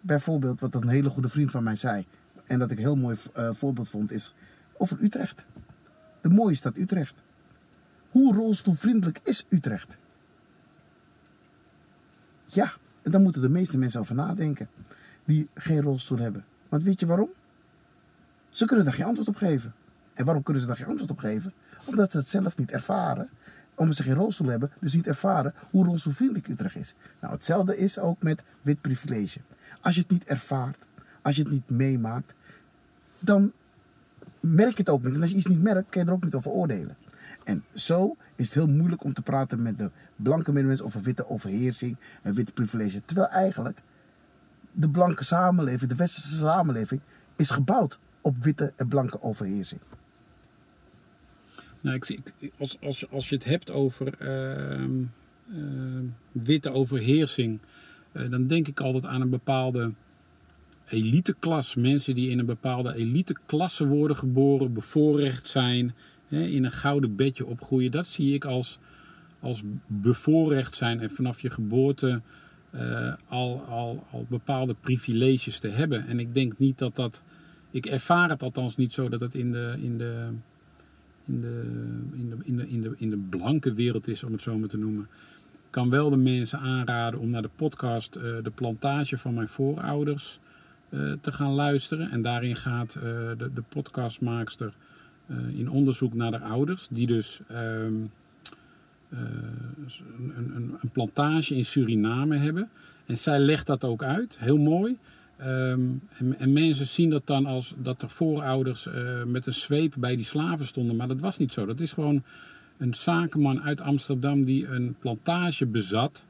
Bijvoorbeeld, 0.00 0.60
wat 0.60 0.74
een 0.74 0.88
hele 0.88 1.10
goede 1.10 1.28
vriend 1.28 1.50
van 1.50 1.62
mij 1.62 1.76
zei, 1.76 2.06
en 2.44 2.58
dat 2.58 2.70
ik 2.70 2.76
een 2.76 2.84
heel 2.84 2.96
mooi 2.96 3.16
voorbeeld 3.34 3.88
vond, 3.88 4.10
is 4.10 4.34
over 4.76 4.96
Utrecht. 5.00 5.44
De 6.20 6.28
mooie 6.28 6.54
stad 6.54 6.76
Utrecht. 6.76 7.14
Hoe 8.10 8.34
rolstoelvriendelijk 8.34 9.20
is 9.22 9.46
Utrecht? 9.48 9.98
Ja, 12.44 12.72
en 13.02 13.10
daar 13.10 13.20
moeten 13.20 13.42
de 13.42 13.48
meeste 13.48 13.78
mensen 13.78 14.00
over 14.00 14.14
nadenken. 14.14 14.68
Die 15.24 15.48
geen 15.54 15.80
rolstoel 15.82 16.18
hebben. 16.18 16.44
Want 16.68 16.82
weet 16.82 17.00
je 17.00 17.06
waarom? 17.06 17.30
Ze 18.48 18.64
kunnen 18.64 18.84
daar 18.84 18.94
geen 18.94 19.06
antwoord 19.06 19.28
op 19.28 19.36
geven. 19.36 19.74
En 20.14 20.24
waarom 20.24 20.42
kunnen 20.42 20.62
ze 20.62 20.68
daar 20.68 20.76
geen 20.76 20.86
antwoord 20.86 21.10
op 21.10 21.18
geven? 21.18 21.52
Omdat 21.84 22.10
ze 22.10 22.18
het 22.18 22.28
zelf 22.28 22.56
niet 22.56 22.70
ervaren. 22.70 23.28
Omdat 23.74 23.96
ze 23.96 24.02
geen 24.02 24.14
rolstoel 24.14 24.48
hebben, 24.48 24.70
dus 24.80 24.94
niet 24.94 25.06
ervaren 25.06 25.54
hoe 25.70 25.84
rolstoelvriendelijk 25.84 26.48
Utrecht 26.48 26.76
is. 26.76 26.94
Nou, 27.20 27.32
hetzelfde 27.32 27.76
is 27.76 27.98
ook 27.98 28.22
met 28.22 28.42
wit 28.62 28.80
privilege. 28.80 29.40
Als 29.80 29.94
je 29.94 30.00
het 30.00 30.10
niet 30.10 30.24
ervaart, 30.24 30.86
als 31.22 31.36
je 31.36 31.42
het 31.42 31.50
niet 31.50 31.70
meemaakt, 31.70 32.34
dan 33.18 33.52
merk 34.40 34.70
je 34.70 34.76
het 34.76 34.88
ook 34.88 35.02
niet. 35.02 35.14
En 35.14 35.20
als 35.20 35.30
je 35.30 35.36
iets 35.36 35.46
niet 35.46 35.62
merkt, 35.62 35.88
kan 35.88 36.02
je 36.02 36.08
er 36.08 36.14
ook 36.14 36.24
niet 36.24 36.34
over 36.34 36.50
oordelen. 36.50 36.96
En 37.44 37.64
zo 37.74 38.16
is 38.36 38.44
het 38.44 38.54
heel 38.54 38.74
moeilijk 38.74 39.04
om 39.04 39.12
te 39.12 39.22
praten 39.22 39.62
met 39.62 39.78
de 39.78 39.90
blanke 40.16 40.52
mensen 40.52 40.84
over 40.84 41.02
witte 41.02 41.28
overheersing 41.28 41.96
en 42.22 42.34
witte 42.34 42.52
privilege. 42.52 43.02
Terwijl 43.04 43.28
eigenlijk 43.28 43.82
de 44.72 44.88
blanke 44.88 45.24
samenleving, 45.24 45.90
de 45.90 45.96
westerse 45.96 46.36
samenleving, 46.36 47.00
is 47.36 47.50
gebouwd 47.50 47.98
op 48.20 48.36
witte 48.36 48.72
en 48.76 48.88
blanke 48.88 49.22
overheersing. 49.22 49.80
Nou, 51.80 51.96
ik 51.96 52.20
als, 52.58 52.78
als, 53.10 53.28
je 53.28 53.34
het 53.34 53.44
hebt 53.44 53.70
over 53.70 54.14
uh, 54.20 54.84
uh, 55.48 56.00
witte 56.32 56.72
overheersing, 56.72 57.58
uh, 58.12 58.30
dan 58.30 58.46
denk 58.46 58.68
ik 58.68 58.80
altijd 58.80 59.06
aan 59.06 59.20
een 59.20 59.30
bepaalde 59.30 59.92
eliteklas. 60.86 61.74
Mensen 61.74 62.14
die 62.14 62.30
in 62.30 62.38
een 62.38 62.46
bepaalde 62.46 62.94
eliteklasse 62.94 63.86
worden 63.86 64.16
geboren, 64.16 64.72
bevoorrecht 64.72 65.48
zijn, 65.48 65.94
in 66.32 66.64
een 66.64 66.72
gouden 66.72 67.16
bedje 67.16 67.46
opgroeien, 67.46 67.90
dat 67.90 68.06
zie 68.06 68.34
ik 68.34 68.44
als, 68.44 68.78
als 69.40 69.62
bevoorrecht 69.86 70.74
zijn 70.74 71.00
en 71.00 71.10
vanaf 71.10 71.40
je 71.40 71.50
geboorte 71.50 72.20
uh, 72.74 73.12
al, 73.28 73.60
al, 73.60 74.06
al 74.10 74.26
bepaalde 74.28 74.74
privileges 74.80 75.58
te 75.58 75.68
hebben. 75.68 76.06
En 76.06 76.18
ik 76.20 76.34
denk 76.34 76.58
niet 76.58 76.78
dat 76.78 76.96
dat. 76.96 77.22
Ik 77.70 77.86
ervaar 77.86 78.28
het 78.28 78.42
althans 78.42 78.76
niet 78.76 78.92
zo 78.92 79.08
dat 79.08 79.20
het 79.20 79.34
in 79.34 79.52
de, 79.52 79.76
in 79.82 79.98
de, 79.98 80.28
in 81.26 81.38
de, 81.38 81.62
in 82.12 82.28
de, 82.28 82.36
in 82.44 82.56
de, 82.56 82.68
in 82.68 82.80
de, 82.80 82.94
in 82.96 83.10
de 83.10 83.16
blanke 83.16 83.74
wereld 83.74 84.08
is, 84.08 84.22
om 84.22 84.32
het 84.32 84.40
zo 84.40 84.58
maar 84.58 84.68
te 84.68 84.78
noemen. 84.78 85.08
Ik 85.52 85.78
kan 85.78 85.90
wel 85.90 86.10
de 86.10 86.16
mensen 86.16 86.58
aanraden 86.58 87.20
om 87.20 87.28
naar 87.28 87.42
de 87.42 87.50
podcast 87.56 88.16
uh, 88.16 88.22
De 88.22 88.52
Plantage 88.54 89.18
van 89.18 89.34
mijn 89.34 89.48
voorouders 89.48 90.38
uh, 90.90 91.12
te 91.20 91.32
gaan 91.32 91.52
luisteren. 91.52 92.10
En 92.10 92.22
daarin 92.22 92.56
gaat 92.56 92.92
de, 92.92 93.50
de 93.54 93.62
podcastmaakster 93.68 94.72
in 95.54 95.70
onderzoek 95.70 96.14
naar 96.14 96.30
de 96.30 96.40
ouders, 96.40 96.88
die 96.90 97.06
dus 97.06 97.40
um, 97.50 98.10
uh, 99.12 99.20
een, 100.36 100.52
een, 100.54 100.76
een, 100.80 100.90
plantage 100.92 101.54
in 101.54 101.64
Suriname 101.64 102.36
hebben. 102.36 102.68
En 103.06 103.18
zij 103.18 103.38
legt 103.38 103.66
dat 103.66 103.84
ook 103.84 104.02
uit, 104.02 104.38
heel 104.38 104.58
mooi. 104.58 104.98
Um, 105.40 106.02
en, 106.18 106.38
en, 106.38 106.52
mensen 106.52 106.86
zien 106.86 107.10
dat 107.10 107.26
dan 107.26 107.46
als 107.46 107.74
dat 107.76 108.00
de 108.00 108.08
voorouders 108.08 108.86
uh, 108.86 109.24
met 109.24 109.46
een 109.46 109.54
zweep 109.54 109.94
bij 109.98 110.16
die 110.16 110.24
slaven 110.24 110.66
stonden. 110.66 110.96
Maar 110.96 111.08
dat 111.08 111.20
was 111.20 111.38
niet 111.38 111.52
zo. 111.52 111.66
Dat 111.66 111.80
is 111.80 111.92
gewoon 111.92 112.22
een 112.78 112.94
zakenman 112.94 113.62
uit 113.62 113.80
Amsterdam 113.80 114.44
die 114.44 114.66
een 114.66 114.96
plantage 114.98 115.66
bezat, 115.66 116.24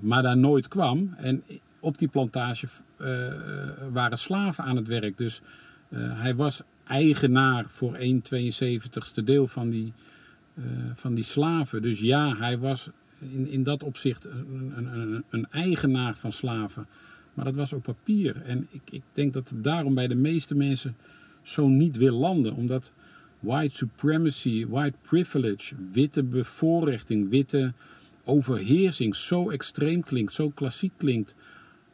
maar 0.00 0.22
daar 0.22 0.36
nooit 0.36 0.68
kwam. 0.68 1.14
En 1.16 1.42
op 1.80 1.98
die 1.98 2.08
plantage 2.08 2.66
waren 3.92 4.18
slaven 4.18 4.64
aan 4.64 4.76
het 4.76 4.88
werk. 4.88 5.16
Dus 5.16 5.40
hij 5.94 6.34
was 6.34 6.62
eigenaar 6.86 7.64
voor 7.68 7.94
1 7.94 8.22
72ste 8.22 9.24
deel 9.24 9.46
van 9.46 9.68
die, 9.68 9.92
uh, 10.54 10.64
van 10.94 11.14
die 11.14 11.24
slaven. 11.24 11.82
Dus 11.82 12.00
ja, 12.00 12.36
hij 12.36 12.58
was 12.58 12.88
in, 13.18 13.48
in 13.48 13.62
dat 13.62 13.82
opzicht 13.82 14.24
een, 14.24 14.72
een, 14.76 15.24
een, 15.30 15.46
eigenaar 15.50 16.16
van 16.16 16.32
slaven. 16.32 16.86
Maar 17.34 17.44
dat 17.44 17.54
was 17.54 17.72
op 17.72 17.82
papier. 17.82 18.42
En 18.42 18.66
ik, 18.70 18.82
ik 18.90 19.02
denk 19.12 19.32
dat 19.32 19.48
het 19.48 19.64
daarom 19.64 19.94
bij 19.94 20.08
de 20.08 20.14
meeste 20.14 20.54
mensen 20.54 20.96
zo 21.42 21.68
niet 21.68 21.96
wil 21.96 22.18
landen. 22.18 22.54
Omdat 22.54 22.92
white 23.40 23.76
supremacy, 23.76 24.66
white 24.66 24.96
privilege, 25.00 25.74
witte 25.92 26.22
bevoorrechting, 26.22 27.30
witte 27.30 27.72
overheersing 28.24 29.16
zo 29.16 29.50
extreem 29.50 30.02
klinkt, 30.02 30.32
zo 30.32 30.50
klassiek 30.50 30.92
klinkt 30.96 31.34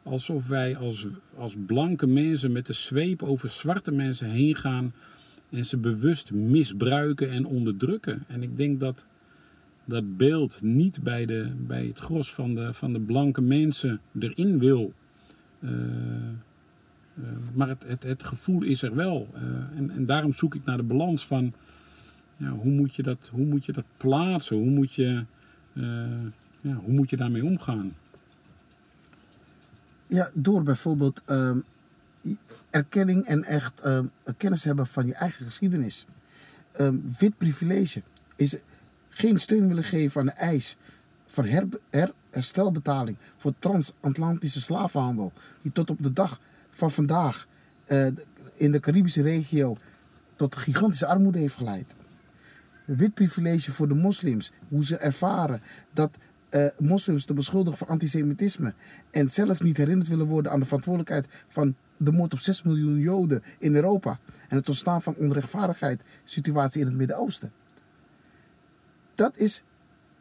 alsof 0.03 0.47
wij 0.47 0.77
als, 0.77 1.07
als 1.35 1.55
blanke 1.65 2.07
mensen 2.07 2.51
met 2.51 2.65
de 2.65 2.73
zweep 2.73 3.23
over 3.23 3.49
zwarte 3.49 3.91
mensen 3.91 4.29
heen 4.29 4.55
gaan 4.55 4.93
en 5.49 5.65
ze 5.65 5.77
bewust 5.77 6.31
misbruiken 6.31 7.31
en 7.31 7.45
onderdrukken. 7.45 8.23
En 8.27 8.43
ik 8.43 8.57
denk 8.57 8.79
dat 8.79 9.07
dat 9.85 10.17
beeld 10.17 10.61
niet 10.61 11.03
bij, 11.03 11.25
de, 11.25 11.51
bij 11.57 11.85
het 11.85 11.99
gros 11.99 12.33
van 12.33 12.53
de, 12.53 12.73
van 12.73 12.93
de 12.93 12.99
blanke 12.99 13.41
mensen 13.41 14.01
erin 14.19 14.59
wil. 14.59 14.93
Uh, 15.59 15.71
uh, 15.71 17.25
maar 17.53 17.67
het, 17.67 18.03
het, 18.03 18.23
gevoel 18.23 18.63
is 18.63 18.81
er 18.81 18.95
wel. 18.95 19.27
Uh, 19.35 19.41
en, 19.77 19.91
en 19.91 20.05
daarom 20.05 20.33
zoek 20.33 20.55
ik 20.55 20.63
naar 20.63 20.77
de 20.77 20.83
balans 20.83 21.27
van 21.27 21.53
ja, 22.37 22.49
hoe, 22.49 22.71
moet 22.71 22.95
je 22.95 23.03
dat, 23.03 23.29
hoe 23.33 23.45
moet 23.45 23.65
je 23.65 23.71
dat 23.71 23.85
plaatsen? 23.97 24.55
Hoe 24.55 24.69
moet 24.69 24.93
je, 24.93 25.23
ja, 26.61 26.73
hoe 26.73 26.93
moet 26.93 27.09
je 27.09 27.17
daarmee 27.17 27.45
omgaan? 27.45 27.93
Ja, 30.13 30.29
door 30.33 30.63
bijvoorbeeld 30.63 31.21
uh, 31.27 31.57
erkenning 32.69 33.25
en 33.25 33.43
echt 33.43 33.85
uh, 33.85 33.99
kennis 34.37 34.63
hebben 34.63 34.87
van 34.87 35.07
je 35.07 35.13
eigen 35.13 35.45
geschiedenis. 35.45 36.05
Uh, 36.79 36.89
wit 37.19 37.37
privilege 37.37 38.01
is 38.35 38.55
geen 39.09 39.39
steun 39.39 39.67
willen 39.67 39.83
geven 39.83 40.21
aan 40.21 40.27
de 40.27 40.33
eis 40.33 40.77
van 41.27 41.45
her, 41.45 41.67
her, 41.89 42.11
herstelbetaling 42.29 43.17
voor 43.37 43.53
transatlantische 43.59 44.61
slavenhandel, 44.61 45.31
die 45.61 45.71
tot 45.71 45.89
op 45.89 46.03
de 46.03 46.13
dag 46.13 46.39
van 46.69 46.91
vandaag 46.91 47.47
eh, 47.85 48.07
in 48.53 48.71
de 48.71 48.79
Caribische 48.79 49.21
regio 49.21 49.77
tot 50.35 50.55
gigantische 50.55 51.05
armoede 51.05 51.39
heeft 51.39 51.55
geleid. 51.55 51.95
Wit 52.85 53.13
privilege 53.13 53.71
voor 53.71 53.87
de 53.87 53.93
moslims, 53.93 54.51
hoe 54.67 54.85
ze 54.85 54.97
ervaren 54.97 55.61
dat 55.93 56.17
uh, 56.51 56.65
moslims 56.79 57.25
te 57.25 57.33
beschuldigen 57.33 57.77
van 57.77 57.87
antisemitisme. 57.87 58.73
En 59.11 59.29
zelf 59.29 59.61
niet 59.61 59.77
herinnerd 59.77 60.07
willen 60.07 60.25
worden 60.25 60.51
aan 60.51 60.59
de 60.59 60.65
verantwoordelijkheid 60.65 61.25
van 61.47 61.75
de 61.97 62.11
moord 62.11 62.33
op 62.33 62.39
6 62.39 62.63
miljoen 62.63 62.99
Joden 62.99 63.43
in 63.59 63.75
Europa. 63.75 64.19
En 64.47 64.57
het 64.57 64.67
ontstaan 64.67 65.01
van 65.01 65.15
onrechtvaardigheid, 65.15 66.01
situatie 66.23 66.81
in 66.81 66.87
het 66.87 66.95
Midden-Oosten. 66.95 67.51
Dat 69.15 69.37
is 69.37 69.63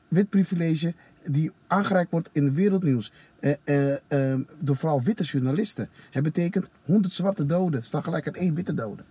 wit 0.09 0.29
privilege 0.29 0.95
die 1.25 1.53
aangereikt 1.67 2.11
wordt 2.11 2.29
in 2.33 2.55
wereldnieuws. 2.55 3.13
Uh, 3.41 4.35
door 4.59 4.77
vooral 4.77 5.03
witte 5.03 5.23
journalisten. 5.23 5.89
Het 6.11 6.23
betekent 6.23 6.69
100 6.85 7.15
zwarte 7.15 7.47
doden 7.47 7.85
staan 7.85 8.03
gelijk 8.03 8.27
aan 8.27 8.35
één 8.35 8.55
witte 8.55 8.75
dode. 8.75 9.03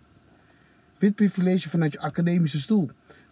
Wit 0.97 1.15
privilege 1.15 1.69
vanuit 1.69 1.91
je 1.91 1.99
academische 1.99 2.59
stoel. 2.59 2.89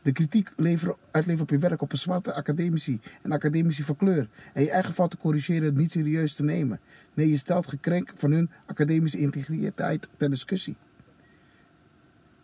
De 0.07 0.13
kritiek 0.13 0.53
leveren, 0.55 0.95
uitleveren 1.11 1.43
op 1.43 1.49
je 1.49 1.67
werk 1.67 1.81
op 1.81 1.91
een 1.91 1.97
zwarte 1.97 2.33
academici 2.33 2.99
en 3.21 3.31
academici 3.31 3.83
van 3.83 3.95
kleur. 3.95 4.29
En 4.53 4.63
je 4.63 4.71
eigen 4.71 4.93
fouten 4.93 5.19
corrigeren, 5.19 5.75
niet 5.75 5.91
serieus 5.91 6.33
te 6.33 6.43
nemen. 6.43 6.79
Nee, 7.13 7.29
je 7.29 7.37
stelt 7.37 7.67
gekrenk 7.67 8.11
van 8.15 8.31
hun 8.31 8.49
academische 8.65 9.19
integriteit 9.19 10.09
ter 10.17 10.29
discussie. 10.29 10.75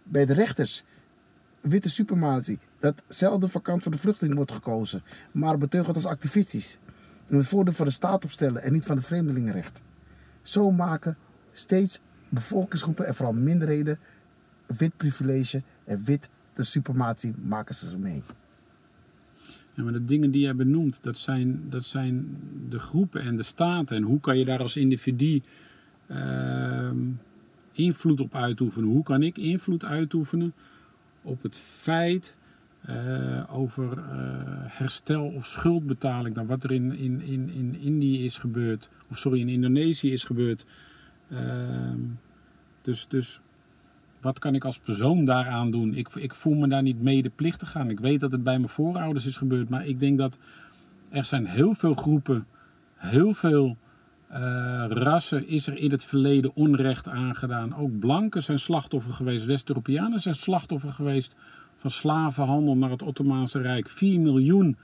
Bij 0.04 0.26
de 0.26 0.34
rechters, 0.34 0.84
witte 1.62 1.90
suprematie, 1.90 2.60
dat 2.80 3.04
zelden 3.08 3.50
van 3.50 3.62
kant 3.62 3.84
van 3.84 3.92
de 3.92 3.98
vluchteling 3.98 4.36
wordt 4.36 4.52
gekozen, 4.52 5.04
maar 5.32 5.58
beteugeld 5.58 5.96
als 5.96 6.06
activistisch. 6.06 6.78
En 7.28 7.38
het 7.38 7.48
voordeel 7.48 7.74
van 7.74 7.86
de 7.86 7.92
staat 7.92 8.24
opstellen 8.24 8.62
en 8.62 8.74
niet 8.74 8.86
van 8.86 8.96
het 8.96 9.06
vreemdelingenrecht. 9.06 9.82
Zo 10.42 10.72
maken 10.72 11.18
steeds 11.52 12.00
bevolkingsgroepen 12.30 13.06
en 13.06 13.16
vooral 13.16 13.34
minderheden 13.34 14.00
wit 14.68 14.98
privilege 14.98 15.64
en 15.86 16.04
wit 16.04 16.30
de 16.54 16.64
suprematie 16.64 17.34
maken 17.44 17.76
ze 17.76 17.98
mee. 17.98 18.24
Ja, 19.74 19.84
maar 19.84 19.94
de 19.94 20.06
dingen 20.06 20.32
die 20.32 20.42
jij 20.42 20.56
benoemt, 20.56 21.04
dat 21.04 21.18
zijn, 21.18 21.70
dat 21.70 21.86
zijn 21.86 22.38
de 22.70 22.80
groepen 22.80 23.22
en 23.22 23.36
de 23.36 23.44
staten. 23.44 23.96
En 23.96 24.04
hoe 24.04 24.20
kan 24.20 24.38
je 24.38 24.46
daar 24.46 24.62
als 24.62 24.76
individu 24.76 25.42
ehm, 26.08 26.98
invloed 27.72 28.20
op 28.20 28.36
uitoefenen? 28.36 28.90
Hoe 28.90 29.04
kan 29.04 29.24
ik 29.24 29.38
invloed 29.38 29.86
uitoefenen 29.86 30.54
op 31.22 31.44
het 31.44 31.58
feit 31.58 32.36
eh, 32.82 33.44
over 33.50 33.98
eh, 33.98 34.06
herstel 34.66 35.26
of 35.26 35.46
schuldbetaling 35.46 36.36
dan 36.36 36.46
wat 36.46 36.64
er 36.64 36.72
in, 36.72 36.92
in, 36.92 37.22
in, 37.22 37.50
in 37.50 37.76
Indië 37.80 38.26
is 38.26 38.38
gebeurd, 38.38 38.90
of 39.10 39.18
sorry, 39.18 39.40
in 39.40 39.50
Indonesië 39.50 40.12
is 40.12 40.24
gebeurd. 40.24 40.66
Ehm, 41.30 42.00
dus, 42.82 43.06
dus 43.08 43.42
wat 44.24 44.40
kan 44.40 44.56
ik 44.56 44.66
als 44.66 44.80
persoon 44.80 45.26
daaraan 45.26 45.72
doen? 45.72 45.94
Ik, 45.94 46.10
ik 46.10 46.34
voel 46.34 46.54
me 46.54 46.68
daar 46.68 46.82
niet 46.82 47.02
medeplichtig 47.02 47.76
aan. 47.76 47.90
Ik 47.90 48.00
weet 48.00 48.20
dat 48.20 48.32
het 48.32 48.44
bij 48.44 48.58
mijn 48.58 48.70
voorouders 48.70 49.26
is 49.26 49.38
gebeurd, 49.38 49.70
maar 49.70 49.86
ik 49.86 50.00
denk 50.00 50.18
dat 50.18 50.38
er 51.10 51.26
zijn 51.26 51.46
heel 51.46 51.74
veel 51.74 51.94
groepen, 51.94 52.46
heel 52.96 53.34
veel 53.34 53.78
uh, 54.32 54.86
rassen 54.90 55.48
is 55.48 55.68
er 55.68 55.78
in 55.78 55.92
het 55.92 56.04
verleden 56.04 56.56
onrecht 56.56 57.08
aangedaan. 57.08 57.76
Ook 57.76 58.00
blanken 58.00 58.44
zijn 58.44 58.60
slachtoffer 58.60 59.14
geweest, 59.14 59.46
West-Europeanen 59.46 60.20
zijn 60.20 60.36
slachtoffer 60.36 60.92
geweest 60.92 61.36
van 61.76 61.92
slavenhandel 61.92 62.78
naar 62.78 62.90
het 62.90 63.02
Ottomaanse 63.02 63.62
Rijk. 63.62 63.90
4 63.90 64.20
miljoen 64.20 64.78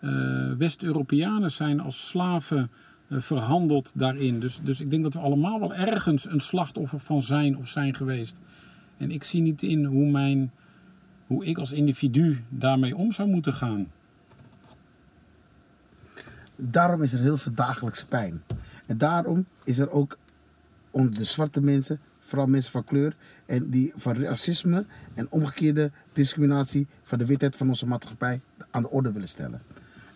uh, 0.00 0.52
West-Europeanen 0.58 1.52
zijn 1.52 1.80
als 1.80 2.08
slaven 2.08 2.70
uh, 3.08 3.20
verhandeld 3.20 3.92
daarin. 3.94 4.40
Dus, 4.40 4.60
dus 4.62 4.80
ik 4.80 4.90
denk 4.90 5.02
dat 5.02 5.14
we 5.14 5.20
allemaal 5.20 5.60
wel 5.60 5.74
ergens 5.74 6.26
een 6.26 6.40
slachtoffer 6.40 7.00
van 7.00 7.22
zijn 7.22 7.56
of 7.56 7.68
zijn 7.68 7.94
geweest. 7.94 8.40
En 9.00 9.10
ik 9.10 9.24
zie 9.24 9.40
niet 9.40 9.62
in 9.62 9.84
hoe, 9.84 10.10
mijn, 10.10 10.50
hoe 11.26 11.44
ik 11.44 11.58
als 11.58 11.72
individu 11.72 12.44
daarmee 12.48 12.96
om 12.96 13.12
zou 13.12 13.28
moeten 13.28 13.54
gaan. 13.54 13.86
Daarom 16.56 17.02
is 17.02 17.12
er 17.12 17.20
heel 17.20 17.36
veel 17.36 17.54
dagelijkse 17.54 18.06
pijn. 18.06 18.42
En 18.86 18.98
daarom 18.98 19.46
is 19.64 19.78
er 19.78 19.90
ook 19.90 20.18
onder 20.90 21.14
de 21.14 21.24
zwarte 21.24 21.60
mensen, 21.60 22.00
vooral 22.18 22.46
mensen 22.46 22.72
van 22.72 22.84
kleur, 22.84 23.16
en 23.46 23.70
die 23.70 23.92
van 23.96 24.16
racisme 24.16 24.86
en 25.14 25.30
omgekeerde 25.30 25.90
discriminatie 26.12 26.86
van 27.02 27.18
de 27.18 27.26
witheid 27.26 27.56
van 27.56 27.68
onze 27.68 27.86
maatschappij 27.86 28.40
aan 28.70 28.82
de 28.82 28.90
orde 28.90 29.12
willen 29.12 29.28
stellen. 29.28 29.62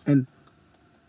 En 0.03 0.27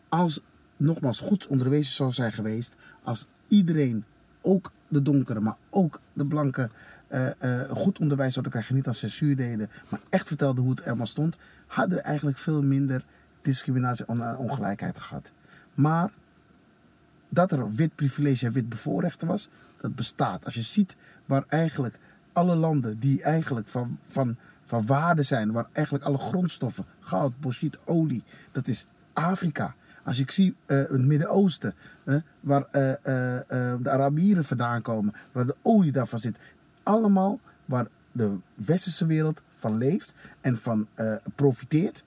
als 0.08 0.40
nogmaals 0.76 1.20
goed 1.20 1.46
onderwezen 1.46 1.94
zou 1.94 2.12
zijn 2.12 2.32
geweest, 2.32 2.74
als 3.02 3.26
iedereen, 3.48 4.04
ook 4.46 4.72
de 4.88 5.02
donkere, 5.02 5.40
maar 5.40 5.56
ook 5.70 6.00
de 6.12 6.26
blanke, 6.26 6.70
uh, 7.10 7.60
goed 7.70 7.98
onderwijs 7.98 8.32
zouden 8.32 8.52
krijgen, 8.52 8.74
niet 8.74 8.86
als 8.86 8.98
censuur 8.98 9.36
deden, 9.36 9.70
maar 9.88 10.00
echt 10.08 10.26
vertelde 10.26 10.60
hoe 10.60 10.70
het 10.70 10.94
maar 10.94 11.06
stond, 11.06 11.36
hadden 11.66 11.96
we 11.96 12.02
eigenlijk 12.02 12.38
veel 12.38 12.62
minder 12.62 13.04
discriminatie 13.40 14.04
en 14.04 14.36
ongelijkheid 14.36 14.98
gehad. 14.98 15.32
Maar 15.74 16.10
dat 17.28 17.52
er 17.52 17.70
wit 17.70 17.94
privilege 17.94 18.46
en 18.46 18.52
wit 18.52 18.68
bevoorrechten 18.68 19.26
was, 19.26 19.48
dat 19.76 19.94
bestaat. 19.94 20.44
Als 20.44 20.54
je 20.54 20.62
ziet 20.62 20.96
waar 21.24 21.44
eigenlijk 21.48 21.98
alle 22.32 22.56
landen 22.56 22.98
die 22.98 23.22
eigenlijk 23.22 23.68
van, 23.68 23.98
van, 24.06 24.36
van 24.64 24.86
waarde 24.86 25.22
zijn, 25.22 25.52
waar 25.52 25.66
eigenlijk 25.72 26.04
alle 26.04 26.18
grondstoffen, 26.18 26.84
goud, 27.00 27.40
bauxiet, 27.40 27.78
olie, 27.84 28.22
dat 28.52 28.68
is 28.68 28.86
Afrika. 29.12 29.74
Als 30.04 30.18
ik 30.18 30.30
zie 30.30 30.56
het 30.66 31.04
Midden-Oosten, 31.04 31.74
waar 32.40 32.66
de 32.70 33.90
Arabieren 33.90 34.44
vandaan 34.44 34.82
komen, 34.82 35.14
waar 35.32 35.46
de 35.46 35.56
olie 35.62 35.92
daarvan 35.92 36.18
zit, 36.18 36.38
allemaal 36.86 37.40
waar 37.64 37.86
de 38.12 38.36
westerse 38.54 39.06
wereld 39.06 39.42
van 39.54 39.76
leeft 39.76 40.14
en 40.40 40.56
van 40.56 40.88
profiteert, 41.34 42.04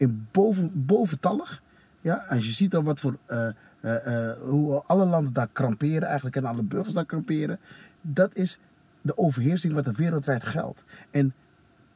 in 0.00 0.28
boven, 0.30 0.86
boventallig. 0.86 1.62
Ja, 2.00 2.14
als 2.28 2.46
je 2.46 2.52
ziet 2.52 2.74
al 2.74 2.82
wat 2.82 3.00
voor, 3.00 3.16
uh, 3.28 3.48
uh, 3.82 4.32
hoe 4.32 4.82
alle 4.82 5.04
landen 5.04 5.32
daar 5.32 5.48
kramperen 5.52 6.02
eigenlijk 6.02 6.36
en 6.36 6.44
alle 6.44 6.62
burgers 6.62 6.94
daar 6.94 7.06
kramperen. 7.06 7.58
Dat 8.00 8.36
is 8.36 8.58
de 9.02 9.18
overheersing 9.18 9.72
wat 9.72 9.86
er 9.86 9.94
wereldwijd 9.94 10.44
geldt. 10.44 10.84
En 11.10 11.34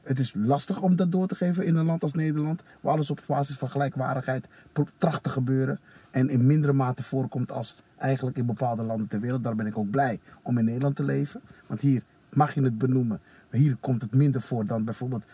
het 0.02 0.18
is 0.18 0.34
lastig 0.34 0.80
om 0.80 0.96
dat 0.96 1.12
door 1.12 1.26
te 1.26 1.34
geven 1.34 1.66
in 1.66 1.76
een 1.76 1.86
land 1.86 2.02
als 2.02 2.12
Nederland. 2.12 2.62
Waar 2.80 2.92
alles 2.92 3.10
op 3.10 3.20
basis 3.26 3.56
van 3.56 3.70
gelijkwaardigheid 3.70 4.48
tracht 4.96 5.22
te 5.22 5.30
gebeuren. 5.30 5.80
En 6.10 6.28
in 6.28 6.46
mindere 6.46 6.72
mate 6.72 7.02
voorkomt 7.02 7.52
als 7.52 7.76
eigenlijk 7.96 8.36
in 8.36 8.46
bepaalde 8.46 8.82
landen 8.82 9.08
ter 9.08 9.20
wereld. 9.20 9.44
Daar 9.44 9.56
ben 9.56 9.66
ik 9.66 9.78
ook 9.78 9.90
blij 9.90 10.20
om 10.42 10.58
in 10.58 10.64
Nederland 10.64 10.96
te 10.96 11.04
leven. 11.04 11.40
Want 11.66 11.80
hier 11.80 12.02
mag 12.34 12.54
je 12.54 12.62
het 12.62 12.78
benoemen. 12.78 13.20
Hier 13.50 13.76
komt 13.76 14.02
het 14.02 14.14
minder 14.14 14.40
voor 14.40 14.66
dan 14.66 14.84
bijvoorbeeld 14.84 15.24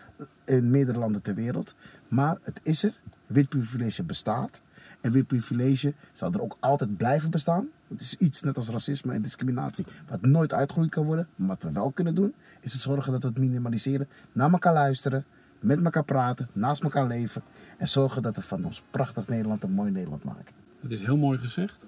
in 0.44 0.70
meerdere 0.70 0.98
landen 0.98 1.22
ter 1.22 1.34
wereld. 1.34 1.74
Maar 2.08 2.38
het 2.42 2.60
is 2.62 2.82
er. 2.82 3.00
Wit 3.26 3.48
privilege 3.48 4.02
bestaat. 4.02 4.60
En 5.00 5.12
wit 5.12 5.26
privilege 5.26 5.94
zal 6.12 6.32
er 6.32 6.42
ook 6.42 6.56
altijd 6.60 6.96
blijven 6.96 7.30
bestaan. 7.30 7.68
Het 7.88 8.00
is 8.00 8.14
iets 8.14 8.42
net 8.42 8.56
als 8.56 8.68
racisme 8.68 9.12
en 9.12 9.22
discriminatie 9.22 9.86
wat 10.08 10.22
nooit 10.22 10.52
uitgeroeid 10.52 10.90
kan 10.90 11.04
worden. 11.04 11.28
Maar 11.36 11.48
wat 11.48 11.62
we 11.62 11.72
wel 11.72 11.92
kunnen 11.92 12.14
doen, 12.14 12.34
is 12.60 12.72
het 12.72 12.82
zorgen 12.82 13.12
dat 13.12 13.22
we 13.22 13.28
het 13.28 13.38
minimaliseren. 13.38 14.08
Naar 14.32 14.52
elkaar 14.52 14.72
luisteren, 14.72 15.24
met 15.60 15.84
elkaar 15.84 16.04
praten, 16.04 16.48
naast 16.52 16.82
elkaar 16.82 17.06
leven. 17.06 17.42
En 17.78 17.88
zorgen 17.88 18.22
dat 18.22 18.36
we 18.36 18.42
van 18.42 18.64
ons 18.64 18.82
prachtig 18.90 19.28
Nederland 19.28 19.62
een 19.62 19.72
mooi 19.72 19.90
Nederland 19.90 20.24
maken. 20.24 20.54
Dat 20.80 20.90
is 20.90 21.00
heel 21.00 21.16
mooi 21.16 21.38
gezegd. 21.38 21.86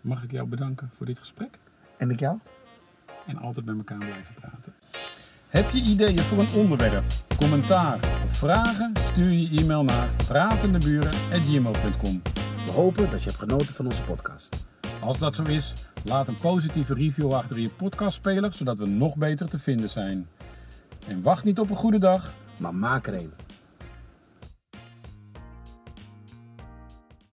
Mag 0.00 0.22
ik 0.22 0.30
jou 0.30 0.48
bedanken 0.48 0.90
voor 0.96 1.06
dit 1.06 1.18
gesprek? 1.18 1.58
En 1.96 2.10
ik 2.10 2.18
jou? 2.18 2.38
En 3.26 3.38
altijd 3.38 3.66
met 3.66 3.76
elkaar 3.76 3.98
blijven 3.98 4.34
praten. 4.34 4.74
Heb 5.48 5.70
je 5.70 5.82
ideeën 5.82 6.18
voor 6.18 6.38
een 6.38 6.54
onderwerp, 6.54 7.04
commentaar 7.38 8.22
of 8.24 8.36
vragen? 8.36 8.92
Stuur 9.12 9.30
je 9.30 9.60
e-mail 9.60 9.84
naar 9.84 10.10
pratendeburen.gmail.com 10.26 12.22
We 12.64 12.70
hopen 12.70 13.10
dat 13.10 13.22
je 13.22 13.28
hebt 13.28 13.42
genoten 13.42 13.74
van 13.74 13.86
onze 13.86 14.02
podcast. 14.02 14.66
Als 15.00 15.18
dat 15.18 15.34
zo 15.34 15.42
is, 15.42 15.74
laat 16.04 16.28
een 16.28 16.40
positieve 16.40 16.94
review 16.94 17.32
achter 17.32 17.56
in 17.56 17.62
je 17.62 17.68
podcastspeler, 17.68 18.52
zodat 18.52 18.78
we 18.78 18.86
nog 18.86 19.16
beter 19.16 19.48
te 19.48 19.58
vinden 19.58 19.88
zijn. 19.88 20.28
En 21.08 21.22
wacht 21.22 21.44
niet 21.44 21.58
op 21.58 21.70
een 21.70 21.76
goede 21.76 21.98
dag, 21.98 22.34
maar 22.56 22.74
maak 22.74 23.06
er 23.06 23.14
een. 23.14 23.32